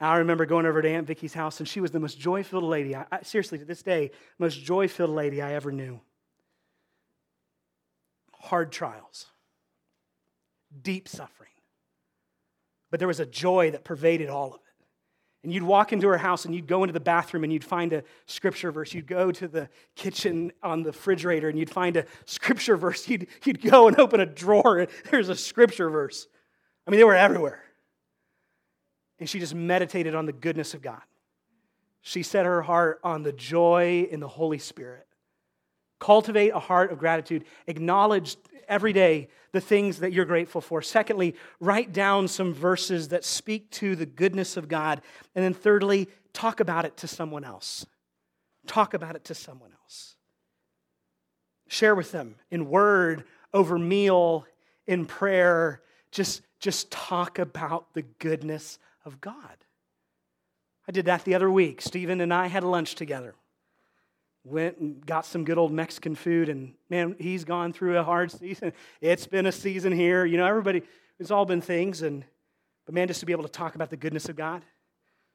I 0.00 0.18
remember 0.18 0.44
going 0.44 0.66
over 0.66 0.82
to 0.82 0.88
Aunt 0.88 1.06
Vicky's 1.06 1.32
house, 1.32 1.58
and 1.58 1.68
she 1.68 1.80
was 1.80 1.90
the 1.90 2.00
most 2.00 2.18
joy 2.18 2.42
filled 2.42 2.64
lady. 2.64 2.94
I, 2.94 3.06
I, 3.10 3.22
seriously, 3.22 3.58
to 3.58 3.64
this 3.64 3.82
day, 3.82 4.10
most 4.38 4.62
joy 4.62 4.88
filled 4.88 5.10
lady 5.10 5.40
I 5.40 5.54
ever 5.54 5.72
knew. 5.72 6.00
Hard 8.34 8.72
trials, 8.72 9.26
deep 10.82 11.08
suffering. 11.08 11.50
But 12.90 13.00
there 13.00 13.08
was 13.08 13.20
a 13.20 13.26
joy 13.26 13.70
that 13.70 13.84
pervaded 13.84 14.28
all 14.28 14.48
of 14.48 14.54
it. 14.54 14.60
And 15.42 15.52
you'd 15.52 15.62
walk 15.62 15.92
into 15.92 16.08
her 16.08 16.18
house 16.18 16.44
and 16.44 16.54
you'd 16.54 16.66
go 16.66 16.82
into 16.82 16.92
the 16.92 17.00
bathroom 17.00 17.44
and 17.44 17.52
you'd 17.52 17.64
find 17.64 17.92
a 17.92 18.02
scripture 18.26 18.72
verse. 18.72 18.92
You'd 18.92 19.06
go 19.06 19.30
to 19.32 19.48
the 19.48 19.68
kitchen 19.94 20.52
on 20.62 20.82
the 20.82 20.90
refrigerator 20.90 21.48
and 21.48 21.58
you'd 21.58 21.70
find 21.70 21.96
a 21.96 22.04
scripture 22.24 22.76
verse. 22.76 23.08
You'd, 23.08 23.28
you'd 23.44 23.62
go 23.62 23.86
and 23.86 23.98
open 23.98 24.20
a 24.20 24.26
drawer 24.26 24.78
and 24.78 24.88
there's 25.10 25.28
a 25.28 25.36
scripture 25.36 25.88
verse. 25.88 26.26
I 26.86 26.90
mean, 26.90 26.98
they 26.98 27.04
were 27.04 27.14
everywhere 27.14 27.65
and 29.18 29.28
she 29.28 29.38
just 29.38 29.54
meditated 29.54 30.14
on 30.14 30.26
the 30.26 30.32
goodness 30.32 30.74
of 30.74 30.82
God. 30.82 31.02
She 32.02 32.22
set 32.22 32.46
her 32.46 32.62
heart 32.62 33.00
on 33.02 33.22
the 33.22 33.32
joy 33.32 34.06
in 34.10 34.20
the 34.20 34.28
Holy 34.28 34.58
Spirit. 34.58 35.06
Cultivate 35.98 36.50
a 36.50 36.58
heart 36.58 36.92
of 36.92 36.98
gratitude. 36.98 37.44
Acknowledge 37.66 38.36
every 38.68 38.92
day 38.92 39.28
the 39.52 39.60
things 39.60 39.98
that 39.98 40.12
you're 40.12 40.24
grateful 40.24 40.60
for. 40.60 40.82
Secondly, 40.82 41.34
write 41.58 41.92
down 41.92 42.28
some 42.28 42.52
verses 42.52 43.08
that 43.08 43.24
speak 43.24 43.70
to 43.70 43.96
the 43.96 44.06
goodness 44.06 44.56
of 44.56 44.68
God. 44.68 45.00
And 45.34 45.44
then 45.44 45.54
thirdly, 45.54 46.08
talk 46.32 46.60
about 46.60 46.84
it 46.84 46.96
to 46.98 47.08
someone 47.08 47.44
else. 47.44 47.86
Talk 48.66 48.94
about 48.94 49.16
it 49.16 49.24
to 49.24 49.34
someone 49.34 49.70
else. 49.82 50.16
Share 51.68 51.94
with 51.94 52.12
them 52.12 52.36
in 52.50 52.68
word, 52.68 53.24
over 53.54 53.78
meal, 53.78 54.46
in 54.86 55.06
prayer. 55.06 55.80
Just, 56.10 56.42
just 56.60 56.90
talk 56.90 57.38
about 57.38 57.94
the 57.94 58.02
goodness 58.02 58.78
of 59.06 59.20
God. 59.20 59.64
I 60.88 60.92
did 60.92 61.06
that 61.06 61.24
the 61.24 61.34
other 61.34 61.50
week. 61.50 61.80
Stephen 61.80 62.20
and 62.20 62.34
I 62.34 62.48
had 62.48 62.64
lunch 62.64 62.94
together. 62.94 63.34
Went 64.44 64.78
and 64.78 65.04
got 65.04 65.26
some 65.26 65.44
good 65.44 65.58
old 65.58 65.72
Mexican 65.72 66.14
food, 66.14 66.48
and 66.48 66.74
man, 66.88 67.16
he's 67.18 67.44
gone 67.44 67.72
through 67.72 67.98
a 67.98 68.04
hard 68.04 68.30
season. 68.38 68.72
It's 69.00 69.26
been 69.26 69.46
a 69.46 69.52
season 69.52 69.92
here. 69.92 70.24
You 70.24 70.36
know, 70.36 70.46
everybody, 70.46 70.82
it's 71.18 71.30
all 71.30 71.46
been 71.46 71.60
things. 71.60 72.02
And, 72.02 72.24
but 72.84 72.94
man, 72.94 73.08
just 73.08 73.20
to 73.20 73.26
be 73.26 73.32
able 73.32 73.44
to 73.44 73.48
talk 73.48 73.74
about 73.74 73.90
the 73.90 73.96
goodness 73.96 74.28
of 74.28 74.36
God, 74.36 74.62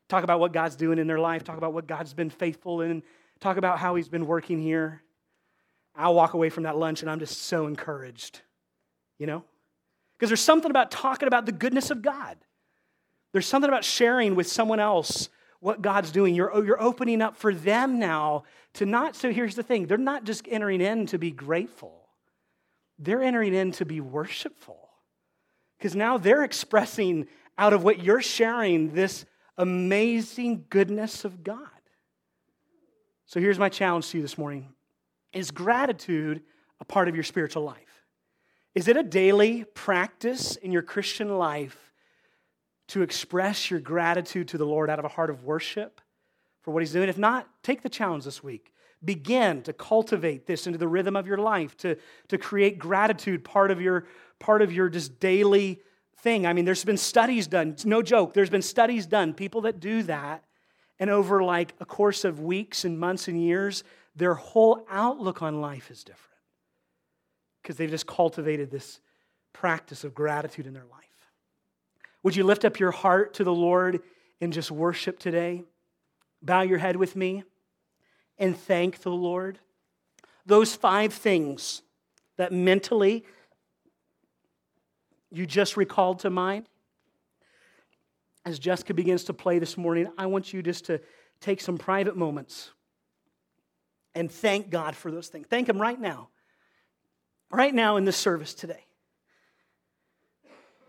talk 0.07 0.23
about 0.23 0.39
what 0.39 0.53
God's 0.53 0.75
doing 0.75 0.99
in 0.99 1.07
their 1.07 1.19
life, 1.19 1.43
talk 1.43 1.57
about 1.57 1.73
what 1.73 1.87
God's 1.87 2.13
been 2.13 2.29
faithful 2.29 2.81
in, 2.81 3.03
talk 3.39 3.57
about 3.57 3.79
how 3.79 3.95
he's 3.95 4.09
been 4.09 4.27
working 4.27 4.61
here. 4.61 5.01
I'll 5.95 6.15
walk 6.15 6.33
away 6.33 6.49
from 6.49 6.63
that 6.63 6.77
lunch 6.77 7.01
and 7.01 7.11
I'm 7.11 7.19
just 7.19 7.41
so 7.43 7.67
encouraged, 7.67 8.41
you 9.17 9.27
know? 9.27 9.43
Because 10.13 10.29
there's 10.29 10.39
something 10.39 10.71
about 10.71 10.91
talking 10.91 11.27
about 11.27 11.45
the 11.45 11.51
goodness 11.51 11.91
of 11.91 12.01
God. 12.01 12.37
There's 13.31 13.45
something 13.45 13.69
about 13.69 13.85
sharing 13.85 14.35
with 14.35 14.47
someone 14.47 14.79
else 14.79 15.29
what 15.59 15.81
God's 15.81 16.11
doing. 16.11 16.35
You're, 16.35 16.53
oh, 16.53 16.61
you're 16.61 16.81
opening 16.81 17.21
up 17.21 17.37
for 17.37 17.53
them 17.53 17.99
now 17.99 18.43
to 18.73 18.85
not, 18.85 19.15
so 19.15 19.31
here's 19.31 19.55
the 19.55 19.63
thing 19.63 19.85
they're 19.87 19.97
not 19.97 20.25
just 20.25 20.45
entering 20.49 20.81
in 20.81 21.05
to 21.07 21.17
be 21.17 21.31
grateful, 21.31 22.09
they're 22.99 23.23
entering 23.23 23.53
in 23.53 23.71
to 23.73 23.85
be 23.85 24.01
worshipful. 24.01 24.89
Because 25.77 25.95
now 25.95 26.19
they're 26.19 26.43
expressing 26.43 27.27
out 27.57 27.73
of 27.73 27.83
what 27.83 28.03
you're 28.03 28.21
sharing 28.21 28.93
this 28.93 29.25
amazing 29.57 30.65
goodness 30.69 31.25
of 31.25 31.43
God. 31.43 31.67
So 33.25 33.39
here's 33.39 33.57
my 33.57 33.69
challenge 33.69 34.09
to 34.09 34.17
you 34.17 34.21
this 34.21 34.37
morning 34.37 34.69
Is 35.31 35.51
gratitude 35.51 36.43
a 36.79 36.85
part 36.85 37.07
of 37.07 37.15
your 37.15 37.23
spiritual 37.23 37.63
life? 37.63 37.77
Is 38.75 38.87
it 38.87 38.97
a 38.97 39.03
daily 39.03 39.63
practice 39.63 40.55
in 40.55 40.71
your 40.71 40.81
Christian 40.81 41.37
life 41.37 41.90
to 42.91 43.01
express 43.01 43.71
your 43.71 43.79
gratitude 43.79 44.49
to 44.49 44.57
the 44.57 44.65
Lord 44.65 44.89
out 44.89 44.99
of 44.99 45.05
a 45.05 45.09
heart 45.09 45.29
of 45.29 45.45
worship 45.45 46.01
for 46.61 46.71
what 46.71 46.83
He's 46.83 46.91
doing? 46.91 47.07
If 47.07 47.17
not, 47.17 47.47
take 47.63 47.83
the 47.83 47.89
challenge 47.89 48.25
this 48.25 48.43
week. 48.43 48.73
Begin 49.03 49.61
to 49.63 49.73
cultivate 49.73 50.45
this 50.45 50.67
into 50.67 50.77
the 50.77 50.89
rhythm 50.89 51.15
of 51.15 51.25
your 51.25 51.37
life, 51.37 51.75
to, 51.77 51.95
to 52.27 52.37
create 52.37 52.77
gratitude 52.77 53.43
part 53.43 53.71
of 53.71 53.81
your 53.81 54.05
part 54.39 54.61
of 54.61 54.73
your 54.73 54.89
just 54.89 55.19
daily 55.19 55.79
thing. 56.17 56.45
I 56.45 56.53
mean, 56.53 56.65
there's 56.65 56.83
been 56.83 56.97
studies 56.97 57.47
done, 57.47 57.75
no 57.85 58.01
joke, 58.01 58.33
there's 58.33 58.49
been 58.49 58.61
studies 58.61 59.05
done, 59.05 59.33
people 59.33 59.61
that 59.61 59.79
do 59.79 60.03
that, 60.03 60.43
and 60.99 61.09
over 61.09 61.43
like 61.43 61.73
a 61.79 61.85
course 61.85 62.25
of 62.25 62.41
weeks 62.41 62.83
and 62.83 62.99
months 62.99 63.27
and 63.27 63.41
years, 63.41 63.83
their 64.15 64.33
whole 64.33 64.85
outlook 64.89 65.41
on 65.41 65.61
life 65.61 65.89
is 65.89 66.03
different 66.03 66.39
because 67.61 67.77
they've 67.77 67.89
just 67.89 68.07
cultivated 68.07 68.69
this 68.69 68.99
practice 69.53 70.03
of 70.03 70.13
gratitude 70.13 70.67
in 70.67 70.73
their 70.73 70.85
life. 70.91 71.00
Would 72.23 72.35
you 72.35 72.43
lift 72.43 72.65
up 72.65 72.79
your 72.79 72.91
heart 72.91 73.33
to 73.35 73.43
the 73.43 73.53
Lord 73.53 74.01
and 74.39 74.53
just 74.53 74.71
worship 74.71 75.19
today? 75.19 75.63
Bow 76.41 76.61
your 76.61 76.77
head 76.77 76.95
with 76.95 77.15
me 77.15 77.43
and 78.37 78.57
thank 78.57 79.01
the 79.01 79.11
Lord. 79.11 79.59
Those 80.45 80.75
five 80.75 81.13
things 81.13 81.81
that 82.37 82.51
mentally 82.51 83.23
you 85.31 85.45
just 85.45 85.77
recalled 85.77 86.19
to 86.19 86.29
mind. 86.29 86.67
As 88.43 88.59
Jessica 88.59 88.93
begins 88.93 89.23
to 89.25 89.33
play 89.33 89.59
this 89.59 89.77
morning, 89.77 90.07
I 90.17 90.25
want 90.25 90.51
you 90.51 90.61
just 90.61 90.85
to 90.85 90.99
take 91.39 91.61
some 91.61 91.77
private 91.77 92.17
moments 92.17 92.71
and 94.13 94.31
thank 94.31 94.69
God 94.69 94.95
for 94.95 95.11
those 95.11 95.29
things. 95.29 95.47
Thank 95.47 95.69
Him 95.69 95.79
right 95.79 95.99
now, 95.99 96.29
right 97.51 97.73
now 97.73 97.97
in 97.97 98.03
this 98.03 98.17
service 98.17 98.53
today. 98.53 98.85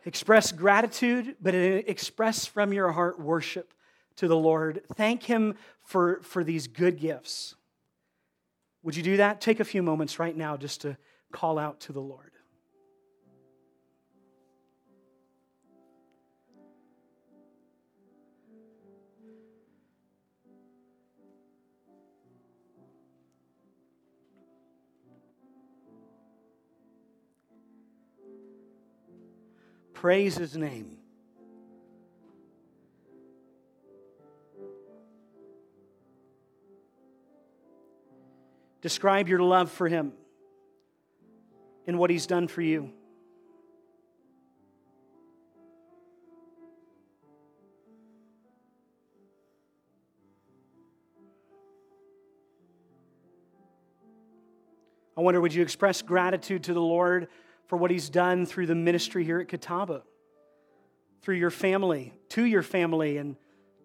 Express 0.05 0.51
gratitude, 0.51 1.37
but 1.41 1.55
express 1.55 2.45
from 2.45 2.73
your 2.73 2.91
heart 2.93 3.21
worship 3.21 3.73
to 4.17 4.29
the 4.29 4.37
Lord. 4.37 4.83
Thank 4.95 5.23
Him 5.23 5.55
for, 5.85 6.21
for 6.23 6.43
these 6.43 6.67
good 6.67 6.99
gifts. 6.99 7.55
Would 8.83 8.97
you 8.97 9.03
do 9.03 9.17
that? 9.19 9.41
Take 9.41 9.61
a 9.61 9.65
few 9.65 9.83
moments 9.83 10.19
right 10.19 10.37
now 10.37 10.57
just 10.57 10.81
to 10.81 10.97
call 11.33 11.59
out 11.59 11.81
to 11.81 11.93
the 11.93 12.01
Lord. 12.01 12.32
Praise 30.03 30.37
his 30.37 30.57
name. 30.57 30.97
Describe 38.81 39.29
your 39.29 39.39
love 39.39 39.71
for 39.71 39.87
him 39.87 40.11
and 41.87 42.01
what 42.01 42.11
he's 42.11 42.27
done 42.27 42.49
for 42.49 42.63
you. 42.63 42.91
I 55.17 55.21
wonder, 55.21 55.41
would 55.41 55.55
you 55.55 55.63
express 55.63 56.03
gratitude 56.03 56.65
to 56.65 56.75
the 56.75 56.81
Lord 56.81 57.29
for 57.73 57.79
what 57.79 57.91
he's 57.91 58.11
done 58.11 58.45
through 58.45 58.67
the 58.67 58.75
ministry 58.75 59.25
here 59.25 59.41
at 59.41 59.49
Catawba, 59.49 60.03
through 61.23 61.37
your 61.37 61.49
family, 61.49 62.13
to 62.29 62.45
your 62.45 62.63
family, 62.63 63.17
and 63.17 63.35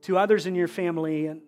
to 0.01 0.17
others 0.17 0.45
in 0.45 0.55
your 0.55 0.67
family. 0.67 1.27
And 1.27 1.39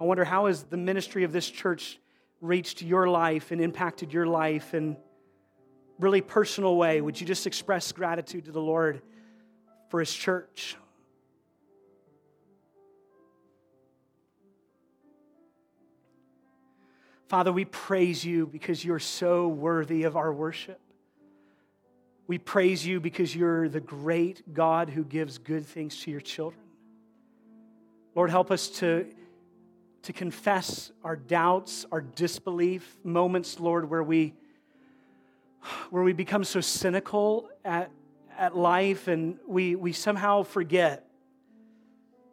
I 0.00 0.04
wonder 0.04 0.24
how 0.24 0.46
has 0.46 0.62
the 0.62 0.76
ministry 0.76 1.24
of 1.24 1.32
this 1.32 1.50
church 1.50 1.98
reached 2.40 2.82
your 2.82 3.08
life 3.08 3.50
and 3.50 3.60
impacted 3.60 4.12
your 4.12 4.28
life 4.28 4.74
in 4.74 4.96
really 5.98 6.20
personal 6.20 6.76
way? 6.76 7.00
Would 7.00 7.20
you 7.20 7.26
just 7.26 7.48
express 7.48 7.90
gratitude 7.90 8.44
to 8.44 8.52
the 8.52 8.62
Lord 8.62 9.02
for 9.88 9.98
his 9.98 10.14
church? 10.14 10.76
Father, 17.26 17.50
we 17.50 17.64
praise 17.64 18.24
you 18.24 18.46
because 18.46 18.84
you're 18.84 19.00
so 19.00 19.48
worthy 19.48 20.04
of 20.04 20.16
our 20.16 20.32
worship. 20.32 20.80
We 22.26 22.38
praise 22.38 22.86
you 22.86 23.00
because 23.00 23.36
you're 23.36 23.68
the 23.68 23.80
great 23.80 24.54
God 24.54 24.88
who 24.88 25.04
gives 25.04 25.36
good 25.36 25.66
things 25.66 26.00
to 26.00 26.10
your 26.10 26.22
children. 26.22 26.62
Lord, 28.14 28.30
help 28.30 28.50
us 28.50 28.68
to, 28.78 29.06
to 30.02 30.12
confess 30.12 30.90
our 31.02 31.16
doubts, 31.16 31.84
our 31.92 32.00
disbelief, 32.00 32.96
moments, 33.04 33.60
Lord, 33.60 33.90
where 33.90 34.02
we, 34.02 34.32
where 35.90 36.02
we 36.02 36.14
become 36.14 36.44
so 36.44 36.60
cynical 36.60 37.50
at, 37.64 37.90
at 38.38 38.56
life 38.56 39.08
and 39.08 39.38
we, 39.46 39.74
we 39.74 39.92
somehow 39.92 40.44
forget 40.44 41.06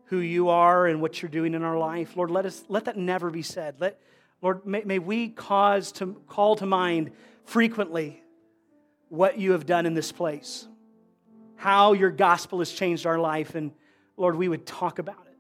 who 0.05 0.19
you 0.19 0.49
are 0.49 0.87
and 0.87 1.01
what 1.01 1.21
you're 1.21 1.31
doing 1.31 1.53
in 1.53 1.63
our 1.63 1.77
life. 1.77 2.15
Lord, 2.15 2.31
let, 2.31 2.45
us, 2.45 2.63
let 2.69 2.85
that 2.85 2.97
never 2.97 3.29
be 3.29 3.41
said. 3.41 3.75
Let, 3.79 3.99
Lord, 4.41 4.65
may, 4.65 4.83
may 4.83 4.99
we 4.99 5.29
cause 5.29 5.91
to 5.93 6.21
call 6.27 6.55
to 6.57 6.65
mind 6.65 7.11
frequently 7.43 8.21
what 9.11 9.37
you 9.37 9.51
have 9.51 9.65
done 9.65 9.85
in 9.85 9.93
this 9.93 10.09
place, 10.13 10.65
how 11.57 11.91
your 11.91 12.11
gospel 12.11 12.59
has 12.59 12.71
changed 12.71 13.05
our 13.05 13.19
life, 13.19 13.55
and 13.55 13.73
Lord, 14.15 14.37
we 14.37 14.47
would 14.47 14.65
talk 14.65 14.99
about 14.99 15.27
it. 15.27 15.37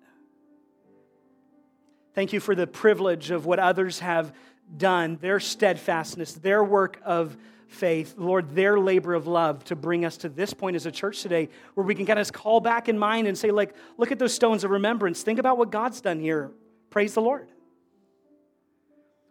Thank 2.13 2.33
you 2.33 2.41
for 2.41 2.53
the 2.53 2.67
privilege 2.67 3.31
of 3.31 3.45
what 3.45 3.59
others 3.59 3.99
have 3.99 4.33
done, 4.75 5.17
their 5.21 5.39
steadfastness, 5.39 6.33
their 6.33 6.61
work 6.61 6.99
of 7.05 7.37
faith, 7.69 8.15
Lord, 8.17 8.49
their 8.49 8.77
labor 8.77 9.13
of 9.13 9.25
love 9.25 9.63
to 9.65 9.77
bring 9.77 10.03
us 10.03 10.17
to 10.17 10.27
this 10.27 10.53
point 10.53 10.75
as 10.75 10.85
a 10.85 10.91
church 10.91 11.21
today 11.21 11.47
where 11.73 11.85
we 11.85 11.95
can 11.95 12.05
kind 12.05 12.19
of 12.19 12.29
call 12.33 12.59
back 12.59 12.89
in 12.89 12.99
mind 12.99 13.29
and 13.29 13.37
say, 13.37 13.51
like, 13.51 13.73
look 13.97 14.11
at 14.11 14.19
those 14.19 14.33
stones 14.33 14.65
of 14.65 14.71
remembrance. 14.71 15.23
Think 15.23 15.39
about 15.39 15.57
what 15.57 15.71
God's 15.71 16.01
done 16.01 16.19
here. 16.19 16.51
Praise 16.89 17.13
the 17.13 17.21
Lord. 17.21 17.47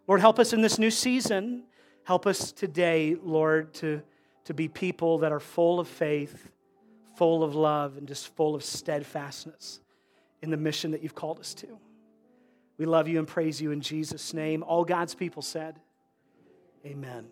Lord, 0.09 0.23
help 0.23 0.39
us 0.39 0.55
in 0.55 0.63
this 0.63 0.79
new 0.79 0.91
season. 0.91 1.65
Help 2.05 2.27
us 2.27 2.53
today, 2.53 3.19
Lord, 3.23 3.75
to 3.75 4.01
to 4.51 4.55
be 4.55 4.67
people 4.67 5.19
that 5.19 5.31
are 5.31 5.39
full 5.39 5.79
of 5.79 5.87
faith, 5.87 6.51
full 7.17 7.45
of 7.45 7.55
love, 7.55 7.97
and 7.97 8.09
just 8.09 8.35
full 8.35 8.57
of 8.57 8.65
steadfastness 8.65 9.79
in 10.43 10.51
the 10.51 10.57
mission 10.57 10.91
that 10.91 11.05
you've 11.05 11.15
called 11.15 11.39
us 11.39 11.55
to. 11.55 11.79
We 12.77 12.85
love 12.85 13.07
you 13.07 13.21
and 13.21 13.29
praise 13.29 13.63
you 13.63 13.71
in 13.71 13.81
Jesus' 13.81 14.35
name. 14.35 14.65
All 14.65 14.85
God's 14.85 15.15
people 15.15 15.41
said, 15.41 15.79
Amen. 16.85 17.29